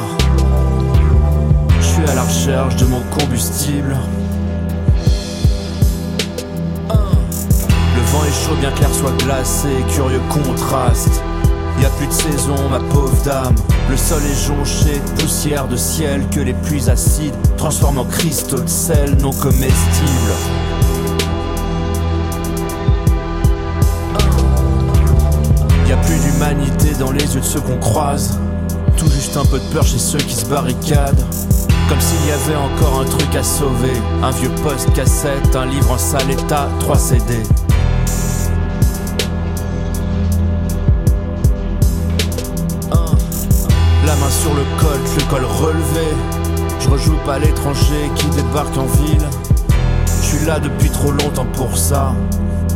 Je 1.79 1.85
suis 1.85 2.03
à 2.03 2.15
la 2.15 2.23
recherche 2.23 2.75
de 2.75 2.85
mon 2.85 3.01
combustible. 3.17 3.97
Le 6.89 8.01
vent 8.11 8.23
est 8.25 8.45
chaud, 8.45 8.55
bien 8.59 8.71
clair 8.71 8.93
soit 8.93 9.15
glacé, 9.23 9.69
curieux 9.95 10.21
contraste. 10.29 11.23
Y 11.81 11.85
a 11.85 11.89
plus 11.89 12.07
de 12.07 12.11
saison, 12.11 12.55
ma 12.69 12.79
pauvre 12.79 13.15
dame. 13.23 13.55
Le 13.89 13.97
sol 13.97 14.21
est 14.23 14.47
jonché 14.47 14.99
de 14.99 15.21
poussière 15.21 15.67
de 15.67 15.75
ciel 15.75 16.27
que 16.29 16.39
les 16.39 16.53
pluies 16.53 16.89
acides 16.89 17.35
transforment 17.55 17.99
en 17.99 18.05
cristaux 18.05 18.59
de 18.59 18.67
sel 18.69 19.15
non 19.21 19.31
comestibles. 19.31 20.66
Plus 26.37 26.45
d'humanité 26.45 26.93
dans 26.99 27.11
les 27.11 27.33
yeux 27.33 27.39
de 27.39 27.45
ceux 27.45 27.61
qu'on 27.61 27.77
croise. 27.77 28.39
Tout 28.95 29.09
juste 29.09 29.37
un 29.37 29.45
peu 29.45 29.59
de 29.59 29.73
peur 29.73 29.83
chez 29.83 29.97
ceux 29.97 30.19
qui 30.19 30.35
se 30.35 30.45
barricadent. 30.45 31.25
Comme 31.89 31.99
s'il 31.99 32.27
y 32.27 32.31
avait 32.31 32.55
encore 32.55 33.01
un 33.01 33.05
truc 33.05 33.35
à 33.35 33.43
sauver. 33.43 33.93
Un 34.23 34.31
vieux 34.31 34.51
poste 34.63 34.91
cassette, 34.93 35.55
un 35.55 35.65
livre 35.65 35.91
en 35.91 35.97
sale 35.97 36.29
état, 36.29 36.69
3 36.79 36.97
CD. 36.97 37.43
La 44.05 44.15
main 44.15 44.29
sur 44.29 44.53
le 44.53 44.63
col, 44.79 44.99
le 45.17 45.23
col 45.29 45.45
relevé. 45.45 46.07
Je 46.79 46.89
rejoue 46.89 47.17
pas 47.25 47.39
l'étranger 47.39 48.11
qui 48.15 48.27
débarque 48.27 48.77
en 48.77 48.85
ville. 48.85 49.27
Je 50.21 50.37
suis 50.37 50.45
là 50.45 50.59
depuis 50.59 50.89
trop 50.89 51.11
longtemps 51.11 51.47
pour 51.53 51.77
ça. 51.77 52.13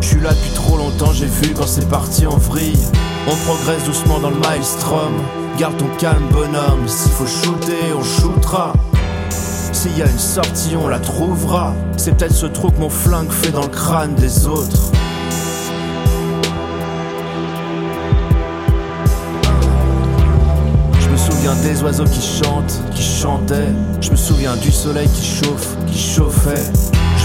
Je 0.02 0.08
suis 0.08 0.19
là 0.19 0.32
depuis 0.32 0.52
trop 0.52 0.78
longtemps, 0.78 1.13
j'ai 1.13 1.28
vu 1.28 1.54
quand 1.54 1.67
c'est 1.67 1.88
parti 1.89 2.26
en 2.26 2.38
vrille. 2.38 2.86
On 3.27 3.36
progresse 3.45 3.84
doucement 3.86 4.19
dans 4.19 4.31
le 4.31 4.38
maelstrom. 4.38 5.13
Garde 5.57 5.77
ton 5.77 5.88
calme, 5.99 6.27
bonhomme. 6.31 6.88
S'il 6.88 7.12
faut 7.12 7.27
shooter, 7.27 7.93
on 7.95 8.03
shootera. 8.03 8.73
S'il 9.71 9.97
y 9.97 10.01
a 10.01 10.07
une 10.07 10.19
sortie, 10.19 10.75
on 10.75 10.88
la 10.88 10.99
trouvera. 10.99 11.73
C'est 11.97 12.17
peut-être 12.17 12.34
ce 12.34 12.47
trou 12.47 12.71
que 12.71 12.79
mon 12.79 12.89
flingue 12.89 13.31
fait 13.31 13.51
dans 13.51 13.62
le 13.62 13.67
crâne 13.67 14.15
des 14.15 14.47
autres. 14.47 14.91
Je 20.99 21.10
me 21.10 21.17
souviens 21.17 21.55
des 21.63 21.84
oiseaux 21.84 22.05
qui 22.05 22.43
chantent, 22.43 22.81
qui 22.95 23.03
chantaient. 23.03 23.69
Je 24.01 24.12
me 24.12 24.15
souviens 24.15 24.55
du 24.55 24.71
soleil 24.71 25.07
qui 25.10 25.25
chauffe, 25.25 25.77
qui 25.86 25.97
chauffait. 25.97 26.71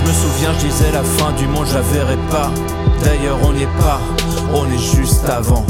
Je 0.07 0.12
me 0.12 0.16
souviens, 0.16 0.53
je 0.53 0.66
disais 0.66 0.92
la 0.92 1.03
fin 1.03 1.33
du 1.33 1.49
monde, 1.49 1.66
je 1.66 1.75
la 1.75 1.81
verrai 1.81 2.16
pas. 2.31 2.53
D'ailleurs, 3.03 3.38
on 3.42 3.53
n'y 3.53 3.64
est 3.64 3.79
pas, 3.79 3.99
on 4.55 4.64
est 4.71 4.79
juste 4.79 5.29
avant. 5.29 5.66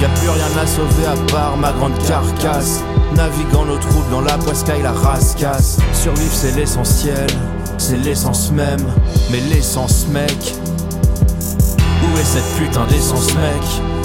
Y 0.00 0.04
a 0.04 0.08
plus 0.08 0.30
rien 0.30 0.62
à 0.62 0.66
sauver 0.66 1.06
à 1.06 1.30
part 1.30 1.58
ma 1.58 1.72
grande 1.72 1.98
carcasse. 2.08 2.82
Naviguant 3.14 3.66
nos 3.66 3.76
troupes 3.76 4.10
dans 4.10 4.22
la 4.22 4.38
poiscaille, 4.38 4.80
la 4.80 4.92
rascasse. 4.92 5.76
Survivre 5.92 6.32
c'est 6.32 6.56
l'essentiel, 6.56 7.26
c'est 7.76 7.98
l'essence 7.98 8.50
même. 8.50 8.86
Mais 9.30 9.40
l'essence 9.40 10.06
mec, 10.08 10.54
où 12.02 12.18
est 12.18 12.24
cette 12.24 12.50
putain 12.56 12.86
d'essence 12.86 13.34
mec? 13.34 13.95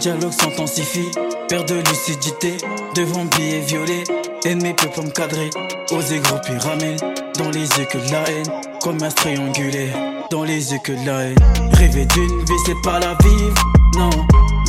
Dialogue 0.00 0.32
s'intensifie, 0.32 1.10
perte 1.46 1.68
de 1.68 1.74
lucidité, 1.74 2.56
devant 2.96 3.26
billet 3.36 3.60
violet, 3.60 4.04
ennemi 4.46 4.72
peut 4.72 4.88
pas 4.88 5.02
me 5.02 5.10
cadrer, 5.10 5.50
oser 5.92 6.20
gros 6.20 6.38
pyramide, 6.38 6.98
dans 7.38 7.50
les 7.50 7.68
yeux 7.68 7.84
que 7.84 7.98
de 7.98 8.10
la 8.10 8.22
haine, 8.30 8.46
commerce 8.80 9.14
triangulaire, 9.16 9.94
dans 10.30 10.44
les 10.44 10.72
yeux 10.72 10.78
que 10.82 10.92
de 10.92 11.06
la 11.06 11.24
haine. 11.24 11.38
Rêver 11.72 12.06
d'une 12.06 12.38
vie 12.44 12.60
c'est 12.64 12.80
pas 12.82 12.98
la 12.98 13.14
vivre, 13.22 13.54
non, 13.98 14.08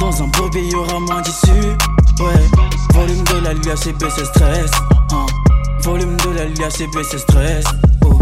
dans 0.02 0.22
un 0.22 0.28
bobby 0.28 0.68
y'aura 0.70 1.00
moins 1.00 1.22
d'issue, 1.22 1.70
ouais, 2.20 2.94
volume 2.94 3.24
de 3.24 3.46
la 3.46 3.54
l'UACB 3.54 4.04
c'est 4.14 4.26
stress, 4.26 4.72
hein. 5.14 5.26
volume 5.80 6.18
de 6.18 6.30
la 6.32 6.44
l'UACB 6.44 7.04
c'est 7.10 7.20
stress, 7.20 7.64
oh. 8.06 8.20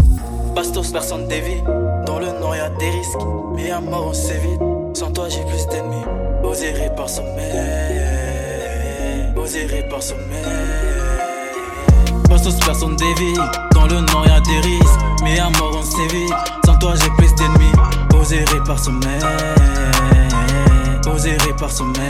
Bastos 0.54 0.92
personne 0.92 1.26
dévie, 1.26 1.60
dans 2.06 2.20
le 2.20 2.38
nord 2.38 2.54
y'a 2.54 2.68
des 2.70 2.90
risques, 2.90 3.18
mais 3.56 3.72
à 3.72 3.80
mort 3.80 4.06
on 4.10 4.14
s'évite, 4.14 4.60
sans 4.94 5.10
toi 5.10 5.28
j'ai 5.28 5.42
plus 5.46 5.66
d'ennemis. 5.66 6.09
Oserai 6.50 6.90
par 6.96 7.08
sommeil, 7.08 8.02
oserai 9.36 9.86
par 9.88 10.02
sommeil. 10.02 10.42
Bastos 12.28 12.58
personne 12.66 12.96
dévie, 12.96 13.34
dans 13.72 13.86
le 13.86 14.00
nord 14.00 14.26
y'a 14.26 14.40
des 14.40 14.58
risques, 14.68 15.00
mais 15.22 15.38
à 15.38 15.48
mort 15.50 15.76
on 15.78 15.82
s'évite, 15.84 16.34
sans 16.66 16.74
toi 16.78 16.94
j'ai 17.00 17.08
plus 17.10 17.32
d'ennemis. 17.36 17.72
Oserai 18.20 18.64
par 18.66 18.80
sommeil, 18.80 19.22
oserai 21.06 21.54
par 21.56 21.70
sommeil. 21.70 22.00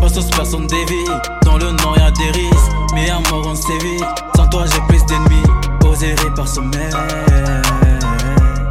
Bastos 0.00 0.28
personne 0.34 0.66
dévie, 0.66 1.04
dans 1.44 1.56
le 1.56 1.70
nord 1.70 1.96
y'a 1.98 2.10
des 2.10 2.32
risques, 2.32 2.72
mais 2.94 3.10
à 3.10 3.20
mort 3.30 3.46
on 3.46 3.54
s'évite, 3.54 4.04
sans 4.34 4.48
toi 4.48 4.64
j'ai 4.66 4.80
plus 4.88 5.06
d'ennemis. 5.06 5.46
Oserai 5.88 6.34
par 6.34 6.48
sommeil, 6.48 6.90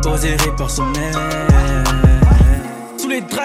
oserai 0.06 0.52
par 0.58 0.70
sommeil. 0.70 1.14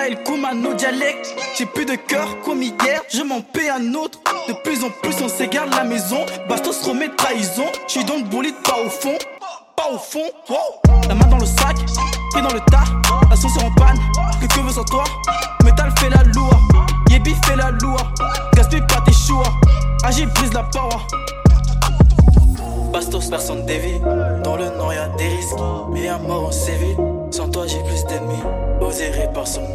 Et 0.06 0.10
le 0.10 0.16
coma, 0.22 0.52
nos 0.52 0.74
dialectes. 0.74 1.34
J'ai 1.56 1.64
plus 1.64 1.86
de 1.86 1.94
cœur 1.94 2.38
comme 2.44 2.62
hier, 2.62 3.00
je 3.10 3.22
m'en 3.22 3.40
paie 3.40 3.70
un 3.70 3.94
autre. 3.94 4.18
De 4.48 4.52
plus 4.62 4.84
en 4.84 4.90
plus, 5.02 5.14
on 5.22 5.28
s'égare 5.28 5.66
la 5.66 5.84
maison. 5.84 6.26
Bastos 6.46 6.82
remet 6.82 7.08
trahison. 7.16 7.64
J'suis 7.88 8.04
dans 8.04 8.16
le 8.16 8.62
pas 8.62 8.76
au 8.84 8.90
fond. 8.90 9.16
Pas 9.76 9.90
au 9.90 9.98
fond. 9.98 10.30
La 11.08 11.14
main 11.14 11.26
dans 11.26 11.38
le 11.38 11.46
sac, 11.46 11.76
pied 12.32 12.42
dans 12.42 12.52
le 12.52 12.60
tas. 12.70 12.84
La 13.30 13.36
sauce 13.36 13.56
en 13.56 13.70
panne, 13.72 13.98
que 14.40 14.46
que 14.46 14.60
veut 14.60 14.72
sans 14.72 14.84
toi. 14.84 15.04
Métal 15.64 15.92
fait 15.98 16.10
la 16.10 16.22
loua, 16.24 16.58
Yébi 17.08 17.34
fait 17.46 17.56
la 17.56 17.70
loua. 17.70 18.12
Gaspille 18.54 18.82
pas 18.86 19.00
tes 19.06 19.12
choix, 19.12 19.50
agis 20.04 20.26
brise 20.26 20.52
la 20.52 20.64
paroi. 20.64 21.06
Bastos, 22.94 23.28
personne 23.28 23.66
dévie. 23.66 23.98
Dans 24.44 24.54
le 24.54 24.66
nord 24.76 24.94
y'a 24.94 25.08
des 25.18 25.26
risques, 25.26 25.58
mais 25.90 26.06
à 26.06 26.16
mort 26.16 26.44
on 26.46 26.52
s'évite. 26.52 26.96
Sans 27.32 27.48
toi 27.48 27.66
j'ai 27.66 27.80
plus 27.80 28.04
d'ennemis. 28.04 28.40
Oserai 28.80 29.28
par 29.34 29.48
sommeil, 29.48 29.74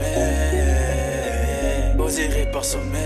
oserai 2.00 2.50
par 2.50 2.64
sommeil. 2.64 3.04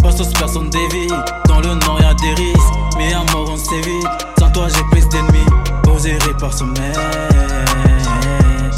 Bastos, 0.00 0.32
personne 0.38 0.70
dévie. 0.70 1.08
Dans 1.48 1.58
le 1.58 1.74
nord 1.74 2.00
y'a 2.00 2.14
des 2.14 2.34
risques, 2.40 2.72
mais 2.96 3.12
à 3.12 3.24
mort 3.32 3.50
on 3.52 3.56
s'évite. 3.56 4.06
Sans 4.38 4.50
toi 4.52 4.68
j'ai 4.68 4.84
plus 4.92 5.08
d'ennemis. 5.08 5.46
Oserai 5.92 6.32
par 6.38 6.52
sommeil, 6.52 6.92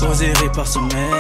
oserai 0.01 0.49
par 0.55 0.67
sommeil. 0.67 1.11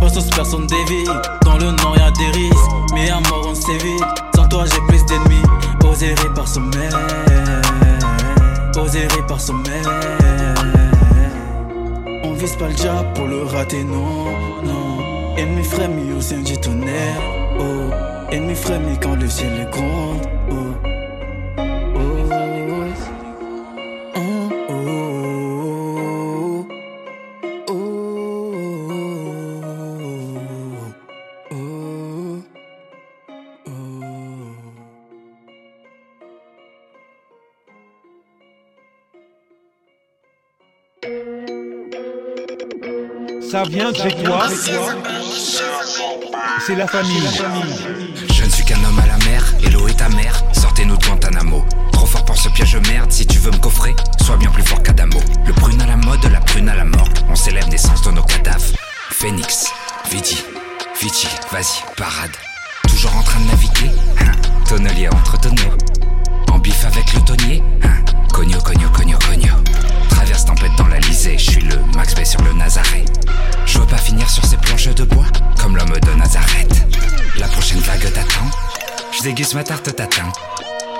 Bastos, 0.00 0.30
personne 0.34 0.66
dévie. 0.66 1.04
Dans 1.44 1.58
le 1.58 1.72
nord 1.72 1.98
y'a 1.98 2.10
des 2.12 2.30
risques, 2.38 2.72
mais 2.94 3.10
à 3.10 3.20
mort 3.28 3.44
on 3.46 3.54
s'évite. 3.54 4.25
Toi 4.50 4.64
j'ai 4.66 4.80
plus 4.88 5.04
d'ennemis. 5.06 5.42
Oserai 5.84 6.34
par 6.34 6.46
sommeil, 6.46 6.90
oserai 8.76 9.26
par 9.26 9.40
sommeil. 9.40 9.82
On 12.22 12.32
vise 12.34 12.56
pas 12.56 12.68
le 12.68 12.74
diable 12.74 13.08
pour 13.14 13.26
le 13.26 13.44
rater, 13.44 13.82
non, 13.82 14.26
non. 14.62 15.36
Ennemi 15.38 15.64
frémit 15.64 16.12
au 16.12 16.20
sein 16.20 16.42
du 16.42 16.56
tonnerre, 16.58 17.20
oh. 17.58 17.90
Ennemi 18.30 18.54
frémit 18.54 18.98
quand 19.00 19.14
le 19.14 19.28
ciel 19.28 19.52
est 19.60 19.70
grand, 19.70 20.20
Ça 43.56 43.62
vient 43.62 43.90
de 43.90 43.96
chez 43.96 44.14
toi 44.22 44.48
C'est 46.60 46.74
la 46.74 46.86
famille. 46.86 47.26
Je 48.30 48.44
ne 48.44 48.50
suis 48.50 48.62
qu'un 48.66 48.84
homme 48.84 48.98
à 48.98 49.06
la 49.06 49.16
mer, 49.24 49.54
et 49.64 49.70
l'eau 49.70 49.88
est 49.88 49.96
ta 49.96 50.10
mère, 50.10 50.42
sortez-nous 50.52 50.98
de 50.98 51.02
Guantanamo. 51.02 51.64
Trop 51.90 52.04
fort 52.04 52.26
pour 52.26 52.36
ce 52.36 52.50
piège 52.50 52.76
merde, 52.86 53.10
si 53.10 53.26
tu 53.26 53.38
veux 53.38 53.50
me 53.50 53.56
coffrer, 53.56 53.96
sois 54.22 54.36
bien 54.36 54.50
plus 54.50 54.62
fort 54.62 54.82
qu'Adamo. 54.82 55.18
Le 55.46 55.54
prune 55.54 55.80
à 55.80 55.86
la 55.86 55.96
mode, 55.96 56.22
la 56.30 56.40
prune 56.40 56.68
à 56.68 56.74
la 56.74 56.84
morgue, 56.84 57.16
on 57.30 57.34
célèbre 57.34 57.70
naissance 57.70 58.02
de 58.02 58.10
nos 58.10 58.24
cadavres. 58.24 58.74
Phoenix, 59.08 59.72
Vidi, 60.10 60.36
Vici, 61.00 61.28
vas-y, 61.50 61.82
parade. 61.96 62.36
Toujours 62.86 63.16
en 63.16 63.22
train 63.22 63.40
de 63.40 63.46
naviguer, 63.46 63.90
hein, 64.20 64.32
tonnelier 64.68 65.08
entre 65.08 65.40
tonneaux. 65.40 65.78
En 66.52 66.58
bif 66.58 66.84
avec 66.84 67.10
le 67.14 67.20
tonnier, 67.22 67.62
hein, 67.82 68.04
cogno, 68.34 68.58
cogno, 68.60 68.90
cogno, 68.90 69.16
cogno. 69.18 69.75
Traverse 70.16 70.46
tempête 70.46 70.74
dans 70.78 70.86
l'Alizé, 70.86 71.36
je 71.36 71.50
suis 71.50 71.60
le 71.60 71.76
Max 71.94 72.14
Bay 72.14 72.24
sur 72.24 72.40
le 72.40 72.54
Nazareth. 72.54 73.06
Je 73.66 73.78
veux 73.78 73.86
pas 73.86 73.98
finir 73.98 74.28
sur 74.30 74.42
ces 74.46 74.56
planches 74.56 74.88
de 74.88 75.04
bois, 75.04 75.26
comme 75.60 75.76
l'homme 75.76 75.92
de 75.92 76.14
Nazareth. 76.14 76.86
La 77.36 77.46
prochaine 77.48 77.80
vague 77.80 78.10
t'attend, 78.14 78.50
je 79.12 79.22
déguise 79.22 79.52
ma 79.52 79.62
tarte 79.62 79.94
tatin. 79.94 80.32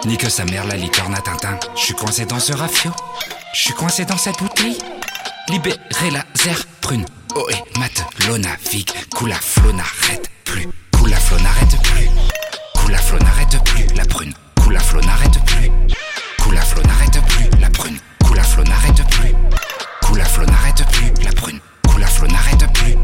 Ni 0.05 0.18
que 0.18 0.29
sa 0.29 0.44
mère 0.44 0.66
la 0.66 0.76
licorne 0.76 1.14
à 1.14 1.20
Tintin. 1.22 1.59
Je 1.74 1.81
suis 1.81 1.94
coincé 1.94 2.26
dans 2.26 2.38
ce 2.38 2.52
rafio, 2.52 2.90
je 3.55 3.59
suis 3.59 3.72
coincé 3.72 4.05
dans 4.05 4.18
cette 4.18 4.38
bouteille. 4.38 4.76
Libérez 5.48 6.11
la 6.12 6.22
zer 6.35 6.66
prune, 6.83 7.07
oh 7.37 7.48
et 7.48 7.79
matelot 7.79 8.37
navigue, 8.37 8.90
coula 9.14 9.37
flot 9.37 9.72
n'arrête 9.72 10.29
plus, 10.44 10.68
coula 10.92 11.16
flot 11.16 11.38
n'arrête 11.38 11.83
plus, 11.83 12.09
coula 12.74 12.98
flot 12.98 13.18
n'arrête 13.20 13.64
plus, 13.64 13.87
la 13.96 14.05
prune, 14.05 14.35
coula 14.62 14.81
flot 14.81 15.00
n'arrête 15.00 15.42
plus, 15.46 15.70
coula 16.38 16.61
flot 16.61 16.83
n'arrête 16.83 17.22
plus, 17.26 17.61
la 17.61 17.70
prune, 17.70 17.96
coula 18.37 18.44
flot 18.44 18.64
n'arrête 18.64 19.03
plus, 19.09 19.35
coula 20.03 20.25
flot 20.27 20.44
n'arrête 20.44 20.85
plus, 20.92 21.25
la 21.25 21.33
prune, 21.33 21.59
coula 21.88 22.07
flot 22.07 22.27
n'arrête 22.27 22.70
plus. 22.75 22.94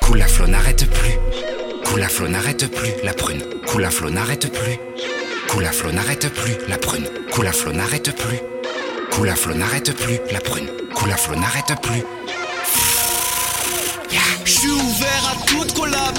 Coula 0.00 0.26
flot 0.26 0.48
n'arrête 0.48 0.90
plus. 0.90 1.18
Coula 1.84 2.08
flot 2.08 2.26
n'arrête 2.26 2.66
plus, 2.68 2.90
la 3.04 3.12
prune. 3.12 3.44
Coula 3.68 3.90
flot 3.90 4.10
n'arrête 4.10 4.52
plus. 4.52 4.80
Coula 5.48 5.70
flot 5.70 5.92
n'arrête 5.92 6.34
plus, 6.34 6.56
la 6.68 6.78
prune. 6.78 7.08
Coula 7.30 7.52
flot 7.52 7.72
n'arrête 7.72 8.16
plus. 8.16 8.40
Coula 9.12 9.36
flot 9.36 9.54
n'arrête 9.54 9.96
plus, 9.96 10.18
la 10.32 10.40
prune. 10.40 10.66
Flot 11.16 11.36
n'arrête 11.36 11.80
plus. 11.82 12.02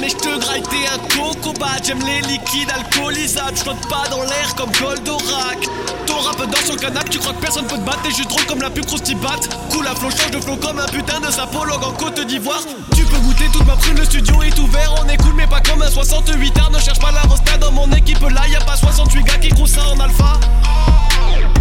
Mais 0.02 0.10
je 0.10 0.16
te 0.16 0.40
graille 0.40 0.64
t'es 0.64 0.88
un 0.92 0.98
cocobat. 1.16 1.78
J'aime 1.84 2.00
les 2.00 2.22
liquides 2.28 2.70
alcoolisables, 2.74 3.56
je 3.56 3.64
pas 3.64 4.10
dans 4.10 4.24
l'air 4.24 4.56
comme 4.58 4.72
Goldorak. 4.72 5.60
Ton 6.08 6.18
rap 6.18 6.38
dans 6.38 6.66
son 6.66 6.76
canapé, 6.76 7.10
tu 7.10 7.20
crois 7.20 7.34
que 7.34 7.42
personne 7.42 7.68
peut 7.68 7.78
te 7.78 7.82
battre, 7.82 8.02
t'es 8.02 8.10
juste 8.10 8.30
drôle 8.30 8.46
comme 8.46 8.62
la 8.62 8.70
pub 8.72 8.86
Croustibat. 8.86 9.40
Cool 9.70 9.88
à 9.88 9.96
flot, 9.96 10.10
change 10.10 10.32
de 10.32 10.40
flow 10.42 10.58
comme 10.58 10.80
un 10.80 10.88
putain 10.88 11.20
de 11.20 11.32
sapologue 11.32 11.84
en 11.84 11.92
Côte 11.92 12.20
d'Ivoire. 12.26 12.64
Tu 12.96 13.04
peux 13.04 13.18
goûter 13.20 13.46
toute 13.54 13.66
ma 13.66 13.76
prune, 13.76 13.98
le 13.98 14.06
studio 14.06 14.42
est 14.42 14.58
ouvert, 14.60 14.96
on 15.04 15.08
est 15.08 15.18
cool, 15.18 15.34
mais 15.36 15.48
pas 15.48 15.62
comme 15.62 15.82
un 15.84 15.92
68 15.92 16.58
art. 16.58 16.72
Ne 16.72 16.80
cherche 16.80 17.00
pas 17.00 17.12
la 17.12 17.22
rosta 17.22 17.58
dans 17.58 17.72
mon 17.72 17.90
équipe 17.92 18.22
là, 18.22 18.48
y 18.48 18.56
a 18.56 18.62
pas 18.62 18.76
68 18.76 19.24
gars 19.24 19.38
qui 19.38 19.50
croient 19.50 19.68
ça 19.68 19.82
en 19.88 20.00
alpha. 20.00 20.40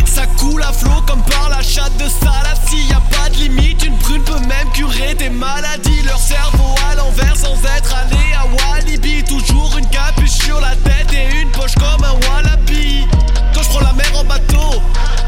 Ça 0.05 0.27
coule 0.39 0.63
à 0.63 0.73
flot 0.73 1.03
comme 1.07 1.23
par 1.23 1.49
la 1.51 1.63
chatte 1.63 1.97
de 1.97 2.09
Salassi 2.09 2.89
Y 2.89 2.93
a 2.93 3.01
pas 3.17 3.29
de 3.31 3.37
limite, 3.37 3.85
une 3.85 3.97
prune 3.99 4.23
peut 4.25 4.39
même 4.41 4.71
curer 4.73 5.15
tes 5.17 5.31
maladies. 5.31 6.03
Leur 6.03 6.19
cerveau 6.19 6.75
à 6.91 6.95
l'envers 6.95 7.37
sans 7.37 7.55
être 7.77 7.95
allé 7.95 8.17
à 8.35 8.47
Walibi. 8.47 9.25
Toujours 9.25 9.77
une 9.79 9.87
capuche 9.89 10.31
sur 10.31 10.61
la 10.61 10.75
tête 10.77 11.13
et 11.13 11.41
une 11.41 11.51
poche 11.51 11.75
comme 11.75 12.05
un 12.05 12.15
wallaby. 12.29 13.07
Quand 13.55 13.63
je 13.63 13.69
prends 13.69 13.81
la 13.81 13.93
mer 13.93 14.11
en 14.19 14.25
bateau, 14.25 14.83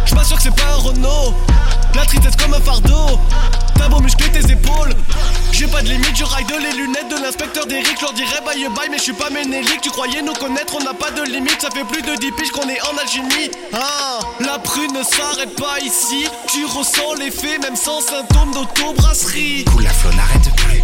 je 0.05 0.15
m'assure 0.15 0.37
que 0.37 0.43
c'est 0.43 0.57
pas 0.57 0.73
un 0.75 0.77
Renault. 0.77 1.35
La 1.95 2.07
tristesse 2.07 2.37
comme 2.37 2.55
un 2.55 2.61
fardeau, 2.61 3.19
t'as 3.79 3.89
beau 3.89 4.01
muscler 4.01 4.31
tes 4.31 4.53
épaules 4.53 4.95
J'ai 5.53 5.67
pas 5.67 5.83
de 5.83 5.89
limite, 5.89 6.17
je 6.17 6.25
ride 6.25 6.53
les 6.61 6.77
lunettes 6.77 7.09
de 7.09 7.23
l'inspecteur 7.23 7.67
d'Eric 7.67 7.97
Je 7.99 8.03
leur 8.03 8.13
dirais 8.13 8.41
bye 8.45 8.69
bye 8.75 8.89
mais 8.91 8.99
je 8.99 9.03
suis 9.03 9.13
pas 9.13 9.31
ménélique 9.31 9.81
Tu 9.83 9.91
croyais 9.91 10.23
nous 10.23 10.35
connaître, 10.35 10.75
on 10.81 10.85
n'a 10.85 10.95
pas 10.95 11.11
de 11.11 11.23
limite 11.23 11.61
Ça 11.61 11.71
fait 11.71 11.85
plus 11.85 12.03
de 12.03 12.15
10 12.17 12.33
piges 12.33 12.51
qu'on 12.51 12.69
est 12.69 12.81
en 12.83 12.97
alchimie 12.99 13.51
Ah, 13.73 14.21
la 14.41 14.59
prune 14.59 14.93
ne 14.93 15.03
s'arrête 15.03 15.55
pas 15.57 15.79
ici 15.81 16.27
Tu 16.49 16.65
ressens 16.67 17.15
l'effet 17.19 17.59
même 17.59 17.77
sans 17.77 18.01
symptômes 18.01 18.53
d'autobrasserie 18.53 19.65
Coula 19.65 19.91
flot 19.91 20.13
n'arrête 20.13 20.55
plus. 20.57 20.83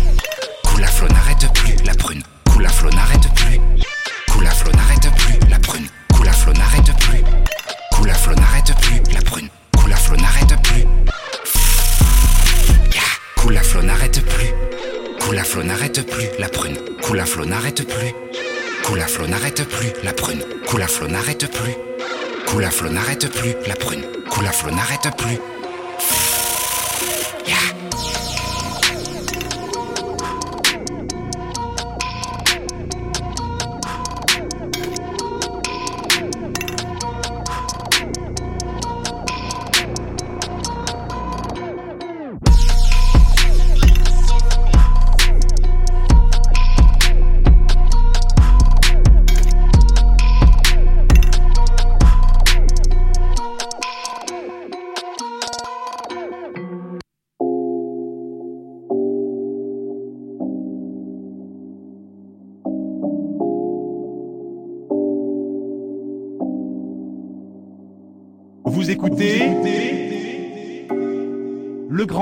Coula 0.65 0.87
flot 0.89 1.09
n'arrête 1.09 1.53
plus, 1.55 1.75
la 1.85 1.95
prune. 1.95 2.23
Coula 2.51 2.69
flot 2.69 2.91
n'arrête 2.91 3.35
plus. 3.35 3.61
Coula 4.33 4.51
flot 4.51 4.73
n'arrête 4.73 5.11
plus, 5.17 5.49
la 5.51 5.59
prune. 5.59 5.87
Coula 6.15 6.33
flot 6.33 6.53
n'arrête 6.53 6.97
plus. 6.99 7.23
Coula 7.93 8.15
flot 8.15 8.35
n'arrête 8.35 8.75
plus, 8.81 9.13
la 9.13 9.21
prune. 9.23 9.49
Coula 9.77 9.97
flot 9.97 10.17
n'arrête 10.17 10.63
plus. 10.63 10.85
Coula 15.29 15.45
flot 15.45 15.63
n'arrête 15.63 16.07
plus, 16.07 16.27
la 16.39 16.49
prune. 16.49 16.79
Coula 17.03 17.27
flot 17.27 17.45
n'arrête 17.45 17.87
plus. 17.87 18.15
Coula 18.83 19.07
flot 19.07 19.27
n'arrête 19.27 19.63
plus, 19.69 19.93
la 20.03 20.15
prune. 20.15 20.43
Coula 20.67 20.87
flot 20.87 21.07
n'arrête 21.07 21.53
plus. 21.53 21.75
Coula 22.47 22.71
flot 22.71 22.89
n'arrête 22.89 23.31
plus, 23.31 23.55
la 23.67 23.75
prune. 23.77 24.07
Coula 24.31 24.51
flot 24.53 24.71
n'arrête 24.71 25.15
plus. 25.19 25.37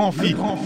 Grand. 0.09 0.57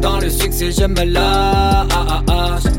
Dans 0.00 0.18
le 0.20 0.30
succès, 0.30 0.70
je 0.70 0.84
me 0.84 1.18
ah. 1.18 1.86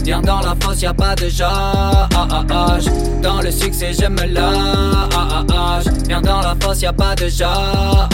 Viens 0.05 0.21
dans 0.21 0.39
la 0.39 0.55
fosse, 0.61 0.81
y 0.81 0.85
a 0.85 0.93
pas 0.93 1.15
de 1.15 1.27
ja 1.27 2.07
ah. 2.15 2.77
Dans 3.21 3.41
le 3.41 3.51
succès, 3.51 3.91
je 3.91 4.07
me 4.07 4.39
ah. 4.39 5.81
Viens 6.07 6.21
dans 6.21 6.39
la 6.41 6.55
fosse, 6.61 6.81
y 6.81 6.85
a 6.85 6.93
pas 6.93 7.13
de 7.15 7.27
ja 7.27 7.51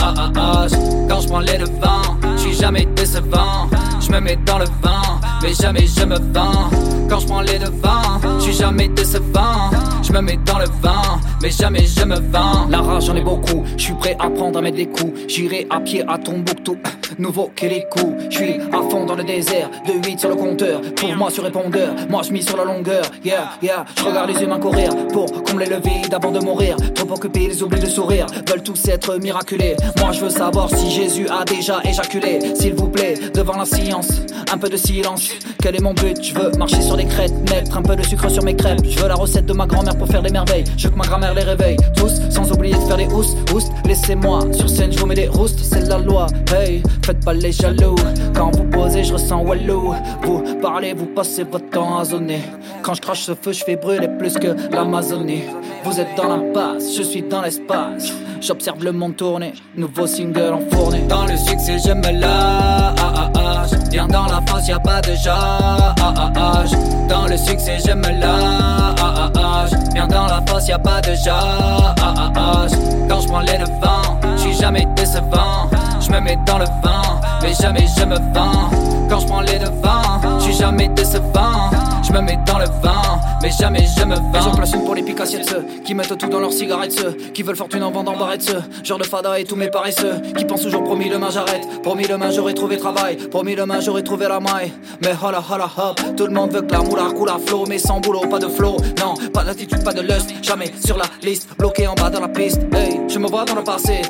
ah. 0.02 0.68
Quand 1.08 1.22
je 1.22 1.28
prends 1.28 1.40
les 1.40 1.60
devants, 1.60 2.18
je 2.36 2.42
suis 2.42 2.54
jamais 2.56 2.88
décevant. 2.96 3.70
Je 4.00 4.12
me 4.12 4.20
mets 4.22 4.38
dans 4.38 4.58
le 4.58 4.66
vent, 4.82 5.20
mais 5.44 5.54
jamais 5.54 5.86
je 5.86 6.04
me 6.04 6.18
vends. 6.34 6.72
Quand 7.08 7.20
je 7.20 7.28
prends 7.28 7.42
les 7.42 7.60
devants, 7.60 8.11
je 8.42 8.52
suis 8.52 8.60
jamais 8.60 8.88
décevant. 8.88 9.70
Je 10.02 10.12
me 10.12 10.22
mets 10.22 10.38
dans 10.38 10.58
le 10.58 10.66
vent, 10.82 11.20
mais 11.42 11.52
jamais 11.52 11.86
je 11.86 12.04
me 12.04 12.16
vends. 12.16 12.68
La 12.70 12.82
rage, 12.82 13.06
j'en 13.06 13.16
ai 13.16 13.22
beaucoup, 13.22 13.64
je 13.78 13.84
suis 13.84 13.94
prêt 13.94 14.16
à 14.20 14.30
prendre 14.30 14.58
à 14.58 14.62
mettre 14.62 14.78
des 14.78 14.88
coups. 14.88 15.14
J'irai 15.28 15.68
à 15.70 15.80
pied 15.80 16.04
à 16.08 16.18
Tombouctou, 16.18 16.78
nouveau 17.20 17.52
Kélikou. 17.56 18.16
Je 18.30 18.36
suis 18.36 18.56
à 18.72 18.82
fond 18.90 19.06
dans 19.06 19.16
le 19.16 19.24
désert, 19.24 19.70
de 19.88 19.94
8 20.06 20.20
sur 20.20 20.30
le 20.30 20.36
compteur. 20.36 20.82
Pour 20.96 21.16
moi 21.16 21.30
sur 21.30 21.44
répondeur, 21.44 21.94
moi 22.10 22.22
je 22.24 22.32
mise 22.32 22.48
sur 22.48 22.58
la 22.58 22.66
longueur. 22.66 23.04
Yeah, 23.24 23.52
yeah, 23.62 23.86
je 23.98 24.04
regarde 24.04 24.30
les 24.30 24.42
humains 24.44 24.60
courir 24.60 24.90
pour 25.08 25.32
combler 25.44 25.68
le 25.68 25.78
vide 25.78 26.14
avant 26.14 26.32
de 26.32 26.40
mourir. 26.40 26.76
Trop 26.96 27.12
occupés, 27.14 27.50
ils 27.52 27.64
oublient 27.64 27.82
de 27.82 27.88
sourire, 27.88 28.26
veulent 28.48 28.64
tous 28.64 28.88
être 28.88 29.18
miraculés. 29.18 29.76
Moi 30.00 30.12
je 30.12 30.22
veux 30.22 30.30
savoir 30.30 30.70
si 30.70 30.90
Jésus 30.92 31.28
a 31.30 31.46
déjà 31.46 31.82
éjaculé. 31.84 32.40
S'il 32.56 32.74
vous 32.74 32.90
plaît, 32.90 33.16
devant 33.34 33.58
la 33.58 33.66
science, 33.66 34.22
un 34.52 34.58
peu 34.58 34.70
de 34.70 34.78
silence. 34.78 35.30
Quel 35.62 35.76
est 35.76 35.82
mon 35.82 35.94
but? 35.94 36.18
Je 36.24 36.34
veux 36.34 36.52
marcher 36.58 36.82
sur 36.82 36.98
les 36.98 37.06
crêtes, 37.06 37.34
mettre 37.50 37.78
un 37.78 37.82
peu 37.82 37.96
de 37.96 38.04
sucre 38.04 38.30
sur 38.30 38.44
mes 38.44 38.56
crêpes. 38.56 38.82
Je 38.84 39.00
veux 39.00 39.08
la 39.08 39.16
recette 39.16 39.46
de 39.46 39.54
ma 39.54 39.66
grand-mère 39.66 39.98
pour 39.98 40.08
faire 40.08 40.22
des 40.22 40.32
merveilles. 40.32 40.64
Je 40.78 40.88
veux 40.88 40.94
que 40.94 40.98
ma 40.98 41.06
grand-mère 41.06 41.34
les 41.34 41.44
réveille 41.44 41.78
tous, 41.96 42.22
sans 42.30 42.52
oublier 42.52 42.76
de 42.76 42.82
faire 42.82 42.98
des 42.98 43.08
housses, 43.08 43.36
housses. 43.54 43.70
Laissez-moi 43.86 44.40
sur 44.54 44.70
scène, 44.70 44.92
je 44.92 45.00
vous 45.00 45.06
mets 45.06 45.16
des 45.16 45.28
roustes, 45.28 45.60
c'est 45.60 45.88
la 45.88 45.98
loi. 45.98 46.28
Hey, 46.54 46.82
faites 47.06 47.24
pas 47.24 47.34
les 47.34 47.52
jaloux. 47.52 47.96
Quand 48.36 48.52
vous 48.56 48.64
posez, 48.66 49.04
je 49.04 49.14
ressens 49.14 49.42
wallou. 49.42 49.94
Vous 50.24 50.44
parlez, 50.62 50.94
vous 50.94 51.08
passez 51.08 51.44
votre 51.44 51.70
temps 51.70 52.00
à 52.00 52.06
zoner. 52.06 52.42
Quand 52.84 52.94
je 52.94 53.02
crache 53.02 53.22
ce 53.22 53.34
feu, 53.34 53.52
je 53.54 53.64
fais 53.64 53.76
brûler 53.76 54.08
plus 54.08 54.34
que 54.36 54.56
l'Amazonie. 54.72 55.44
Vous 55.84 56.00
êtes 56.00 56.16
dans 56.16 56.28
l'impasse, 56.28 56.96
je 56.96 57.04
suis 57.04 57.22
dans 57.24 57.42
l'espace. 57.42 58.12
J'observe 58.40 58.84
le 58.84 58.92
monde 58.92 59.16
tourner, 59.16 59.54
nouveau 59.76 60.08
single 60.08 60.54
en 60.54 60.76
fournée. 60.76 61.02
Dans 61.08 61.26
le 61.26 61.38
succès, 61.38 61.78
je 61.86 61.92
me 61.94 62.22
ah. 62.24 63.66
Viens 63.92 64.08
dans 64.08 64.26
la 64.26 64.42
fosse, 64.48 64.68
y 64.68 64.72
a 64.72 64.80
pas 64.80 65.02
de 65.02 65.14
ja 65.16 65.94
ah. 66.00 66.64
Dans 67.10 67.28
le 67.28 67.38
succès, 67.38 67.78
je 67.86 67.94
me 67.94 68.24
ah. 68.24 69.66
Viens 69.94 70.08
dans 70.08 70.26
la 70.28 70.42
y 70.68 70.72
a 70.72 70.80
pas 70.80 71.02
de 71.02 71.14
ja- 71.16 71.96
ah. 72.02 72.68
Quand 73.10 73.22
je 73.22 73.28
prends 73.28 73.40
les 73.42 73.58
devants, 73.58 74.20
je 74.38 74.42
suis 74.42 74.54
jamais 74.54 74.88
décevant. 74.96 75.70
Je 76.12 76.16
me 76.18 76.22
mets 76.24 76.36
dans 76.46 76.58
le 76.58 76.66
vent, 76.84 77.22
mais 77.42 77.54
jamais 77.54 77.88
je 77.88 78.04
me 78.04 78.16
vends. 78.34 78.70
Quand 79.10 79.22
je 79.22 79.28
prends 79.28 79.40
les 79.40 79.60
devants, 79.60 80.11
suis 80.52 80.62
jamais 80.62 80.88
décevant. 80.90 81.70
Je 82.04 82.12
me 82.12 82.22
mets 82.22 82.38
dans 82.46 82.58
le 82.58 82.66
vent, 82.66 83.20
mais 83.42 83.52
jamais 83.52 83.86
je 83.98 84.04
me 84.04 84.16
vends. 84.16 84.42
J'en 84.42 84.52
place 84.52 84.74
une 84.74 84.84
pour 84.84 84.96
les 84.96 85.04
picassiers 85.04 85.40
de 85.40 85.44
ceux 85.44 85.64
qui 85.86 85.94
mettent 85.94 86.18
tout 86.18 86.28
dans 86.28 86.40
leurs 86.40 86.52
cigarettes, 86.52 86.92
ceux 86.92 87.12
qui 87.34 87.44
veulent 87.44 87.56
fortune 87.56 87.84
en 87.84 87.92
vendant 87.92 88.18
barrettes, 88.18 88.42
ceux 88.42 88.62
genre 88.84 88.98
de 88.98 89.04
fada 89.04 89.40
et 89.40 89.46
tous 89.46 89.56
mes 89.56 89.70
paresseux 89.70 90.16
qui 90.36 90.46
pensent 90.46 90.64
toujours 90.64 90.84
promis 90.84 91.10
demain 91.10 91.30
j'arrête. 91.30 91.66
Promis 91.84 92.08
demain 92.08 92.32
j'aurai 92.32 92.54
trouvé 92.54 92.78
travail, 92.78 93.16
promis 93.16 93.56
demain 93.56 93.80
j'aurai 93.80 94.04
trouvé 94.04 94.28
la 94.28 94.40
maille. 94.40 94.74
Mais 95.02 95.14
hola 95.24 95.42
hola 95.50 95.70
hop, 95.78 96.02
tout 96.18 96.26
le 96.26 96.34
monde 96.34 96.52
veut 96.52 96.62
que 96.62 96.74
la 96.74 96.80
moula 96.80 97.04
coule 97.16 97.30
à 97.30 97.38
flot, 97.46 97.66
mais 97.68 97.78
sans 97.78 98.00
boulot, 98.00 98.22
pas 98.22 98.40
de 98.40 98.48
flow. 98.48 98.78
Non, 99.00 99.14
pas 99.32 99.44
d'attitude, 99.44 99.84
pas 99.84 99.94
de 99.94 100.02
lust, 100.02 100.34
jamais 100.42 100.72
sur 100.84 100.98
la 100.98 101.06
liste, 101.22 101.50
bloqué 101.58 101.88
en 101.88 101.94
bas 101.94 102.10
dans 102.10 102.22
la 102.22 102.30
piste. 102.30 102.62
Hey, 102.74 103.00
je 103.08 103.20
me 103.20 103.28
vois 103.28 103.46
dans 103.46 103.56
le 103.56 103.64
passé, 103.64 104.02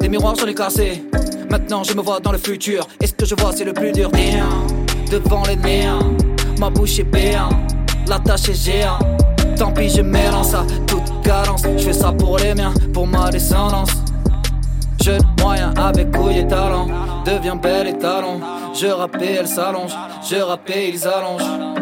des 0.00 0.08
miroirs 0.08 0.36
sur 0.36 0.46
les 0.46 0.54
cassés. 0.54 1.04
Maintenant 1.50 1.82
je 1.82 1.92
me 1.92 2.00
vois 2.00 2.20
dans 2.20 2.32
le 2.32 2.38
futur, 2.38 2.86
et 3.00 3.06
ce 3.06 3.12
que 3.12 3.26
je 3.26 3.34
vois 3.34 3.52
c'est 3.52 3.64
le 3.64 3.74
plus 3.74 3.92
dur. 3.92 4.10
Devant 5.12 5.42
les 5.46 5.56
miens, 5.56 5.98
ma 6.58 6.70
bouche 6.70 6.98
est 6.98 7.04
béante, 7.04 7.54
la 8.08 8.18
tâche 8.18 8.48
est 8.48 8.64
géante. 8.64 9.04
Tant 9.58 9.70
pis, 9.70 9.90
je 9.90 10.00
m'élance 10.00 10.54
à 10.54 10.64
toute 10.86 11.02
cadence. 11.22 11.62
Je 11.76 11.84
fais 11.84 11.92
ça 11.92 12.12
pour 12.12 12.38
les 12.38 12.54
miens, 12.54 12.72
pour 12.94 13.06
ma 13.06 13.30
descendance. 13.30 13.90
Jeune 15.02 15.22
moyen 15.38 15.74
avec 15.76 16.10
couilles 16.12 16.38
et 16.38 16.46
talent, 16.46 16.86
deviens 17.26 17.56
belle 17.56 17.88
et 17.88 17.98
talon. 17.98 18.40
Je 18.74 18.86
rappe 18.86 19.20
et 19.20 19.34
elle 19.34 19.46
je 19.46 20.36
rappe 20.36 20.70
et 20.70 20.88
ils 20.88 21.06
allongent. 21.06 21.76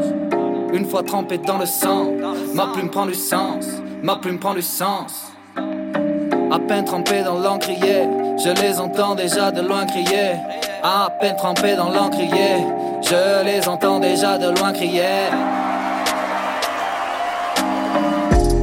Une 0.72 0.86
fois 0.86 1.02
trempé 1.04 1.38
dans 1.38 1.58
le 1.58 1.66
sang, 1.66 2.06
ma 2.54 2.68
plume 2.68 2.90
prend 2.90 3.06
du 3.06 3.14
sens, 3.14 3.66
ma 4.02 4.16
plume 4.16 4.38
prend 4.38 4.54
du 4.54 4.62
sens. 4.62 5.32
À 5.56 6.58
peine 6.58 6.84
trempé 6.84 7.22
dans 7.22 7.38
l'encrier, 7.38 8.08
je 8.44 8.60
les 8.60 8.80
entends 8.80 9.14
déjà 9.14 9.52
de 9.52 9.60
loin 9.60 9.86
crier. 9.86 10.32
À 10.82 11.08
peine 11.20 11.36
trempé 11.36 11.76
dans 11.76 11.90
l'encrier, 11.90 12.66
je 13.02 13.44
les 13.44 13.68
entends 13.68 14.00
déjà 14.00 14.38
de 14.38 14.48
loin 14.58 14.72
crier. 14.72 15.28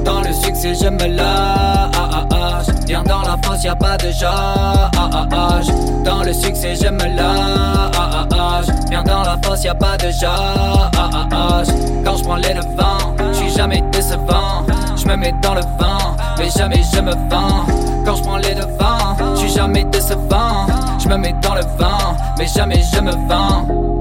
Dans 0.03 0.21
le 0.21 0.33
succès, 0.33 0.73
je 0.73 0.89
me 0.89 1.07
lâche. 1.15 2.67
Viens 2.87 3.03
dans 3.03 3.21
la 3.21 3.37
fosse, 3.43 3.63
y 3.63 3.67
a 3.67 3.75
pas 3.75 3.97
de 3.97 4.09
ja- 4.09 4.89
ah. 4.97 5.59
Dans 6.03 6.23
le 6.23 6.33
succès, 6.33 6.75
je 6.75 6.87
me 6.89 7.15
lâche. 7.15 8.67
Viens 8.89 9.03
dans 9.03 9.21
la 9.21 9.37
fosse, 9.43 9.63
y 9.63 9.67
a 9.67 9.75
pas 9.75 9.97
de 9.97 10.09
ja- 10.09 10.89
ah. 10.97 11.61
Quand 12.03 12.17
je 12.17 12.23
prends 12.23 12.35
les 12.37 12.53
devants, 12.55 13.13
je 13.31 13.37
suis 13.37 13.49
jamais 13.51 13.83
décevant. 13.91 14.63
Je 14.95 15.05
me 15.07 15.15
mets 15.17 15.33
dans 15.41 15.53
le 15.53 15.61
vent, 15.61 16.15
mais 16.39 16.49
jamais 16.49 16.81
je 16.93 16.99
me 17.01 17.11
vends. 17.29 17.65
Quand 18.05 18.15
je 18.15 18.23
prends 18.23 18.37
les 18.37 18.55
devants, 18.55 19.15
je 19.35 19.39
suis 19.41 19.51
jamais 19.51 19.83
décevant. 19.83 20.65
Je 20.99 21.07
me 21.09 21.17
mets 21.17 21.33
dans 21.41 21.55
le 21.55 21.61
vent, 21.77 22.15
mais 22.37 22.47
jamais 22.47 22.81
je 22.81 22.99
me 23.01 23.11
vends. 23.27 23.96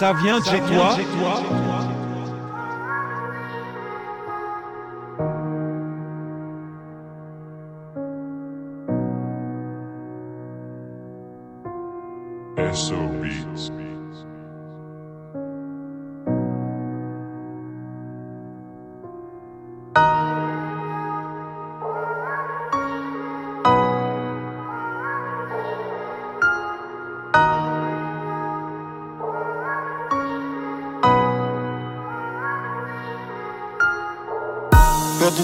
Ça 0.00 0.14
vient 0.14 0.38
de 0.38 0.44
chez 0.46 0.60
toi. 0.60 0.96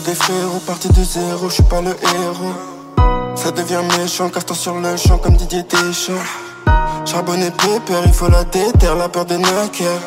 Des 0.06 0.14
frérots, 0.14 0.60
parti 0.64 0.88
de 0.88 1.02
zéro, 1.02 1.48
je 1.48 1.54
suis 1.54 1.62
pas 1.64 1.80
le 1.80 1.90
héros. 1.90 2.54
Ça 3.34 3.50
devient 3.50 3.82
méchant, 3.98 4.28
castant 4.28 4.54
sur 4.54 4.74
le 4.78 4.96
champ 4.96 5.18
comme 5.18 5.36
Didier 5.36 5.64
Deschamps. 5.64 6.12
Charbonné 7.04 7.50
pépère, 7.50 8.02
il 8.06 8.12
faut 8.12 8.28
la 8.28 8.44
déterre, 8.44 8.94
la 8.94 9.08
peur 9.08 9.24
des 9.24 9.36
knackers. 9.36 10.00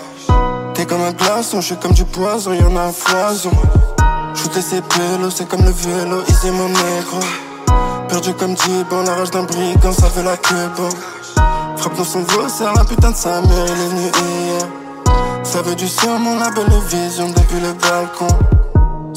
T'es 0.74 0.86
comme 0.86 1.02
un 1.02 1.12
glaçon, 1.12 1.60
je 1.60 1.68
suis 1.68 1.76
comme 1.78 1.92
du 1.92 2.06
poison, 2.06 2.54
y'en 2.54 2.76
a 2.78 2.86
à 2.86 2.92
foison. 2.92 3.52
Shooter 4.36 4.62
ses 4.62 4.82
pélos, 4.82 5.32
c'est 5.36 5.48
comme 5.50 5.64
le 5.66 5.72
vélo, 5.72 6.24
easy 6.30 6.50
mon 6.50 6.70
négro. 6.70 7.20
Perdu 8.08 8.34
comme 8.36 8.54
Dibon, 8.54 9.04
la 9.04 9.16
rage 9.16 9.32
d'un 9.32 9.44
brigand, 9.44 9.92
ça 9.92 10.08
veut 10.08 10.24
la 10.24 10.38
queue. 10.38 10.70
Frappe 11.76 11.98
dans 11.98 12.04
son 12.06 12.26
c'est 12.48 12.64
la 12.64 12.86
putain 12.86 13.12
de 13.12 13.16
sa 13.18 13.42
mère, 13.42 13.66
il 13.66 13.72
est 13.72 13.88
venu 13.90 14.02
hier. 14.02 14.62
Ça 15.44 15.62
veut 15.62 15.76
du 15.76 15.88
sang, 15.90 16.20
mon 16.20 16.40
label 16.40 16.66
vision 16.90 17.28
depuis 17.30 17.60
le 17.60 17.74
balcon. 17.74 18.28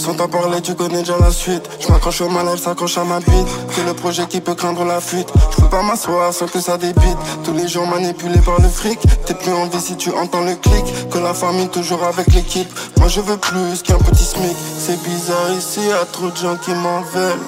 Sans 0.03 0.15
t'en 0.15 0.27
parler, 0.27 0.61
tu 0.61 0.75
connais 0.75 0.99
déjà 0.99 1.17
la 1.17 1.31
suite. 1.31 1.63
Je 1.79 1.87
m'accroche 1.87 2.23
au 2.23 2.29
mal, 2.29 2.45
elle 2.51 2.59
s'accroche 2.59 2.99
à 2.99 3.05
ma 3.05 3.21
bite. 3.21 3.47
C'est 3.71 3.85
le 3.85 3.95
projet 3.95 4.27
qui 4.27 4.41
peut 4.41 4.57
craindre 4.57 4.85
la 4.85 5.01
fuite. 5.01 5.29
Je 5.53 5.63
peux 5.63 5.69
pas 5.69 5.83
m'asseoir 5.83 6.35
sans 6.35 6.47
que 6.47 6.61
ça 6.61 6.77
débite. 6.77 7.19
Tous 7.45 7.53
les 7.53 7.69
jours 7.69 7.87
manipulé 7.87 8.41
par 8.41 8.61
le 8.61 8.69
fric. 8.69 8.99
T'es 9.27 9.35
plus 9.35 9.53
en 9.53 9.67
vie 9.67 9.81
si 9.81 9.97
tu 9.97 10.11
entends 10.11 10.41
le 10.41 10.57
clic. 10.57 11.09
Que 11.09 11.19
la 11.19 11.33
famille 11.35 11.69
toujours 11.69 12.03
avec 12.03 12.35
l'équipe. 12.35 12.69
Moi 12.99 13.07
je 13.07 13.21
veux 13.21 13.37
plus 13.37 13.81
qu'un 13.85 13.99
petit 13.99 14.25
smic. 14.25 14.57
C'est 14.77 15.01
bizarre 15.05 15.53
ici, 15.57 15.79
y'a 15.89 16.05
trop 16.11 16.31
de 16.31 16.37
gens 16.37 16.57
qui 16.57 16.73
m'en 16.73 17.03
veulent. 17.03 17.47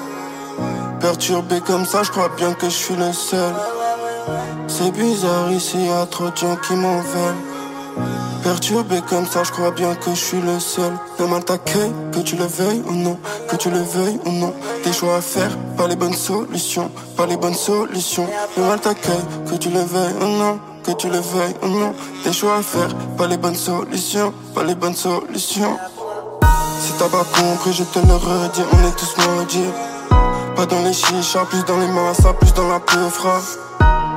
Perturbé 1.01 1.59
comme 1.59 1.85
ça, 1.85 2.03
je 2.03 2.11
crois 2.11 2.29
bien 2.37 2.53
que 2.53 2.67
je 2.67 2.75
suis 2.85 2.95
le 2.95 3.11
seul. 3.11 3.53
C'est 4.69 4.91
bizarre 4.91 5.51
ici, 5.51 5.77
y'a 5.87 6.05
trop 6.05 6.29
de 6.29 6.37
gens 6.37 6.55
qui 6.55 6.73
m'en 6.75 7.01
veulent. 7.01 7.44
Perturbé 8.45 9.01
comme 9.09 9.25
ça, 9.25 9.43
je 9.43 9.51
crois 9.51 9.71
bien 9.71 9.95
que 9.95 10.11
je 10.11 10.23
suis 10.23 10.39
le 10.39 10.59
seul. 10.59 10.93
Le 11.17 11.25
mal 11.25 11.43
t'accueille, 11.43 11.91
que 12.11 12.19
tu 12.19 12.35
le 12.35 12.45
veuilles 12.45 12.83
ou 12.87 12.91
non, 12.91 13.17
que 13.49 13.55
tu 13.55 13.71
le 13.71 13.79
veuilles 13.79 14.19
ou 14.23 14.29
non. 14.29 14.53
Des 14.83 14.93
choix 14.93 15.15
à 15.15 15.21
faire, 15.21 15.49
pas 15.75 15.87
les 15.87 15.95
bonnes 15.95 16.13
solutions, 16.13 16.91
pas 17.17 17.25
les 17.25 17.37
bonnes 17.37 17.55
solutions. 17.55 18.27
Le 18.55 18.61
mal 18.61 18.79
t'accueille, 18.79 19.25
que 19.49 19.55
tu 19.55 19.69
le 19.69 19.79
veuilles 19.79 20.13
ou 20.21 20.25
non, 20.25 20.59
que 20.83 20.91
tu 20.91 21.09
le 21.09 21.17
veuilles 21.17 21.55
ou 21.63 21.69
non. 21.69 21.95
Des 22.23 22.31
choix 22.31 22.57
à 22.57 22.61
faire, 22.61 22.95
pas 23.17 23.25
les 23.25 23.37
bonnes 23.37 23.55
solutions, 23.55 24.31
pas 24.53 24.63
les 24.63 24.75
bonnes 24.75 24.93
solutions. 24.93 25.79
Si 26.79 26.91
t'as 26.99 27.09
pas 27.09 27.23
compris, 27.23 27.73
je 27.73 27.83
te 27.83 27.97
le 27.97 28.13
redis, 28.13 28.61
on 28.71 28.87
est 28.87 28.95
tous 28.95 29.15
maudits. 29.25 29.73
Pas 30.55 30.67
dans 30.67 30.83
les 30.83 30.93
chichas, 30.93 31.45
plus 31.45 31.63
dans 31.63 31.79
les 31.79 31.87
massas, 31.87 32.33
plus 32.39 32.53
dans 32.53 32.67
la 32.67 32.79
peufra. 32.79 33.41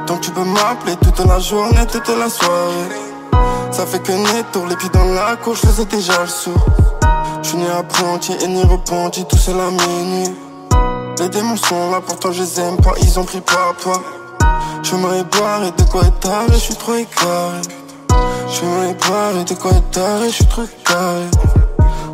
Donc 0.07 0.21
tu 0.21 0.31
peux 0.33 0.45
m'appeler 0.45 0.97
toute 0.97 1.25
la 1.25 1.39
journée, 1.39 1.87
toute 1.91 2.09
la 2.09 2.29
soirée. 2.29 3.08
Ça 3.71 3.87
fait 3.87 4.01
que 4.01 4.13
netto, 4.13 4.67
les 4.67 4.77
pieds 4.77 4.89
dans 4.91 5.05
la 5.05 5.37
cour, 5.37 5.55
je 5.55 5.67
faisais 5.67 5.85
déjà 5.85 6.23
le 6.23 6.27
saut. 6.27 6.51
Je 7.43 7.49
suis 7.49 7.59
né 7.59 7.69
apprenti 7.71 8.33
et 8.43 8.49
ni 8.49 8.63
repenti, 8.63 9.25
tout 9.25 9.37
seul 9.37 9.61
à 9.61 9.71
minuit. 9.71 10.35
Les 11.21 11.29
démons 11.29 11.57
sont 11.57 11.91
là, 11.91 12.01
pourtant 12.05 12.33
je 12.33 12.43
les 12.43 12.61
aime 12.61 12.77
pas, 12.77 12.93
ils 13.01 13.19
ont 13.19 13.25
pris 13.25 13.41
papa. 13.41 14.01
Je 14.83 14.95
me 14.97 15.19
et 15.19 15.23
de 15.23 15.91
quoi 15.91 16.03
est 16.03 16.21
taré, 16.21 16.47
je 16.53 16.59
suis 16.59 16.75
trop 16.77 16.95
écaré. 16.95 17.61
Je 18.49 18.65
me 18.65 18.91
et 18.91 19.45
de 19.45 19.55
quoi 19.55 19.71
est 19.71 19.91
taré, 19.91 20.29
je 20.29 20.35
suis 20.35 20.47
trop 20.47 20.63
carré. 20.85 21.58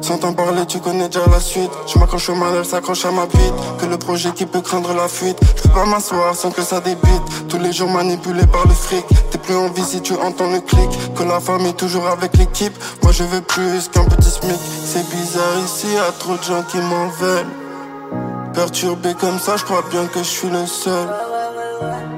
Sans 0.05 0.19
t'en 0.19 0.35
parler, 0.35 0.67
tu 0.67 0.81
connais 0.81 1.09
déjà 1.09 1.25
la 1.33 1.41
suite. 1.41 1.71
Je 1.87 1.99
m'accroche 1.99 2.29
au 2.29 2.35
mal, 2.35 2.53
elle 2.59 2.67
s'accroche 2.67 3.07
à 3.07 3.11
ma 3.11 3.25
bite. 3.25 3.55
Que 3.79 3.87
le 3.87 3.97
projet 3.97 4.33
qui 4.33 4.45
peut 4.45 4.61
craindre 4.61 4.93
la 4.93 5.09
fuite. 5.09 5.39
Je 5.57 5.63
peux 5.63 5.71
pas 5.71 5.87
m'asseoir 5.87 6.35
sans 6.35 6.51
que 6.51 6.61
ça 6.61 6.81
débite. 6.81 7.49
Tous 7.49 7.57
les 7.57 7.73
jours 7.73 7.89
manipulé 7.89 8.47
par 8.47 8.69
le 8.69 8.75
fric. 8.75 9.07
T'es 9.31 9.39
plus 9.39 9.57
en 9.57 9.69
vie 9.69 9.83
si 9.83 10.03
tu 10.03 10.13
entends 10.13 10.51
le 10.51 10.61
clic. 10.61 10.91
Que 11.15 11.23
la 11.23 11.41
famille 11.41 11.73
toujours 11.73 12.07
avec 12.07 12.37
l'équipe. 12.37 12.75
Moi 13.03 13.13
je 13.13 13.25
veux 13.25 13.41
plus 13.41 13.89
qu'un 13.89 14.05
petit 14.05 14.29
smic. 14.29 14.61
C'est 14.85 15.09
bizarre 15.09 15.59
ici, 15.65 15.87
y'a 15.95 16.13
trop 16.19 16.37
de 16.37 16.43
gens 16.43 16.63
qui 16.71 16.77
m'en 16.77 17.09
veulent. 17.09 18.53
Perturbé 18.53 19.15
comme 19.15 19.39
ça, 19.39 19.57
je 19.57 19.65
crois 19.65 19.85
bien 19.91 20.05
que 20.05 20.19
je 20.19 20.29
suis 20.29 20.51
le 20.51 20.67
seul. 20.67 21.09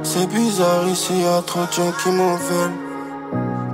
C'est 0.02 0.26
bizarre 0.26 0.88
ici, 0.88 1.12
y'a 1.20 1.40
trop 1.42 1.60
de 1.60 1.72
gens 1.72 1.92
qui 2.02 2.08
m'en 2.10 2.34
veulent. 2.34 2.85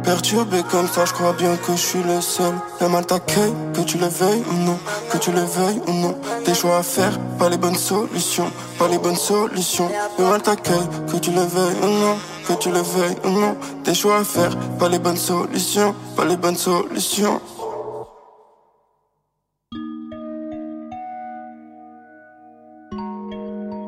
Perturbé 0.04 0.62
comme 0.68 0.88
ça, 0.88 1.04
je 1.04 1.12
crois 1.12 1.32
bien 1.32 1.56
que 1.56 1.72
je 1.72 1.80
suis 1.80 2.02
le 2.02 2.20
seul. 2.20 2.54
Le 2.80 2.88
mal 2.88 3.06
t'accueille, 3.06 3.54
que 3.72 3.82
tu 3.82 3.98
le 3.98 4.06
veuilles 4.06 4.42
ou 4.50 4.54
non, 4.64 4.78
que 5.10 5.18
tu 5.18 5.30
le 5.30 5.40
veuilles 5.40 5.80
ou 5.86 5.92
non. 5.92 6.18
Des 6.44 6.54
choix 6.54 6.78
à 6.78 6.82
faire, 6.82 7.18
pas 7.38 7.48
les 7.48 7.56
bonnes 7.56 7.76
solutions, 7.76 8.50
pas 8.78 8.88
les 8.88 8.98
bonnes 8.98 9.16
solutions. 9.16 9.88
Le 10.18 10.24
mal 10.24 10.42
t'accueille, 10.42 10.88
que 11.10 11.16
tu 11.18 11.30
le 11.30 11.42
veuilles 11.42 11.76
ou 11.82 11.86
non, 11.86 12.16
que 12.48 12.52
tu 12.54 12.70
le 12.70 12.80
veuilles 12.80 13.16
ou 13.24 13.28
non. 13.28 13.56
Des 13.84 13.94
choix 13.94 14.18
à 14.18 14.24
faire, 14.24 14.56
pas 14.78 14.88
les 14.88 14.98
bonnes 14.98 15.16
solutions, 15.16 15.94
pas 16.16 16.24
les 16.24 16.36
bonnes 16.36 16.56
solutions. 16.56 17.40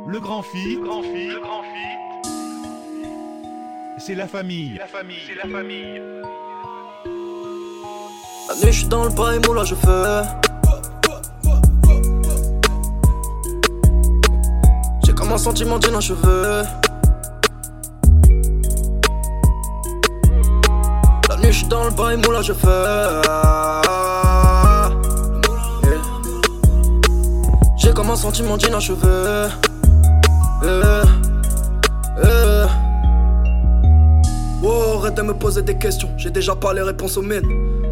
Le 0.07 0.21
grand 0.21 0.43
fit, 0.43 0.77
le 0.77 0.85
grand 0.85 1.03
le. 1.03 1.64
C'est 4.07 4.15
la 4.15 4.29
famille. 4.29 4.75
La 4.77 4.87
famille, 4.87 5.17
c'est 5.27 5.35
la 5.35 5.45
famille. 5.51 6.03
La 8.49 8.55
nuit, 8.57 8.67
je 8.67 8.79
suis 8.81 8.87
dans 8.87 9.05
le 9.05 9.11
bail, 9.11 9.41
là 9.41 9.65
je 9.65 9.75
fais. 9.75 10.23
J'ai 15.07 15.15
comme 15.15 15.33
un 15.33 15.39
sentiment 15.39 15.79
cheveu. 16.01 16.65
La 21.31 21.37
nuit, 21.39 21.47
je 21.47 21.53
suis 21.53 21.67
dans 21.69 21.85
le 21.85 21.91
bail, 21.93 22.21
là 22.31 22.43
je 22.43 22.53
fais. 22.53 23.23
J'ai 27.79 27.95
comme 27.95 28.11
un 28.11 28.17
sentiment 28.17 28.59
d'une 28.59 28.75
un 28.75 28.81
cheveu. 28.81 29.49
Yeah. 30.63 30.83
Yeah. 30.83 31.04
Oh, 34.67 34.99
arrête 34.99 35.15
de 35.15 35.21
me 35.21 35.35
poser 35.35 35.61
des 35.61 35.77
questions, 35.77 36.09
j'ai 36.17 36.31
déjà 36.31 36.55
pas 36.55 36.73
les 36.73 36.81
réponses 36.81 37.19
aux 37.19 37.23
miennes. 37.23 37.47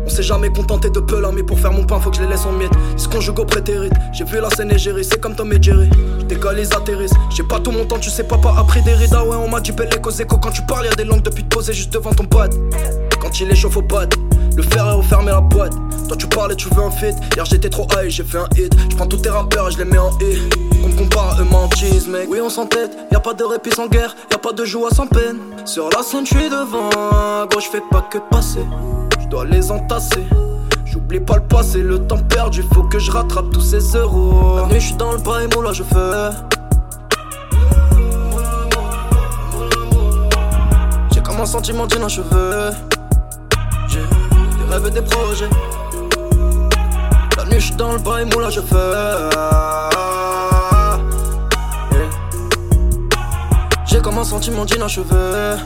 On 0.06 0.08
s'est 0.08 0.22
jamais 0.22 0.48
contenté 0.48 0.88
de 0.88 1.00
peu 1.00 1.22
mais 1.34 1.42
pour 1.42 1.58
faire 1.58 1.70
mon 1.70 1.84
pain, 1.84 2.00
faut 2.00 2.10
que 2.10 2.16
je 2.16 2.22
les 2.22 2.28
laisse 2.28 2.46
en 2.46 2.52
miettes. 2.52 2.72
Ils 2.94 2.98
se 2.98 3.08
conjuguent 3.08 3.40
au 3.40 3.44
prétérite. 3.44 3.92
J'ai 4.12 4.24
vu 4.24 4.40
la 4.40 4.48
scène 4.48 4.72
j'ai 4.76 5.02
c'est 5.02 5.20
comme 5.20 5.34
Tom 5.34 5.52
et 5.52 5.62
Jerry. 5.62 5.90
Je 6.18 6.24
décolle, 6.24 6.58
ils 6.58 6.74
atterrissent. 6.74 7.12
J'ai 7.30 7.42
pas 7.42 7.60
tout 7.60 7.70
mon 7.70 7.84
temps, 7.84 7.98
tu 7.98 8.08
sais, 8.08 8.24
papa 8.24 8.54
a 8.56 8.64
pris 8.64 8.80
des 8.82 8.94
rides. 8.94 9.12
Ah 9.14 9.22
ouais, 9.22 9.36
on 9.36 9.48
m'a 9.48 9.60
dit 9.60 9.72
belle 9.72 9.90
écho. 9.94 10.10
Quand 10.40 10.50
tu 10.50 10.62
parles, 10.62 10.86
y'a 10.86 10.94
des 10.94 11.04
langues 11.04 11.22
depuis 11.22 11.44
te 11.44 11.54
poser 11.54 11.74
juste 11.74 11.92
devant 11.92 12.14
ton 12.14 12.24
pote. 12.24 12.58
Quand 13.20 13.38
il 13.38 13.50
échauffe 13.50 13.76
au 13.76 13.82
pad, 13.82 14.14
le 14.56 14.62
fer 14.62 14.86
est 14.86 14.92
refermé 14.92 15.30
la 15.30 15.40
boîte. 15.40 15.72
Toi, 16.08 16.16
tu 16.16 16.26
parles 16.26 16.52
et 16.52 16.56
tu 16.56 16.68
veux 16.68 16.82
un 16.82 16.90
fit. 16.90 17.14
Hier, 17.34 17.44
j'étais 17.44 17.70
trop 17.70 17.86
high, 17.96 18.08
j'ai 18.08 18.24
fait 18.24 18.38
un 18.38 18.48
hit. 18.56 18.74
Je 18.90 18.96
prends 18.96 19.06
tous 19.06 19.18
tes 19.18 19.30
rappeurs 19.30 19.68
et 19.68 19.72
je 19.72 19.78
les 19.78 19.84
mets 19.84 19.98
en 19.98 20.10
hit. 20.18 20.56
On 20.84 20.88
me 20.88 20.96
compare 20.96 21.36
à 21.36 21.40
eux 21.40 21.44
mentise, 21.44 22.08
mec. 22.08 22.28
Oui, 22.28 22.40
on 22.42 22.50
s'entête. 22.50 22.90
Y 23.10 23.14
a 23.14 23.20
pas 23.20 23.34
de 23.34 23.44
répit 23.44 23.70
sans 23.70 23.86
guerre, 23.86 24.14
y 24.30 24.34
a 24.34 24.38
pas 24.38 24.52
de 24.52 24.64
joie 24.64 24.90
sans 24.90 25.06
peine. 25.06 25.38
Sur 25.64 25.88
la 25.90 26.02
scène, 26.02 26.26
je 26.26 26.36
suis 26.36 26.50
devant. 26.50 26.90
Gros, 27.46 27.60
je 27.60 27.68
fais 27.68 27.82
pas 27.90 28.02
que 28.02 28.18
passer. 28.30 28.64
Je 29.20 29.28
dois 29.28 29.44
les 29.44 29.70
entasser. 29.70 30.24
J'oublie 30.84 31.20
pas 31.20 31.36
le 31.36 31.44
passé, 31.44 31.78
le 31.78 32.06
temps 32.06 32.18
perdu, 32.18 32.62
faut 32.74 32.82
que 32.82 32.98
je 32.98 33.10
rattrape 33.10 33.50
tous 33.50 33.62
ces 33.62 33.96
euros. 33.96 34.56
La 34.58 34.66
nuit, 34.66 34.80
je 34.80 34.88
suis 34.88 34.96
dans 34.96 35.12
le 35.12 35.18
bail, 35.18 35.48
là 35.48 35.72
je 35.72 35.82
fais. 35.82 36.30
J'ai 41.14 41.22
comme 41.22 41.40
un 41.40 41.46
sentiment. 41.46 41.86
J'ai 41.88 42.22
et 44.74 44.90
des 44.90 45.02
projets. 45.02 45.50
La 47.36 47.44
nuit, 47.44 47.60
je 47.60 47.66
suis 47.66 47.74
dans 47.74 47.92
le 47.92 47.98
bail, 47.98 48.26
là 48.30 48.50
je 48.50 48.60
fais. 48.60 48.76
Yeah. 51.92 52.08
J'ai 53.86 54.00
comme 54.00 54.18
un 54.18 54.24
sentiment. 54.24 54.64
Yeah. 54.64 55.58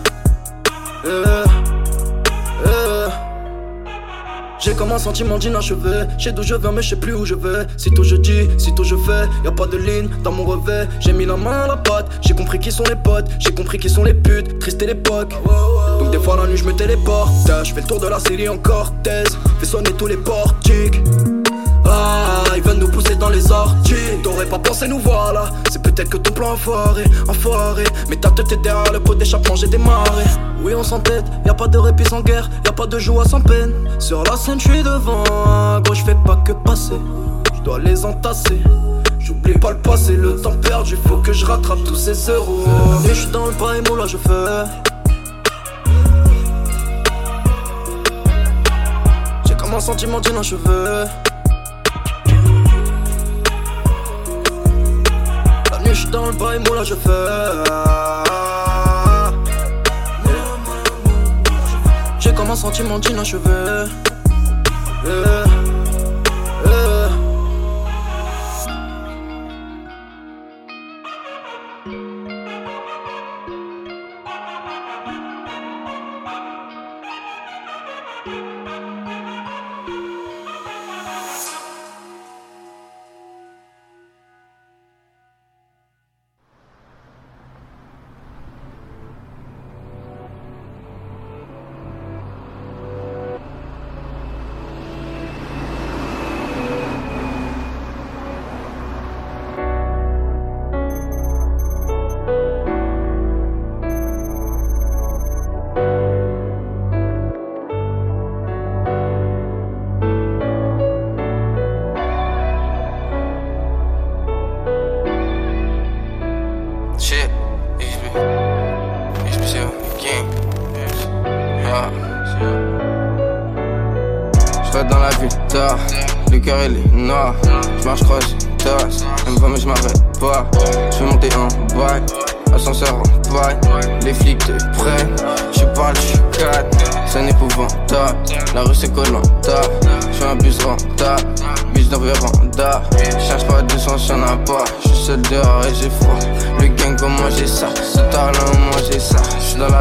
J'ai 4.59 4.75
comme 4.75 4.91
un 4.91 4.99
sentiment 4.99 5.39
d'inachevé. 5.39 6.07
Je 6.19 6.25
sais 6.25 6.33
d'où 6.33 6.43
je 6.43 6.57
viens, 6.57 6.73
mais 6.73 6.83
je 6.83 6.89
sais 6.89 6.97
plus 6.97 7.15
où 7.15 7.25
je 7.25 7.35
vais. 7.37 7.67
Si 7.77 7.91
tout 7.93 8.03
je 8.03 8.17
dis, 8.17 8.49
si 8.59 8.75
tout 8.75 8.83
je 8.83 8.97
fais, 8.97 9.29
y 9.45 9.47
a 9.47 9.53
pas 9.53 9.67
de 9.67 9.77
ligne 9.77 10.09
dans 10.25 10.33
mon 10.33 10.45
revêt. 10.45 10.89
J'ai 10.99 11.13
mis 11.13 11.25
la 11.25 11.37
main 11.37 11.61
à 11.61 11.67
la 11.69 11.77
pâte, 11.77 12.09
j'ai 12.23 12.35
compris 12.35 12.59
qui 12.59 12.73
sont 12.73 12.83
les 12.85 12.97
potes, 12.97 13.29
j'ai 13.39 13.55
compris 13.55 13.79
qui 13.79 13.89
sont 13.89 14.03
les 14.03 14.15
putes. 14.15 14.59
Triste 14.59 14.83
l'époque. 14.83 15.35
Donc 15.99 16.11
des 16.11 16.19
fois 16.19 16.37
la 16.37 16.47
nuit 16.47 16.57
je 16.57 16.65
me 16.65 16.73
téléporte. 16.73 17.33
Je 17.65 17.73
fais 17.75 17.81
le 17.81 17.87
tour 17.87 18.01
de 18.01 18.09
la 18.09 18.19
série 18.21 18.49
en 18.49 18.59
cortèse. 18.59 19.37
Fais 19.59 19.67
sonner 19.67 19.93
tous 19.93 20.07
les 20.07 20.17
portiques. 20.17 21.03
Ah, 21.89 22.43
ils 22.57 22.63
veulent 22.63 22.79
nous 22.79 22.89
pousser 22.89 23.15
dans 23.15 23.29
les 23.29 23.51
orties. 23.53 23.95
T'aurais 24.23 24.47
pas 24.47 24.59
pensé 24.59 24.89
nous 24.89 24.99
voir 24.99 25.33
là. 25.33 25.51
C'est 25.71 25.81
peut-être 25.81 26.11
que 26.11 26.17
ton 26.17 26.33
plan 26.33 26.53
enfoiré, 26.53 27.05
enfoiré. 27.29 27.85
Mais 28.09 28.17
ta 28.17 28.31
tête 28.31 28.51
est 28.53 28.63
derrière 28.63 28.93
le 28.93 29.01
pot 29.01 29.15
d'échappement, 29.15 29.55
j'ai 29.55 29.69
démarré. 29.69 30.25
Oui, 30.63 30.75
on 30.75 30.83
s'entête, 30.83 31.25
y 31.45 31.49
a 31.49 31.55
pas 31.55 31.69
de 31.69 31.79
répit 31.79 32.05
sans 32.05 32.23
guerre, 32.23 32.51
y 32.65 32.69
a 32.69 32.73
pas 32.73 32.87
de 32.87 32.99
joie 32.99 33.25
sans 33.25 33.41
peine. 33.41 33.73
Sur 34.01 34.25
la 34.25 34.37
scène, 34.37 34.59
je 34.59 34.69
suis 34.69 34.83
devant. 34.83 35.23
Gros, 35.81 35.95
je 35.95 36.03
fais 36.03 36.17
pas 36.27 36.37
que 36.45 36.53
passer, 36.53 37.01
je 37.55 37.61
dois 37.63 37.79
les 37.79 38.05
entasser. 38.05 38.61
J'oublie 39.21 39.59
pas 39.59 39.71
le 39.71 39.79
passé, 39.79 40.17
le 40.17 40.41
temps 40.41 40.57
perdu, 40.61 40.97
faut 41.07 41.19
que 41.19 41.33
je 41.33 41.45
rattrape 41.47 41.85
tous 41.85 41.95
ces 41.95 42.31
euros. 42.31 42.65
Et 43.05 43.09
je 43.09 43.15
suis 43.15 43.31
dans 43.31 43.47
le 43.47 43.53
bail, 43.53 43.83
là 43.97 44.07
je 44.07 44.17
fais. 44.17 44.96
Un 49.77 49.81
sentiment 49.81 50.21
d'une 50.21 50.37
un 50.39 50.43
cheveu. 50.43 51.05
La 55.71 55.79
nuit, 55.81 55.91
je 55.91 56.01
suis 56.01 56.09
dans 56.09 56.25
le 56.27 56.33
bail, 56.33 56.63
là 56.65 56.83
je 56.83 56.95
fais. 56.95 57.11
J'ai 62.19 62.33
comme 62.33 62.51
un 62.51 62.57
sentiment 62.57 62.99
d'une 62.99 63.19
un 63.19 63.25
cheveu. 63.25 63.87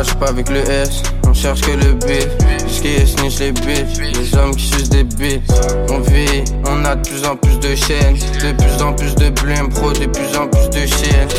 Jupe 0.03 0.23
avec 0.23 0.49
le 0.49 0.59
S, 0.69 1.01
on 1.27 1.33
cherche 1.33 1.61
que 1.61 1.71
le 1.71 1.93
bif. 1.93 2.27
Jusqu'à 2.67 3.05
snitch 3.05 3.39
les 3.39 3.51
bitches, 3.51 3.97
les 3.99 4.37
hommes 4.37 4.55
qui 4.55 4.65
sucent 4.67 4.89
des 4.89 5.03
bites. 5.03 5.51
On 5.89 5.99
vit, 5.99 6.43
on 6.67 6.83
a 6.85 6.95
de 6.95 7.07
plus 7.07 7.25
en 7.25 7.35
plus 7.35 7.59
de 7.59 7.75
chaînes, 7.75 8.15
de 8.15 8.51
plus 8.53 8.81
en 8.81 8.93
plus 8.93 9.15
de 9.15 9.29
blême, 9.29 9.69
pro, 9.69 9.91
de 9.91 10.05
plus 10.05 10.37
en 10.37 10.47
plus 10.47 10.69
de 10.69 10.85
chaînes. 10.85 11.29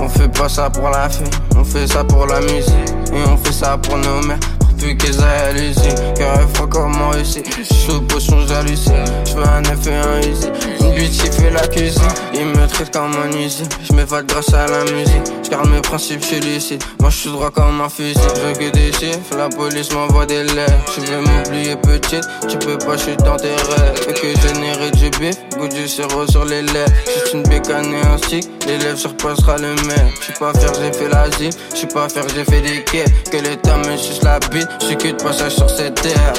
On 0.00 0.08
fait 0.08 0.28
pas 0.28 0.48
ça 0.48 0.70
pour 0.70 0.88
la 0.90 1.08
fame, 1.08 1.26
on 1.56 1.64
fait 1.64 1.86
ça 1.86 2.04
pour 2.04 2.26
la 2.26 2.40
musique. 2.40 2.72
Et 3.12 3.28
on 3.28 3.36
fait 3.36 3.52
ça 3.52 3.78
pour 3.78 3.96
nos 3.96 4.20
mères, 4.26 4.38
depuis 4.84 4.96
qu'ils 4.96 5.20
aient 5.20 5.48
à 5.48 5.52
l'usine. 5.52 6.14
Carré 6.16 6.44
froid 6.54 6.68
comme 6.68 6.96
moi 6.96 7.16
ici. 7.18 7.42
Sous 7.62 8.00
potion 8.02 8.46
j'hallucine. 8.46 9.04
J'veux 9.24 9.42
un 9.42 9.62
F 9.64 9.86
et 9.86 9.94
un 9.94 10.20
easy. 10.20 10.48
Une 10.80 10.94
bitch 10.94 11.22
qui 11.22 11.30
fait 11.30 11.50
la 11.50 11.66
cuisine. 11.68 12.02
Ils 12.34 12.46
me 12.46 12.66
traitent 12.66 12.92
comme 12.92 13.12
un 13.12 13.36
usine. 13.36 13.68
J'm'évade 13.82 14.26
grâce 14.26 14.52
à 14.52 14.66
la 14.66 14.84
musique. 14.92 15.22
J'garde 15.44 15.68
mes 15.70 15.80
principes, 15.80 16.22
j'suis 16.22 16.40
lucide. 16.40 16.82
Moi 17.00 17.10
j'suis 17.10 17.30
droit 17.30 17.50
comme 17.50 17.80
un 17.80 17.88
fusil. 17.88 18.18
J'veux 18.36 18.52
que 18.52 18.70
des 18.72 18.92
chiffres, 18.92 19.36
la 19.36 19.48
police 19.48 19.92
m'envoie 19.92 20.26
des 20.26 20.44
lettres. 20.44 20.72
Tu 20.94 21.00
veux 21.00 21.20
m'oublier 21.20 21.76
petite, 21.76 22.24
tu 22.48 22.58
peux 22.58 22.78
pas, 22.78 22.96
j'suis 22.96 23.16
dans 23.16 23.36
tes 23.36 23.48
rêves. 23.48 24.06
Et 24.08 24.12
que 24.12 24.40
générer 24.40 24.90
du 24.92 25.10
bif, 25.18 25.36
goût 25.56 25.68
du 25.68 25.86
sirop 25.86 26.26
sur 26.26 26.44
les 26.44 26.62
lèvres. 26.62 26.92
Juste 27.06 27.34
une 27.34 27.42
bécane 27.42 27.92
et 27.92 28.06
un 28.06 28.18
stick, 28.18 28.48
l'élève 28.66 28.96
surpassera 28.96 29.56
le 29.58 29.74
maire. 29.86 30.08
J'suis 30.20 30.32
pas 30.38 30.52
faire, 30.54 30.72
j'ai 30.74 30.92
fait 30.92 31.08
l'asile. 31.08 31.50
J'suis 31.74 31.86
pas 31.86 32.08
faire, 32.08 32.24
j'ai 32.34 32.44
fait 32.44 32.60
des 32.60 32.82
quais. 32.84 33.04
Que 33.30 33.36
l'état 33.36 33.76
me 33.76 33.96
suce 33.96 34.22
la 34.22 34.38
bite, 34.40 34.68
j'suis 34.80 34.96
que 34.96 35.08
de 35.08 35.22
passage 35.22 35.56
sur 35.56 35.68
cette 35.70 36.00
terre. 36.00 36.32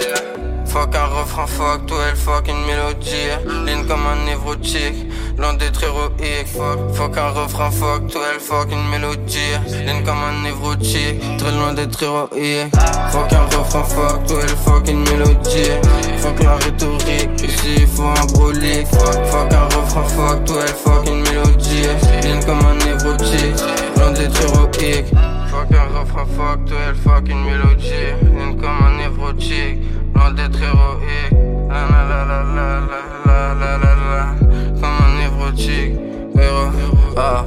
Fuck 0.75 0.93
un 0.93 1.05
refrain, 1.05 1.47
fuck 1.47 1.85
toi, 1.85 1.99
elle 2.09 2.17
fuck 2.17 2.49
une 2.49 2.65
mélodie. 2.65 3.31
Ligne 3.65 3.85
comme 3.87 4.05
un 4.07 4.25
névrotique, 4.25 5.07
loin 5.37 5.53
d'être 5.53 5.81
héroïque. 5.81 6.47
Fuck, 6.47 6.93
fuck 6.93 7.17
un 7.17 7.29
refrain, 7.29 7.71
fuck 7.71 8.11
toi, 8.11 8.21
elle 8.33 8.41
fuck 8.41 8.69
une 8.73 8.85
mélodie. 8.89 9.39
Ligne 9.85 10.03
comme 10.03 10.21
un 10.21 10.43
névrotique, 10.43 11.37
très 11.37 11.51
loin 11.53 11.71
d'être 11.73 12.03
héroïque. 12.03 12.75
Fuck 13.09 13.31
un 13.31 13.57
refrain, 13.57 13.83
fuck 13.83 14.27
toi, 14.27 14.39
elle 14.43 14.49
fuck 14.49 14.87
une 14.89 15.03
mélodie. 15.09 15.71
Fuck 16.17 16.43
la 16.43 16.55
rhétorique, 16.57 17.41
ici 17.41 17.75
il 17.77 17.87
faut 17.87 18.03
un 18.03 18.25
brolique. 18.33 18.87
Fuck 18.87 19.53
un 19.53 19.77
refrain, 19.77 20.03
fuck 20.03 20.43
toi, 20.43 20.61
elle 20.61 20.73
fuck 20.73 21.07
une 21.07 21.21
mélodie. 21.21 21.87
Ligne 22.21 22.43
comme 22.45 22.59
un 22.65 22.75
névrotique, 22.85 23.63
loin 23.95 24.11
d'être 24.11 24.41
héroïque. 24.41 25.05
Fuck 25.67 25.77
un 25.77 25.99
refrain, 25.99 26.57
elle 26.87 26.95
fuck 26.95 27.27
une 27.27 27.43
mélodie. 27.43 27.91
Ligne 28.23 28.57
comme 28.57 28.85
un 28.85 28.97
névrotique, 28.97 29.81
loin 30.13 30.31
d'être 30.31 30.61
héroïque. 30.61 31.31
La 31.69 31.87
la 31.87 32.03
la 32.05 32.25
la 32.25 32.43
la 32.43 32.79
la 33.25 33.53
la 33.55 33.55
la 33.55 33.77
la 33.77 33.95
la. 33.95 34.35
Comme 34.79 34.83
un 34.83 35.17
névrotique, 35.19 35.95
héros. 36.35 36.71
Ah. 37.17 37.45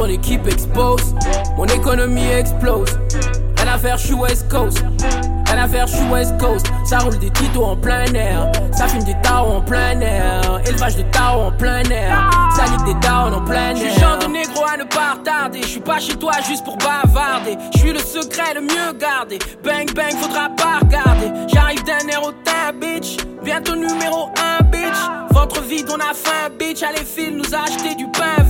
Ton 0.00 0.06
équipe 0.06 0.46
expose. 0.46 1.14
Mon 1.58 1.66
économie 1.66 2.26
explose. 2.26 2.88
Rien 3.58 3.74
à 3.74 3.76
faire, 3.76 3.98
je 3.98 4.06
suis 4.06 4.14
West 4.14 4.50
Coast. 4.50 4.82
Rien 5.46 5.62
à 5.62 5.68
faire, 5.68 5.86
je 5.86 5.96
suis 5.96 6.08
West 6.08 6.38
Coast. 6.40 6.66
Ça 6.86 7.00
roule 7.00 7.18
des 7.18 7.28
titos 7.28 7.62
en 7.62 7.76
plein 7.76 8.06
air. 8.14 8.50
Ça 8.72 8.88
fume 8.88 9.04
des 9.04 9.14
taos 9.22 9.56
en 9.56 9.60
plein 9.60 10.00
air. 10.00 10.62
Élevage 10.66 10.96
de 10.96 11.02
taos 11.02 11.40
en 11.48 11.52
plein 11.52 11.82
air. 11.82 12.30
Ça 12.56 12.64
nique 12.70 12.94
des 12.94 13.00
taos 13.06 13.34
en 13.34 13.44
plein 13.44 13.74
air. 13.74 13.76
Je 13.76 13.90
suis 13.90 14.00
genre 14.00 14.16
de 14.16 14.26
négro 14.26 14.64
à 14.72 14.78
ne 14.78 14.84
pas 14.84 15.12
retarder. 15.18 15.60
Je 15.60 15.68
suis 15.68 15.80
pas 15.80 15.98
chez 15.98 16.14
toi 16.14 16.32
juste 16.48 16.64
pour 16.64 16.78
bavarder. 16.78 17.58
Je 17.74 17.78
suis 17.80 17.92
le 17.92 17.98
secret 17.98 18.54
le 18.54 18.62
mieux 18.62 18.98
gardé. 18.98 19.38
Bang 19.62 19.92
bang, 19.94 20.16
faudra 20.18 20.48
pas 20.56 20.78
regarder. 20.80 21.30
J'arrive 21.52 21.84
d'un 21.84 22.08
air 22.08 22.22
au 22.22 22.32
teint, 22.32 22.72
bitch. 22.80 23.18
Bientôt 23.44 23.76
numéro 23.76 24.30
1, 24.60 24.64
bitch. 24.64 24.96
Ventre 25.32 25.60
vide, 25.60 25.88
on 25.90 26.00
a 26.00 26.14
faim, 26.14 26.48
bitch. 26.58 26.82
Allez, 26.82 27.04
file, 27.04 27.36
nous 27.36 27.54
a 27.54 27.64
acheté 27.64 27.94
du 27.94 28.06
pain 28.06 28.42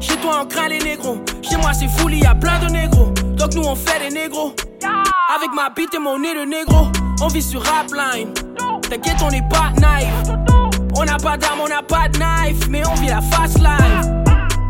chez 0.00 0.16
toi 0.16 0.40
on 0.42 0.46
craint 0.46 0.68
les 0.68 0.78
négros. 0.78 1.18
Chez 1.42 1.56
moi 1.56 1.72
c'est 1.72 1.88
fou, 1.88 2.08
il 2.08 2.22
y 2.22 2.26
a 2.26 2.34
plein 2.34 2.58
de 2.60 2.66
négros. 2.66 3.12
Donc 3.36 3.54
nous 3.54 3.64
on 3.64 3.74
fait 3.74 4.08
des 4.08 4.14
négros. 4.14 4.54
Avec 5.34 5.52
ma 5.54 5.70
bite 5.70 5.94
et 5.94 5.98
mon 5.98 6.18
nez 6.18 6.34
de 6.34 6.44
négro. 6.44 6.86
On 7.20 7.28
vit 7.28 7.42
sur 7.42 7.62
Rapline 7.62 8.32
T'inquiète 8.82 9.16
on 9.22 9.30
n'est 9.30 9.48
pas 9.48 9.72
naïf. 9.80 10.08
On 10.96 11.04
n'a 11.04 11.16
pas 11.16 11.36
d'armes, 11.36 11.60
on 11.64 11.68
n'a 11.68 11.82
pas 11.82 12.08
de 12.08 12.18
knife. 12.18 12.68
Mais 12.68 12.82
on 12.86 12.94
vit 12.94 13.08
la 13.08 13.20
fast 13.20 13.58
life 13.58 14.15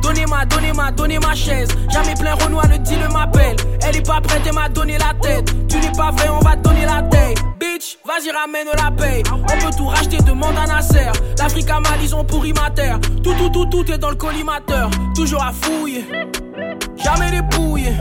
Donnez-moi, 0.07 0.44
donnez-moi, 0.44 0.90
donnez 0.92 1.18
ma 1.18 1.34
chaise. 1.34 1.68
Jamais 1.92 2.14
plein 2.14 2.34
Renoir, 2.34 2.68
le 2.68 2.78
deal 2.78 3.00
m'appelle. 3.12 3.57
Elle 3.82 3.96
est 3.96 4.07
pas 4.07 4.20
prête, 4.20 4.42
elle 4.46 4.54
m'a 4.54 4.68
donné 4.68 4.96
la 4.98 5.12
tête. 5.20 5.52
Tu 5.68 5.78
n'es 5.78 5.90
pas 5.90 6.12
vrai, 6.12 6.28
on 6.28 6.38
va 6.38 6.54
te 6.54 6.62
donner 6.62 6.84
la 6.84 7.02
tête 7.02 7.38
Bitch, 7.59 7.98
vas-y 8.04 8.30
ramène 8.30 8.68
la 8.76 8.92
paye. 8.92 9.24
On 9.32 9.38
peut 9.44 9.76
tout 9.76 9.86
racheter, 9.86 10.18
demande 10.18 10.57
à 10.57 10.66
Nasser. 10.66 11.11
L'Afrique 11.38 11.68
à 11.70 11.80
mal, 11.80 11.98
ils 12.00 12.14
ont 12.14 12.22
pourri 12.22 12.52
ma 12.52 12.70
terre. 12.70 13.00
Tout, 13.24 13.34
tout, 13.34 13.48
tout, 13.48 13.66
tout 13.66 13.90
est 13.90 13.98
dans 13.98 14.11
le 14.11 14.14
collimateur. 14.14 14.90
Toujours 15.16 15.42
à 15.42 15.50
fouiller 15.50 16.04
Jamais 16.96 17.32
dépouillé 17.32 17.92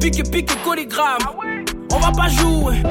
Pique, 0.00 0.28
pique, 0.32 0.62
colligramme. 0.64 1.18
On 1.92 1.98
va 2.00 2.10
pas 2.10 2.26
jouer. 2.26 2.82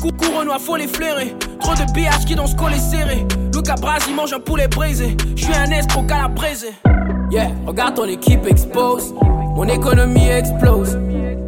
Coucou 0.00 0.38
Renoir, 0.38 0.60
faut 0.60 0.76
les 0.76 0.86
flairer. 0.86 1.34
Trop 1.60 1.74
de 1.74 1.92
BH 1.92 2.24
qui 2.24 2.36
dans 2.36 2.46
ce 2.46 2.54
collet 2.54 2.78
serré 2.78 3.26
Mange 4.16 4.32
un 4.32 4.40
poulet 4.40 4.68
braisé 4.68 5.16
Je 5.36 5.44
suis 5.44 5.54
un 5.54 5.70
escroc 5.70 6.04
calabrésé 6.04 6.72
Yeah, 7.30 7.48
regarde 7.66 7.94
ton 7.94 8.06
équipe 8.06 8.46
expose. 8.46 9.14
Mon 9.54 9.64
économie 9.64 10.28
explose. 10.28 10.98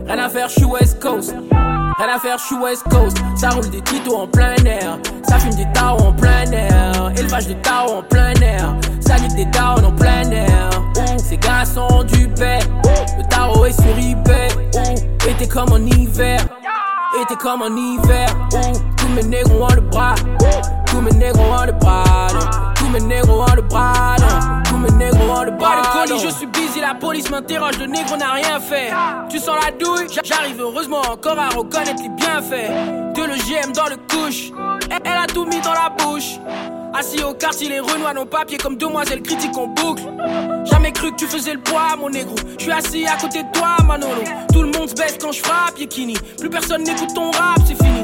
Rien 0.07 0.19
à 0.19 0.29
faire, 0.29 0.49
je 0.49 0.55
suis 0.55 0.65
West 0.65 1.01
Coast. 1.01 1.35
Rien 1.51 2.15
à 2.15 2.19
faire, 2.21 2.39
je 2.39 2.45
suis 2.45 2.57
West 2.57 2.85
Coast. 2.91 3.17
Ça 3.35 3.49
roule 3.51 3.69
des 3.71 3.81
titos 3.81 4.15
en 4.15 4.29
plein 4.29 4.55
air. 4.65 4.99
Ça 5.27 5.39
fume 5.39 5.55
des 5.55 5.67
taos 5.73 5.99
en 6.03 6.13
plein 6.13 6.45
air. 6.53 7.13
Élevage 7.17 7.49
de 7.49 7.55
taos 7.55 7.95
en 7.99 8.03
plein 8.03 8.35
air. 8.35 8.77
Ça 9.01 9.17
nique 9.19 9.35
des 9.35 9.51
taos 9.51 9.83
en 9.85 9.93
plein 9.93 10.31
air. 10.31 10.71
Ces 11.17 11.39
gars 11.39 11.65
sont 11.65 12.05
du 12.05 12.29
bec 12.29 12.63
Le 13.19 13.27
tarot 13.29 13.65
est 13.65 13.73
sur 13.73 13.99
eBay. 13.99 14.49
Ouh, 14.77 15.29
Été 15.29 15.49
comme 15.49 15.73
en 15.73 15.79
hiver. 15.79 16.41
Été 17.21 17.35
comme 17.37 17.63
en 17.63 17.75
hiver. 17.75 18.29
Ouh, 18.53 18.79
Tous 18.97 19.09
mes 19.09 19.25
négros 19.25 19.65
ont 19.65 19.75
le 19.75 19.81
bras 19.81 20.15
Tous 20.93 21.01
mes 21.01 21.11
négros 21.13 21.43
ont 21.43 21.67
le 21.67 21.73
bras. 21.73 22.05
Tous 22.77 22.89
mes 22.89 23.01
négros 23.01 23.43
ont 23.43 23.55
le 23.57 23.63
bras. 23.63 24.17
Tous 24.69 24.77
mes 24.77 24.91
négros 24.93 25.31
ont 25.39 25.43
le 25.45 25.51
bras 25.53 25.83
Pas 25.83 26.05
de 26.05 26.09
colis, 26.09 26.23
je 26.23 26.29
suis 26.31 26.47
busy 26.47 26.81
La 26.81 26.95
police 26.95 27.31
m'interroge, 27.31 27.79
le 27.79 27.87
négro 27.87 28.17
n'a 28.17 28.33
rien 28.33 28.59
fait 28.61 28.91
Tu 29.29 29.39
sens 29.39 29.57
la 29.65 29.71
douille? 29.73 30.07
J'a- 30.13 30.23
J'arrive 30.25 30.61
heureusement 30.61 31.01
encore 31.11 31.39
à 31.39 31.49
reconnaître 31.51 32.03
les 32.03 32.09
bienfaits 32.09 32.71
De 33.15 33.23
le 33.23 33.35
GM 33.35 33.73
dans 33.73 33.89
le 33.89 33.97
couche 34.11 34.51
Elle 34.91 35.13
a 35.17 35.27
tout 35.27 35.45
mis 35.45 35.61
dans 35.61 35.73
la 35.75 35.89
bouche 35.91 36.39
Assis 36.95 37.23
au 37.25 37.33
quartier, 37.35 37.69
les 37.71 37.81
renois 37.81 38.13
nos 38.15 38.25
papiers 38.27 38.59
comme 38.59 38.77
demoiselle 38.77 39.23
critique 39.23 39.57
en 39.57 39.67
boucle. 39.69 40.03
Jamais 40.71 40.93
cru 40.93 41.11
que 41.13 41.17
tu 41.17 41.27
faisais 41.27 41.55
le 41.55 41.61
poids, 41.61 41.97
mon 41.99 42.11
négro. 42.11 42.35
Je 42.59 42.65
suis 42.65 42.71
assis 42.71 43.07
à 43.07 43.17
côté 43.17 43.43
de 43.43 43.49
toi, 43.51 43.77
Manolo. 43.87 44.21
Tout 44.53 44.61
le 44.61 44.69
monde 44.73 44.91
se 44.91 44.95
baisse 44.95 45.17
quand 45.19 45.33
je 45.33 45.41
frappe, 45.43 45.79
Yekini. 45.79 46.13
Plus 46.39 46.51
personne 46.51 46.83
n'écoute 46.85 47.15
ton 47.15 47.31
rap, 47.31 47.57
c'est 47.67 47.83
fini. 47.83 48.03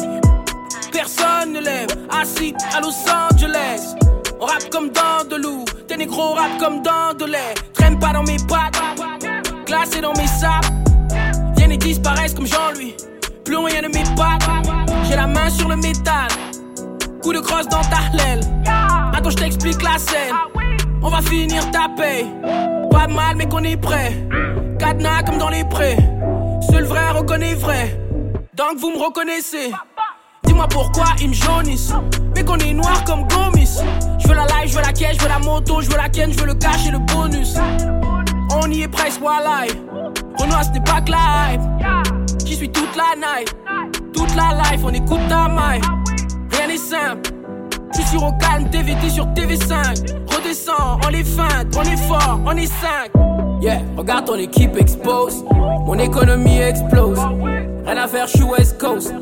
Personne 0.92 1.52
ne 1.52 1.60
l'aime. 1.60 1.88
Assis 2.10 2.54
à 2.76 2.80
Los 2.80 2.94
Angeles. 3.08 3.94
On 4.40 4.46
rappe 4.46 4.70
comme 4.70 4.90
dans 4.90 5.28
de 5.28 5.36
loup. 5.36 5.64
Tes 5.86 5.96
négros 5.96 6.34
rap 6.34 6.58
comme 6.58 6.82
dans 6.82 7.14
de 7.18 7.24
lait. 7.24 7.54
Traîne 7.74 7.98
pas 7.98 8.12
dans 8.12 8.22
mes 8.22 8.36
pattes. 8.48 8.80
Glacé 9.66 10.00
dans 10.00 10.12
mes 10.14 10.26
sables. 10.26 10.68
Viennent 11.56 11.72
et 11.72 11.76
disparaissent 11.76 12.34
comme 12.34 12.46
Jean-Louis. 12.46 12.94
Plus 13.44 13.56
rien 13.56 13.82
ne 13.82 13.88
m'épate. 13.88 14.42
J'ai 15.08 15.16
la 15.16 15.26
main 15.26 15.50
sur 15.50 15.68
le 15.68 15.76
métal. 15.76 16.28
Coup 17.22 17.32
de 17.32 17.40
crosse 17.40 17.68
dans 17.68 17.82
ta 17.82 17.98
l'aile. 18.14 18.40
Attends, 19.14 19.30
je 19.30 19.36
t'explique 19.36 19.82
la 19.82 19.98
scène. 19.98 20.34
On 21.02 21.08
va 21.08 21.20
finir 21.22 21.70
ta. 21.70 21.88
Pas 22.90 23.06
de 23.06 23.12
mal, 23.12 23.36
mais 23.36 23.46
qu'on 23.46 23.62
est 23.64 23.76
prêt. 23.76 24.12
Cadenas 24.78 25.22
comme 25.24 25.38
dans 25.38 25.48
les 25.48 25.64
prés. 25.64 25.96
Seul 26.70 26.84
vrai 26.84 27.10
reconnaît 27.10 27.54
vrai. 27.54 27.98
Donc 28.54 28.78
vous 28.78 28.90
me 28.90 28.98
reconnaissez. 28.98 29.72
Dis-moi 30.58 30.68
pourquoi 30.70 31.04
ils 31.20 31.28
me 31.28 31.34
jaunissent. 31.34 31.92
Mais 32.34 32.42
qu'on 32.42 32.56
est 32.56 32.72
noir 32.72 33.04
comme 33.04 33.28
Gomis. 33.28 33.78
Je 34.18 34.26
veux 34.26 34.34
la 34.34 34.44
live, 34.46 34.66
je 34.66 34.74
veux 34.74 34.82
la 34.82 34.92
caisse, 34.92 35.16
je 35.16 35.22
veux 35.22 35.28
la 35.28 35.38
moto, 35.38 35.80
je 35.80 35.88
veux 35.88 35.96
la 35.96 36.08
ken, 36.08 36.32
je 36.32 36.40
veux 36.40 36.46
le 36.46 36.54
cash 36.54 36.88
et 36.88 36.90
le 36.90 36.98
bonus. 36.98 37.54
On 38.60 38.68
y 38.68 38.82
est 38.82 38.88
presque, 38.88 39.20
voilà. 39.20 39.66
Renoir, 40.36 40.62
n'est 40.72 40.80
pas 40.80 41.00
que 41.00 41.12
hype. 41.12 41.60
J'y 42.44 42.56
suis 42.56 42.68
toute 42.70 42.96
la 42.96 43.14
night. 43.14 43.54
Toute 44.12 44.34
la 44.34 44.50
life, 44.64 44.80
on 44.82 44.92
écoute 44.92 45.20
ta 45.28 45.46
maille. 45.46 45.80
Rien 46.50 46.66
n'est 46.66 46.76
simple. 46.76 47.30
Je 47.92 48.00
suis 48.00 48.08
sur 48.08 48.24
Ocane, 48.24 48.68
TVT 48.68 49.10
sur 49.10 49.26
TV5. 49.26 50.12
Redescends, 50.26 50.98
on 51.06 51.08
les 51.10 51.22
feinte, 51.22 51.68
on 51.76 51.82
est 51.82 52.08
fort, 52.08 52.40
on 52.44 52.56
est 52.56 52.66
5. 52.66 53.12
Yeah, 53.60 53.82
regarde 53.96 54.24
ton 54.24 54.34
équipe 54.34 54.76
expose. 54.76 55.44
Mon 55.86 56.00
économie 56.00 56.58
explose. 56.58 57.20
Rien 57.86 57.96
à 57.96 58.08
faire, 58.08 58.26
je 58.26 58.38
suis 58.38 58.42
West 58.42 58.76
Coast. 58.80 59.14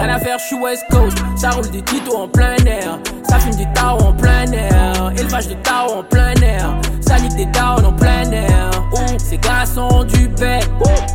Rien 0.00 0.14
à 0.14 0.18
faire, 0.18 0.38
je 0.38 0.54
West 0.54 0.84
Coast. 0.90 1.18
Ça 1.36 1.50
roule 1.50 1.68
des 1.70 1.82
titos 1.82 2.16
en 2.16 2.26
plein 2.26 2.56
air. 2.64 2.98
Ça 3.28 3.38
fume 3.38 3.54
des 3.54 3.68
tarots 3.74 4.06
en 4.06 4.12
plein 4.14 4.50
air. 4.50 5.12
Élevage 5.14 5.48
de 5.48 5.54
tarots 5.54 5.98
en 5.98 6.02
plein 6.02 6.32
air. 6.36 6.74
Ça 7.02 7.18
nique 7.18 7.36
des 7.36 7.50
tarots 7.52 7.84
en 7.84 7.92
plein 7.92 8.30
air. 8.30 8.70
Ouh, 8.92 9.18
ces 9.18 9.36
gars 9.36 9.66
sont 9.66 10.04
du 10.04 10.28
bec. 10.28 10.64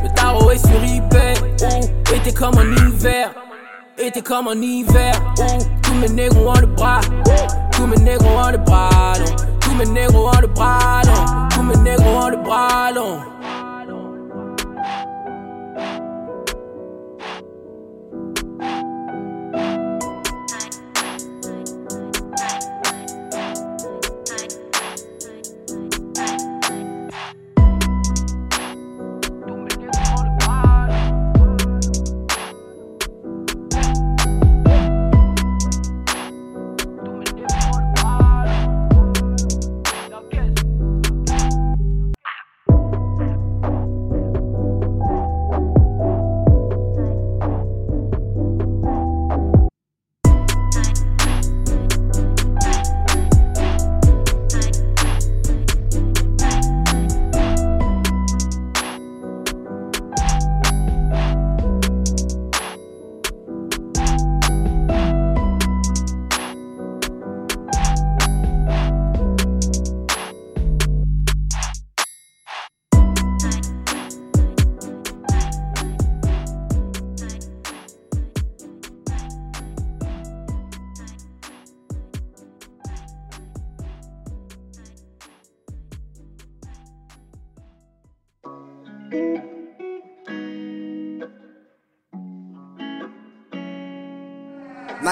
Le 0.04 0.14
tarot 0.14 0.52
est 0.52 0.60
sur 0.60 0.84
eBay. 0.84 1.34
Ouh, 1.64 2.16
été 2.16 2.32
comme 2.32 2.56
en 2.58 2.62
hiver. 2.62 3.32
Été 3.98 4.22
comme 4.22 4.48
en 4.48 4.54
hiver. 4.54 5.14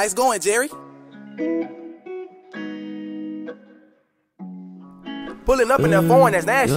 Nice 0.04 0.14
going, 0.14 0.42
Jerry? 0.42 0.68
Pulling 5.46 5.72
up 5.72 5.80
in 5.80 5.92
that 5.92 6.04
foreign, 6.10 6.34
that's 6.34 6.46
nasty. 6.46 6.76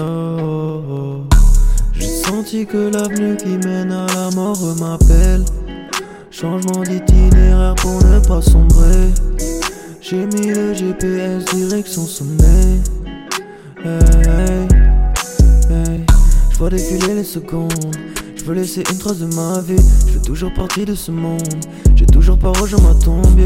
J'ai 1.92 2.06
senti 2.06 2.66
que 2.66 2.88
l'avenue 2.88 3.36
qui 3.36 3.58
mène 3.66 3.90
à 3.90 4.06
la 4.14 4.30
mort 4.30 4.56
m'appelle. 4.78 5.44
Changement 6.30 6.82
d'itinéraire 6.84 7.74
pour 7.74 8.00
ne 8.04 8.20
pas 8.20 8.40
sombrer. 8.40 9.12
J'ai 10.00 10.24
mis 10.26 10.46
le 10.46 10.72
GPS 10.72 11.46
direction 11.46 12.02
sommet. 12.02 12.80
Hey, 13.84 14.68
hey. 15.68 16.06
Je 16.52 16.58
vois 16.58 16.70
défiler 16.70 17.16
les 17.16 17.24
secondes. 17.24 17.72
Je 18.36 18.44
veux 18.44 18.54
laisser 18.54 18.84
une 18.88 18.98
trace 18.98 19.18
de 19.18 19.26
ma 19.34 19.60
vie. 19.62 19.74
Je 20.06 20.12
fais 20.12 20.24
toujours 20.24 20.54
partie 20.54 20.84
de 20.84 20.94
ce 20.94 21.10
monde. 21.10 21.42
J'ai 21.96 22.06
toujours 22.06 22.38
pas 22.38 22.50
rejoint 22.50 22.80
ma 22.82 22.94
tombée. 22.94 23.44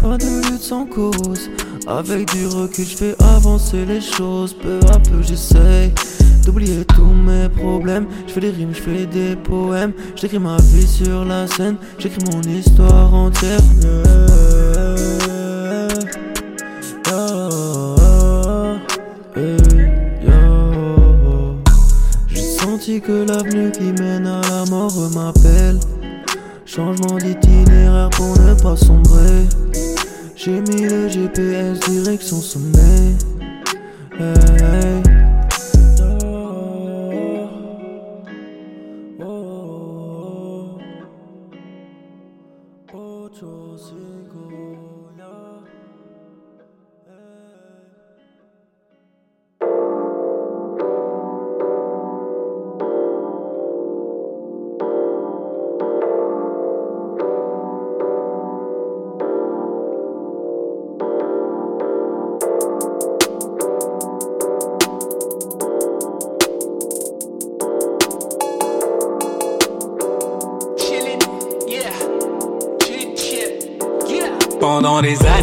Pas 0.00 0.16
de 0.16 0.50
lutte 0.50 0.62
sans 0.62 0.86
cause. 0.86 1.50
Avec 1.86 2.32
du 2.32 2.46
recul, 2.46 2.86
je 2.86 2.96
fais 2.96 3.14
avancer 3.36 3.84
les 3.84 4.00
choses. 4.00 4.54
Peu 4.54 4.80
à 4.92 4.98
peu, 4.98 5.22
j'essaye 5.22 5.92
d'oublier 6.44 6.84
tous 6.86 7.04
mes 7.04 7.48
problèmes. 7.48 8.06
Je 8.26 8.32
fais 8.32 8.40
des 8.40 8.50
rimes, 8.50 8.72
je 8.72 8.80
fais 8.80 9.06
des 9.06 9.36
poèmes. 9.36 9.92
J'écris 10.16 10.38
ma 10.38 10.56
vie 10.56 10.86
sur 10.86 11.24
la 11.24 11.46
scène. 11.46 11.76
J'écris 11.98 12.24
mon 12.32 12.40
histoire 12.42 13.12
entière. 13.12 13.60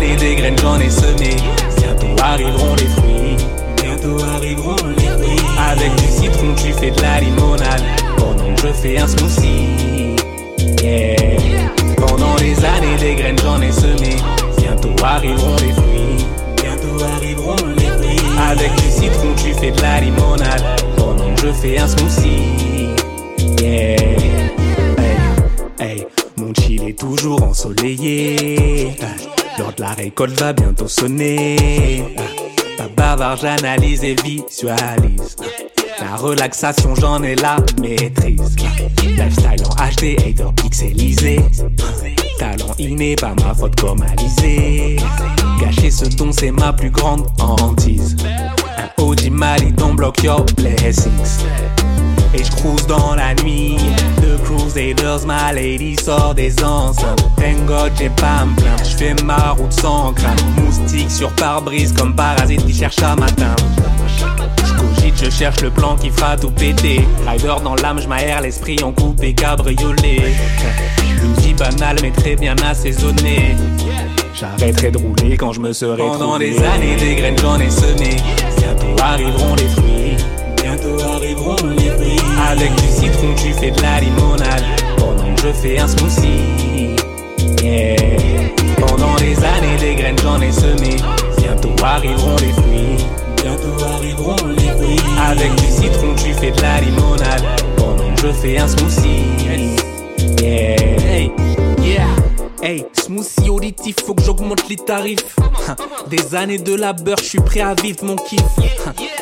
Pendant 0.08 0.20
des 0.22 0.36
graines 0.36 0.58
j'en 0.62 0.80
ai 0.80 0.89
semé. 0.89 1.36
Bientôt 1.78 2.24
arriveront 2.24 2.76
les 2.76 2.88
fruits. 2.88 3.38
Bientôt 3.84 4.24
arriveront 4.24 4.76
les 4.97 5.05
fruits. 5.05 5.45
Avec 5.60 5.95
du 5.95 6.08
citron, 6.08 6.55
tu 6.55 6.72
fais 6.74 6.91
de 6.91 7.01
la 7.01 7.20
limonade. 7.20 7.84
Pendant 8.18 8.53
que 8.55 8.62
je 8.62 8.74
fais 8.74 8.97
un 8.97 9.08
smoothie. 9.08 10.16
Yeah. 10.82 11.18
Pendant 11.97 12.36
des 12.36 12.55
années, 12.64 12.95
des 12.99 13.16
graines 13.16 13.38
j'en 13.43 13.62
ai 13.62 13.72
semé. 13.72 14.16
Bientôt 14.58 14.95
arriveront 15.03 15.55
les 15.58 15.74
fruits. 15.74 16.26
Bientôt 16.64 17.03
arriveront 17.03 17.55
les 17.78 17.86
fruits. 17.86 18.39
Avec 18.49 18.72
du 18.76 18.89
citron, 18.89 19.34
tu 19.36 19.53
fais 19.60 19.72
de 19.72 19.82
la 19.82 19.99
limonade. 19.99 20.64
Pendant 20.95 21.34
que 21.36 21.41
je 21.41 21.51
fais 21.51 21.80
un 21.80 21.88
smoothie. 21.88 22.95
Yeah. 23.62 23.97
Hey, 24.99 25.18
hey. 25.80 26.08
Mon 26.38 26.53
chill 26.53 26.88
est 26.88 26.97
toujours 26.97 27.43
ensoleillé. 27.43 28.95
La 29.80 29.89
récolte 29.89 30.39
va 30.39 30.53
bientôt 30.53 30.88
sonner. 30.88 32.03
Pas 32.78 32.88
bavard, 32.95 33.38
j'analyse 33.38 34.03
et 34.03 34.15
visualise. 34.23 35.36
La 35.99 36.15
relaxation, 36.15 36.93
j'en 36.95 37.23
ai 37.23 37.36
la 37.36 37.57
maîtrise. 37.82 38.55
Lifestyle 39.03 39.63
en 39.65 39.89
HD, 39.89 40.19
hater 40.19 40.53
pixelisé. 40.55 41.39
Talent 42.38 42.73
inné, 42.78 43.15
pas 43.15 43.34
ma 43.43 43.53
faute 43.53 43.80
comme 43.80 44.01
Alizé. 44.03 44.97
Gâcher 45.59 45.89
ce 45.89 46.05
don, 46.05 46.32
c'est 46.32 46.51
ma 46.51 46.71
plus 46.71 46.91
grande 46.91 47.28
hantise. 47.39 48.15
Un 48.25 49.03
Audi 49.03 49.30
Mali 49.30 49.71
don't 49.71 49.95
block 49.95 50.23
your 50.23 50.45
blessings. 50.55 51.43
Et 52.38 52.43
je 52.43 52.51
cruise 52.51 52.85
dans 52.88 53.15
la 53.15 53.33
nuit. 53.43 53.77
The 54.17 54.41
Crusaders, 54.43 55.25
ma 55.25 55.51
lady 55.53 55.95
sort 55.95 56.35
des 56.35 56.53
enceintes. 56.63 57.23
Thank 57.38 57.65
God 57.65 57.91
j'ai 57.97 58.09
pas 58.09 58.45
me 58.45 58.55
plaindre. 58.55 58.83
Je 58.83 58.95
fais 58.97 59.15
ma 59.23 59.51
route 59.51 59.73
sans 59.73 60.13
crainte. 60.13 60.43
Moustique 60.57 61.09
sur 61.09 61.31
pare-brise 61.31 61.93
comme 61.93 62.15
parasite 62.15 62.65
qui 62.65 62.73
cherche 62.73 63.01
à 63.01 63.15
m'atteindre. 63.15 63.63
Je 64.65 64.73
cogite, 64.73 65.15
je 65.23 65.29
cherche 65.29 65.61
le 65.61 65.71
plan 65.71 65.95
qui 65.95 66.09
fera 66.09 66.38
tout 66.38 66.51
péter. 66.51 67.07
Rider 67.27 67.55
dans 67.63 67.75
l'âme, 67.75 67.99
je 67.99 68.07
m'aère 68.07 68.41
l'esprit 68.41 68.77
en 68.83 68.91
coupé 68.91 69.33
cabriolet. 69.33 70.35
Une 71.23 71.33
vie 71.41 71.53
banale 71.53 71.97
mais 72.01 72.11
très 72.11 72.35
bien 72.35 72.55
assaisonnée 72.69 73.55
J'arrêterai 74.39 74.91
de 74.91 74.99
rouler 74.99 75.35
quand 75.35 75.51
je 75.51 75.59
me 75.59 75.73
serai 75.73 75.97
Pendant 75.97 76.38
des 76.38 76.57
années, 76.59 76.95
des 76.95 77.15
graines 77.15 77.38
j'en 77.39 77.59
ai 77.59 77.71
semé. 77.71 78.17
Bientôt 78.57 79.03
arriveront 79.03 79.55
les 79.55 79.67
fruits. 79.67 80.17
Bientôt 80.61 81.01
arriveront 81.01 81.55
les 81.75 81.89
fruits. 81.89 82.07
Avec 82.48 82.74
du 82.76 82.88
citron, 82.88 83.36
tu 83.36 83.54
fais 83.54 83.72
de 83.72 83.82
la 83.82 84.00
limonade. 84.00 84.64
Pendant 84.98 85.36
que 85.36 85.41
je 85.41 85.52
fais 85.52 85.80
un 85.80 85.88
smoothie. 85.88 86.95
Yeah. 87.62 87.98
Pendant 88.78 89.16
des 89.16 89.38
années, 89.43 89.78
des 89.80 89.95
graines 89.95 90.18
j'en 90.24 90.39
ai 90.41 90.52
semé. 90.52 90.95
Bientôt 91.38 91.76
arriveront 91.84 92.36
les 92.38 92.54
fruits. 92.54 93.06
Bientôt 93.43 93.84
arriveront 93.86 94.48
les 94.58 94.70
fruits. 94.70 95.00
Avec 95.30 95.54
du 95.56 95.66
citron, 95.66 96.16
tu 96.16 96.34
fais 96.34 96.52
de 96.52 96.62
la 96.62 96.80
limonade. 96.80 97.43
Pendant 97.76 98.14
que 98.16 98.22
je 98.22 98.32
fais 98.32 98.58
un 98.58 98.68
smoothie. 98.68 99.76
Yeah. 100.41 101.47
Hey, 102.70 102.84
smoothie 102.91 103.49
auditif, 103.49 103.95
faut 104.05 104.13
que 104.13 104.22
j'augmente 104.22 104.68
les 104.68 104.76
tarifs. 104.76 105.38
Des 106.09 106.36
années 106.36 106.57
de 106.57 106.76
labeur, 106.76 107.15
je 107.18 107.24
suis 107.24 107.39
prêt 107.39 107.61
à 107.61 107.74
vivre 107.74 108.03
mon 108.03 108.18
kiff. 108.18 108.41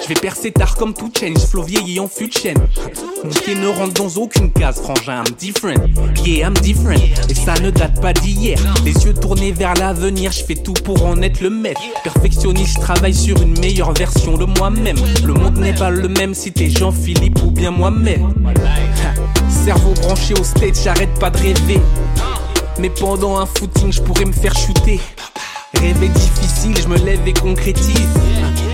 Je 0.01 0.07
vais 0.07 0.19
percer 0.19 0.51
tard 0.51 0.75
comme 0.75 0.95
tout 0.95 1.11
change, 1.15 1.37
flow 1.45 1.61
vieilli 1.61 1.99
en 1.99 2.07
fut 2.07 2.31
chaîne. 2.31 2.57
Pied 3.43 3.53
ne 3.53 3.67
rentre 3.67 3.93
dans 3.93 4.19
aucune 4.19 4.51
case, 4.51 4.81
frangin, 4.81 5.23
I'm 5.23 5.35
different. 5.35 5.77
Yeah, 6.25 6.47
I'm 6.47 6.55
different. 6.55 6.99
Et 7.29 7.35
ça 7.35 7.53
ne 7.61 7.69
date 7.69 8.01
pas 8.01 8.13
d'hier. 8.13 8.57
Les 8.83 9.05
yeux 9.05 9.13
tournés 9.13 9.51
vers 9.51 9.75
l'avenir, 9.75 10.31
je 10.31 10.43
fais 10.43 10.55
tout 10.55 10.73
pour 10.73 11.05
en 11.05 11.21
être 11.21 11.39
le 11.41 11.51
maître. 11.51 11.81
Perfectionniste, 12.03 12.77
je 12.77 12.81
travaille 12.81 13.13
sur 13.13 13.39
une 13.43 13.59
meilleure 13.59 13.93
version 13.93 14.37
de 14.37 14.45
moi-même. 14.45 14.97
Le 15.23 15.33
monde 15.33 15.57
n'est 15.57 15.75
pas 15.75 15.91
le 15.91 16.07
même 16.07 16.33
si 16.33 16.51
t'es 16.51 16.71
Jean-Philippe 16.71 17.43
ou 17.43 17.51
bien 17.51 17.69
moi-même. 17.69 18.33
Cerveau 19.47 19.93
branché 20.01 20.33
au 20.33 20.43
stage, 20.43 20.81
j'arrête 20.83 21.13
pas 21.19 21.29
de 21.29 21.37
rêver. 21.37 21.79
Mais 22.79 22.89
pendant 22.89 23.37
un 23.37 23.45
footing, 23.45 23.91
je 23.91 24.01
pourrais 24.01 24.25
me 24.25 24.33
faire 24.33 24.55
shooter. 24.55 24.99
Rêver 25.79 26.09
difficile, 26.09 26.75
je 26.77 26.87
me 26.87 26.97
lève 26.97 27.25
et 27.27 27.33
concrétise. 27.33 28.09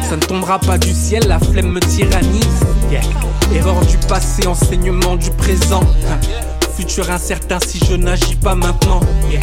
Ça 0.09 0.15
ne 0.15 0.21
tombera 0.21 0.59
pas 0.59 0.77
du 0.77 0.91
ciel, 0.91 1.23
la 1.27 1.39
flemme 1.39 1.71
me 1.71 1.79
tyrannise. 1.79 2.65
Yeah. 2.89 3.01
Erreur 3.53 3.79
du 3.85 3.97
passé, 4.07 4.47
enseignement 4.47 5.15
du 5.15 5.29
présent. 5.31 5.83
Futur 6.75 7.09
incertain 7.11 7.59
si 7.65 7.79
je 7.85 7.95
n'agis 7.95 8.35
pas 8.35 8.55
maintenant. 8.55 9.01
Yeah. 9.29 9.41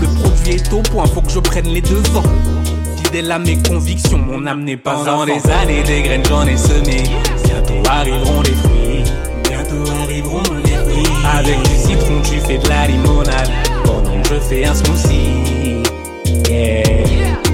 Le 0.00 0.06
produit 0.20 0.54
est 0.54 0.72
au 0.72 0.82
point, 0.82 1.06
faut 1.06 1.22
que 1.22 1.30
je 1.30 1.40
prenne 1.40 1.68
les 1.68 1.80
devants. 1.80 2.22
Fidèle 3.02 3.32
à 3.32 3.38
mes 3.38 3.60
convictions, 3.62 4.18
mon 4.18 4.46
âme 4.46 4.64
n'est 4.64 4.76
pas 4.76 4.94
Pendant 4.94 5.24
des 5.24 5.40
années, 5.50 5.82
des 5.82 6.02
graines 6.02 6.24
j'en 6.28 6.46
ai 6.46 6.56
semé. 6.56 7.04
Bientôt 7.44 7.88
arriveront 7.88 8.42
les 8.42 8.54
fruits. 8.54 9.04
Bientôt 9.48 9.90
arriveront 10.02 10.42
les 10.64 10.72
fruits. 10.72 11.12
Avec 11.32 11.62
du 11.62 11.76
citron, 11.76 12.20
tu 12.22 12.40
fais 12.40 12.58
de 12.58 12.68
la 12.68 12.86
limonade. 12.86 13.63
Je 14.34 14.40
fais 14.40 14.64
un 14.64 14.74
smoothie. 14.74 15.80
Yeah. 16.50 16.82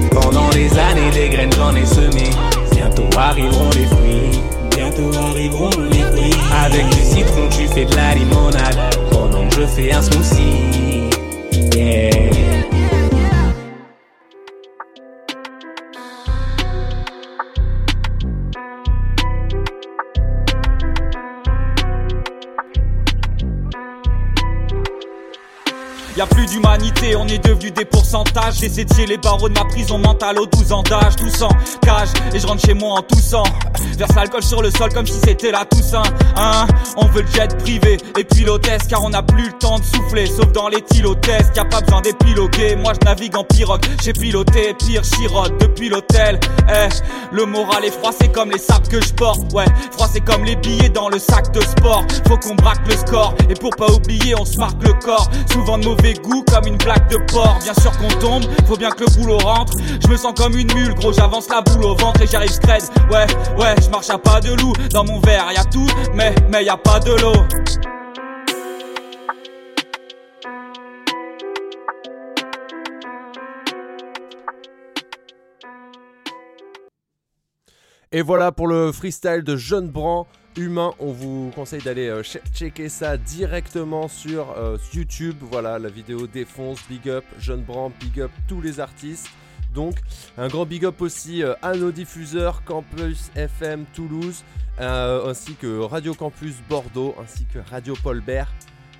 Pendant 0.09 0.49
des 0.49 0.71
années, 0.79 1.11
des 1.13 1.29
graines 1.29 1.53
j'en 1.55 1.75
ai 1.75 1.85
semé. 1.85 2.31
Bientôt 2.71 3.07
arriveront 3.15 3.69
les 3.75 3.85
fruits. 3.85 4.41
Bientôt 4.75 5.15
arriveront 5.15 5.69
les 5.91 5.99
fruits. 5.99 6.39
Avec 6.65 6.87
du 6.89 7.01
citron, 7.01 7.47
tu 7.51 7.67
fais 7.67 7.85
de 7.85 7.95
la 7.95 8.15
limonade. 8.15 8.95
Pendant 9.11 9.47
que 9.47 9.57
je 9.57 9.67
fais 9.67 9.93
un 9.93 10.01
smoothie. 10.01 11.09
Yeah. 11.77 12.40
Y 26.21 26.23
a 26.23 26.27
plus 26.27 26.45
d'humanité, 26.45 27.15
on 27.15 27.25
est 27.25 27.43
devenu 27.43 27.71
des 27.71 27.83
pourcentages. 27.83 28.59
J'essaie 28.59 28.85
de 28.85 29.09
les 29.09 29.17
barreaux 29.17 29.49
de 29.49 29.57
ma 29.57 29.65
prison 29.65 29.97
mentale 29.97 30.37
aux 30.37 30.45
12 30.45 30.71
ans 30.71 30.83
d'âge, 30.83 31.15
tout 31.15 31.43
en 31.43 31.49
cage. 31.81 32.09
Et 32.31 32.39
je 32.39 32.45
rentre 32.45 32.63
chez 32.63 32.75
moi 32.75 32.99
en 32.99 33.01
toussant. 33.01 33.41
Verse 33.97 34.15
l'alcool 34.15 34.43
sur 34.43 34.61
le 34.61 34.69
sol 34.69 34.93
comme 34.93 35.07
si 35.07 35.19
c'était 35.23 35.51
la 35.51 35.65
Toussaint. 35.65 36.03
Hein 36.37 36.67
on 36.97 37.07
veut 37.07 37.21
le 37.21 37.27
jet 37.27 37.57
privé 37.57 37.97
et 38.17 38.23
puis 38.23 38.43
l'hôtesse 38.43 38.83
car 38.87 39.03
on 39.03 39.09
n'a 39.09 39.23
plus 39.23 39.45
le 39.45 39.53
temps 39.53 39.79
de 39.79 39.83
souffler. 39.83 40.27
Sauf 40.27 40.51
dans 40.51 40.67
les 40.67 40.81
tylotesses, 40.81 41.51
y 41.55 41.59
a 41.59 41.65
pas 41.65 41.81
besoin 41.81 42.01
d'épiloguer. 42.01 42.75
Moi 42.75 42.93
je 42.99 43.05
navigue 43.05 43.35
en 43.35 43.43
pirogue, 43.43 43.81
j'ai 44.03 44.13
piloté 44.13 44.73
pire 44.73 45.01
chirote 45.01 45.57
depuis 45.59 45.89
l'hôtel. 45.89 46.39
Eh, 46.69 46.89
le 47.31 47.45
moral 47.45 47.85
est 47.85 47.91
froid, 47.91 48.11
c'est 48.19 48.31
comme 48.31 48.51
les 48.51 48.59
sapes 48.59 48.87
que 48.89 49.01
je 49.01 49.13
porte. 49.13 49.51
Ouais, 49.53 49.65
froid 49.91 50.07
c'est 50.11 50.21
comme 50.21 50.43
les 50.43 50.55
billets 50.55 50.89
dans 50.89 51.09
le 51.09 51.19
sac 51.19 51.51
de 51.51 51.61
sport. 51.61 52.03
Faut 52.27 52.37
qu'on 52.37 52.55
braque 52.55 52.85
le 52.87 52.95
score 52.95 53.33
et 53.49 53.55
pour 53.55 53.71
pas 53.71 53.91
oublier, 53.91 54.35
on 54.39 54.45
se 54.45 54.57
marque 54.57 54.81
le 54.83 54.93
corps. 54.93 55.29
Souvent 55.51 55.77
de 55.77 55.85
mauvais 55.85 56.10
goût 56.13 56.43
comme 56.51 56.67
une 56.67 56.77
blague 56.77 57.07
de 57.09 57.17
porc. 57.31 57.59
Bien 57.63 57.73
sûr 57.73 57.91
qu'on 57.97 58.19
tombe, 58.19 58.43
faut 58.67 58.77
bien 58.77 58.91
que 58.91 59.03
le 59.03 59.15
boulot 59.17 59.37
rentre. 59.37 59.73
Je 60.01 60.07
me 60.07 60.17
sens 60.17 60.33
comme 60.35 60.57
une 60.57 60.71
mule, 60.73 60.93
gros, 60.95 61.13
j'avance 61.13 61.49
la 61.49 61.61
boule 61.61 61.85
au 61.85 61.95
ventre 61.95 62.21
et 62.21 62.27
j'arrive 62.27 62.51
scred. 62.51 62.81
Ouais, 63.11 63.25
ouais, 63.57 63.75
je 63.81 63.89
marche 63.89 64.09
à 64.09 64.17
pas 64.17 64.39
de 64.41 64.53
loup. 64.53 64.73
Dans 64.91 65.03
mon 65.03 65.19
verre, 65.19 65.51
y 65.53 65.57
a 65.57 65.63
tout, 65.65 65.87
mais, 66.13 66.33
mais 66.49 66.63
y 66.63 66.69
a 66.69 66.77
pas 66.77 66.99
de 66.99 67.11
l'eau. 67.11 67.33
Et 78.13 78.21
voilà 78.21 78.51
pour 78.51 78.67
le 78.67 78.91
freestyle 78.91 79.41
de 79.41 79.55
Jeune 79.55 79.89
Bran 79.89 80.27
humain. 80.57 80.91
On 80.99 81.11
vous 81.11 81.51
conseille 81.55 81.81
d'aller 81.81 82.07
euh, 82.09 82.21
che- 82.23 82.39
checker 82.53 82.89
ça 82.89 83.17
directement 83.17 84.07
sur 84.07 84.51
euh, 84.57 84.77
YouTube. 84.93 85.37
Voilà, 85.41 85.79
la 85.79 85.89
vidéo 85.89 86.27
défonce, 86.27 86.79
big 86.89 87.09
up, 87.09 87.23
Jeune 87.39 87.61
Bran, 87.61 87.91
big 87.99 88.21
up 88.21 88.31
tous 88.47 88.61
les 88.61 88.79
artistes. 88.79 89.27
Donc, 89.73 89.95
un 90.37 90.47
grand 90.49 90.65
big 90.65 90.85
up 90.85 91.01
aussi 91.01 91.43
euh, 91.43 91.53
à 91.61 91.73
nos 91.75 91.91
diffuseurs 91.91 92.63
Campus 92.65 93.31
FM 93.35 93.85
Toulouse, 93.93 94.43
ainsi 94.77 95.53
que 95.55 95.79
Radio 95.81 96.13
Campus 96.13 96.55
Bordeaux, 96.69 97.15
ainsi 97.21 97.45
que 97.45 97.59
Radio 97.69 97.93
Paul 98.03 98.19
Bert. 98.21 98.51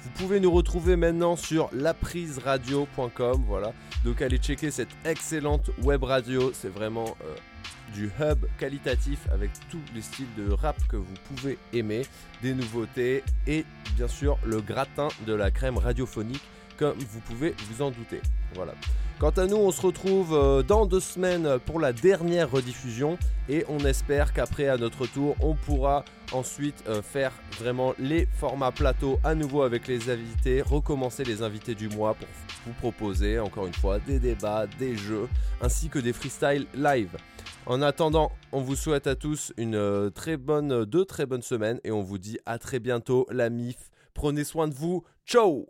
Vous 0.03 0.09
pouvez 0.11 0.39
nous 0.39 0.51
retrouver 0.51 0.95
maintenant 0.95 1.35
sur 1.35 1.69
lapriseradio.com. 1.73 3.43
Voilà, 3.47 3.73
donc 4.03 4.21
allez 4.21 4.37
checker 4.37 4.71
cette 4.71 4.89
excellente 5.05 5.69
web 5.83 6.03
radio. 6.03 6.51
C'est 6.53 6.69
vraiment 6.73 7.15
du 7.93 8.11
hub 8.19 8.45
qualitatif 8.57 9.19
avec 9.31 9.51
tous 9.69 9.81
les 9.93 10.01
styles 10.01 10.33
de 10.37 10.51
rap 10.51 10.75
que 10.87 10.97
vous 10.97 11.13
pouvez 11.29 11.57
aimer, 11.73 12.03
des 12.41 12.53
nouveautés 12.53 13.23
et 13.47 13.65
bien 13.95 14.07
sûr 14.07 14.37
le 14.45 14.61
gratin 14.61 15.09
de 15.25 15.33
la 15.33 15.51
crème 15.51 15.77
radiophonique 15.77 16.41
comme 16.77 16.97
vous 16.97 17.19
pouvez 17.19 17.53
vous 17.69 17.81
en 17.83 17.91
douter. 17.91 18.21
Voilà. 18.55 18.73
Quant 19.19 19.29
à 19.29 19.45
nous, 19.45 19.57
on 19.57 19.69
se 19.69 19.81
retrouve 19.81 20.33
euh, 20.33 20.63
dans 20.63 20.87
deux 20.87 20.99
semaines 20.99 21.59
pour 21.67 21.79
la 21.79 21.93
dernière 21.93 22.49
rediffusion 22.49 23.19
et 23.47 23.63
on 23.69 23.77
espère 23.85 24.33
qu'après 24.33 24.67
à 24.67 24.77
notre 24.77 25.05
tour, 25.05 25.35
on 25.41 25.53
pourra 25.53 26.03
ensuite 26.31 26.83
euh, 26.87 27.03
faire 27.03 27.31
vraiment 27.59 27.93
les 27.99 28.27
formats 28.39 28.71
plateau 28.71 29.19
à 29.23 29.35
nouveau 29.35 29.61
avec 29.61 29.87
les 29.87 30.09
invités, 30.09 30.63
recommencer 30.63 31.23
les 31.23 31.43
invités 31.43 31.75
du 31.75 31.87
mois 31.87 32.15
pour 32.15 32.27
vous 32.65 32.73
proposer 32.73 33.39
encore 33.39 33.67
une 33.67 33.75
fois 33.75 33.99
des 33.99 34.17
débats, 34.17 34.65
des 34.79 34.97
jeux 34.97 35.29
ainsi 35.61 35.87
que 35.87 35.99
des 35.99 36.13
freestyles 36.13 36.65
live. 36.73 37.15
En 37.65 37.81
attendant, 37.81 38.31
on 38.51 38.61
vous 38.61 38.75
souhaite 38.75 39.07
à 39.07 39.15
tous 39.15 39.53
une 39.57 39.75
euh, 39.75 40.09
très 40.09 40.37
bonne, 40.37 40.85
deux 40.85 41.05
très 41.05 41.25
bonnes 41.25 41.41
semaines 41.41 41.79
et 41.83 41.91
on 41.91 42.01
vous 42.01 42.17
dit 42.17 42.39
à 42.45 42.57
très 42.57 42.79
bientôt 42.79 43.27
la 43.29 43.49
MIF. 43.49 43.91
Prenez 44.13 44.43
soin 44.43 44.67
de 44.67 44.73
vous. 44.73 45.03
Ciao 45.25 45.67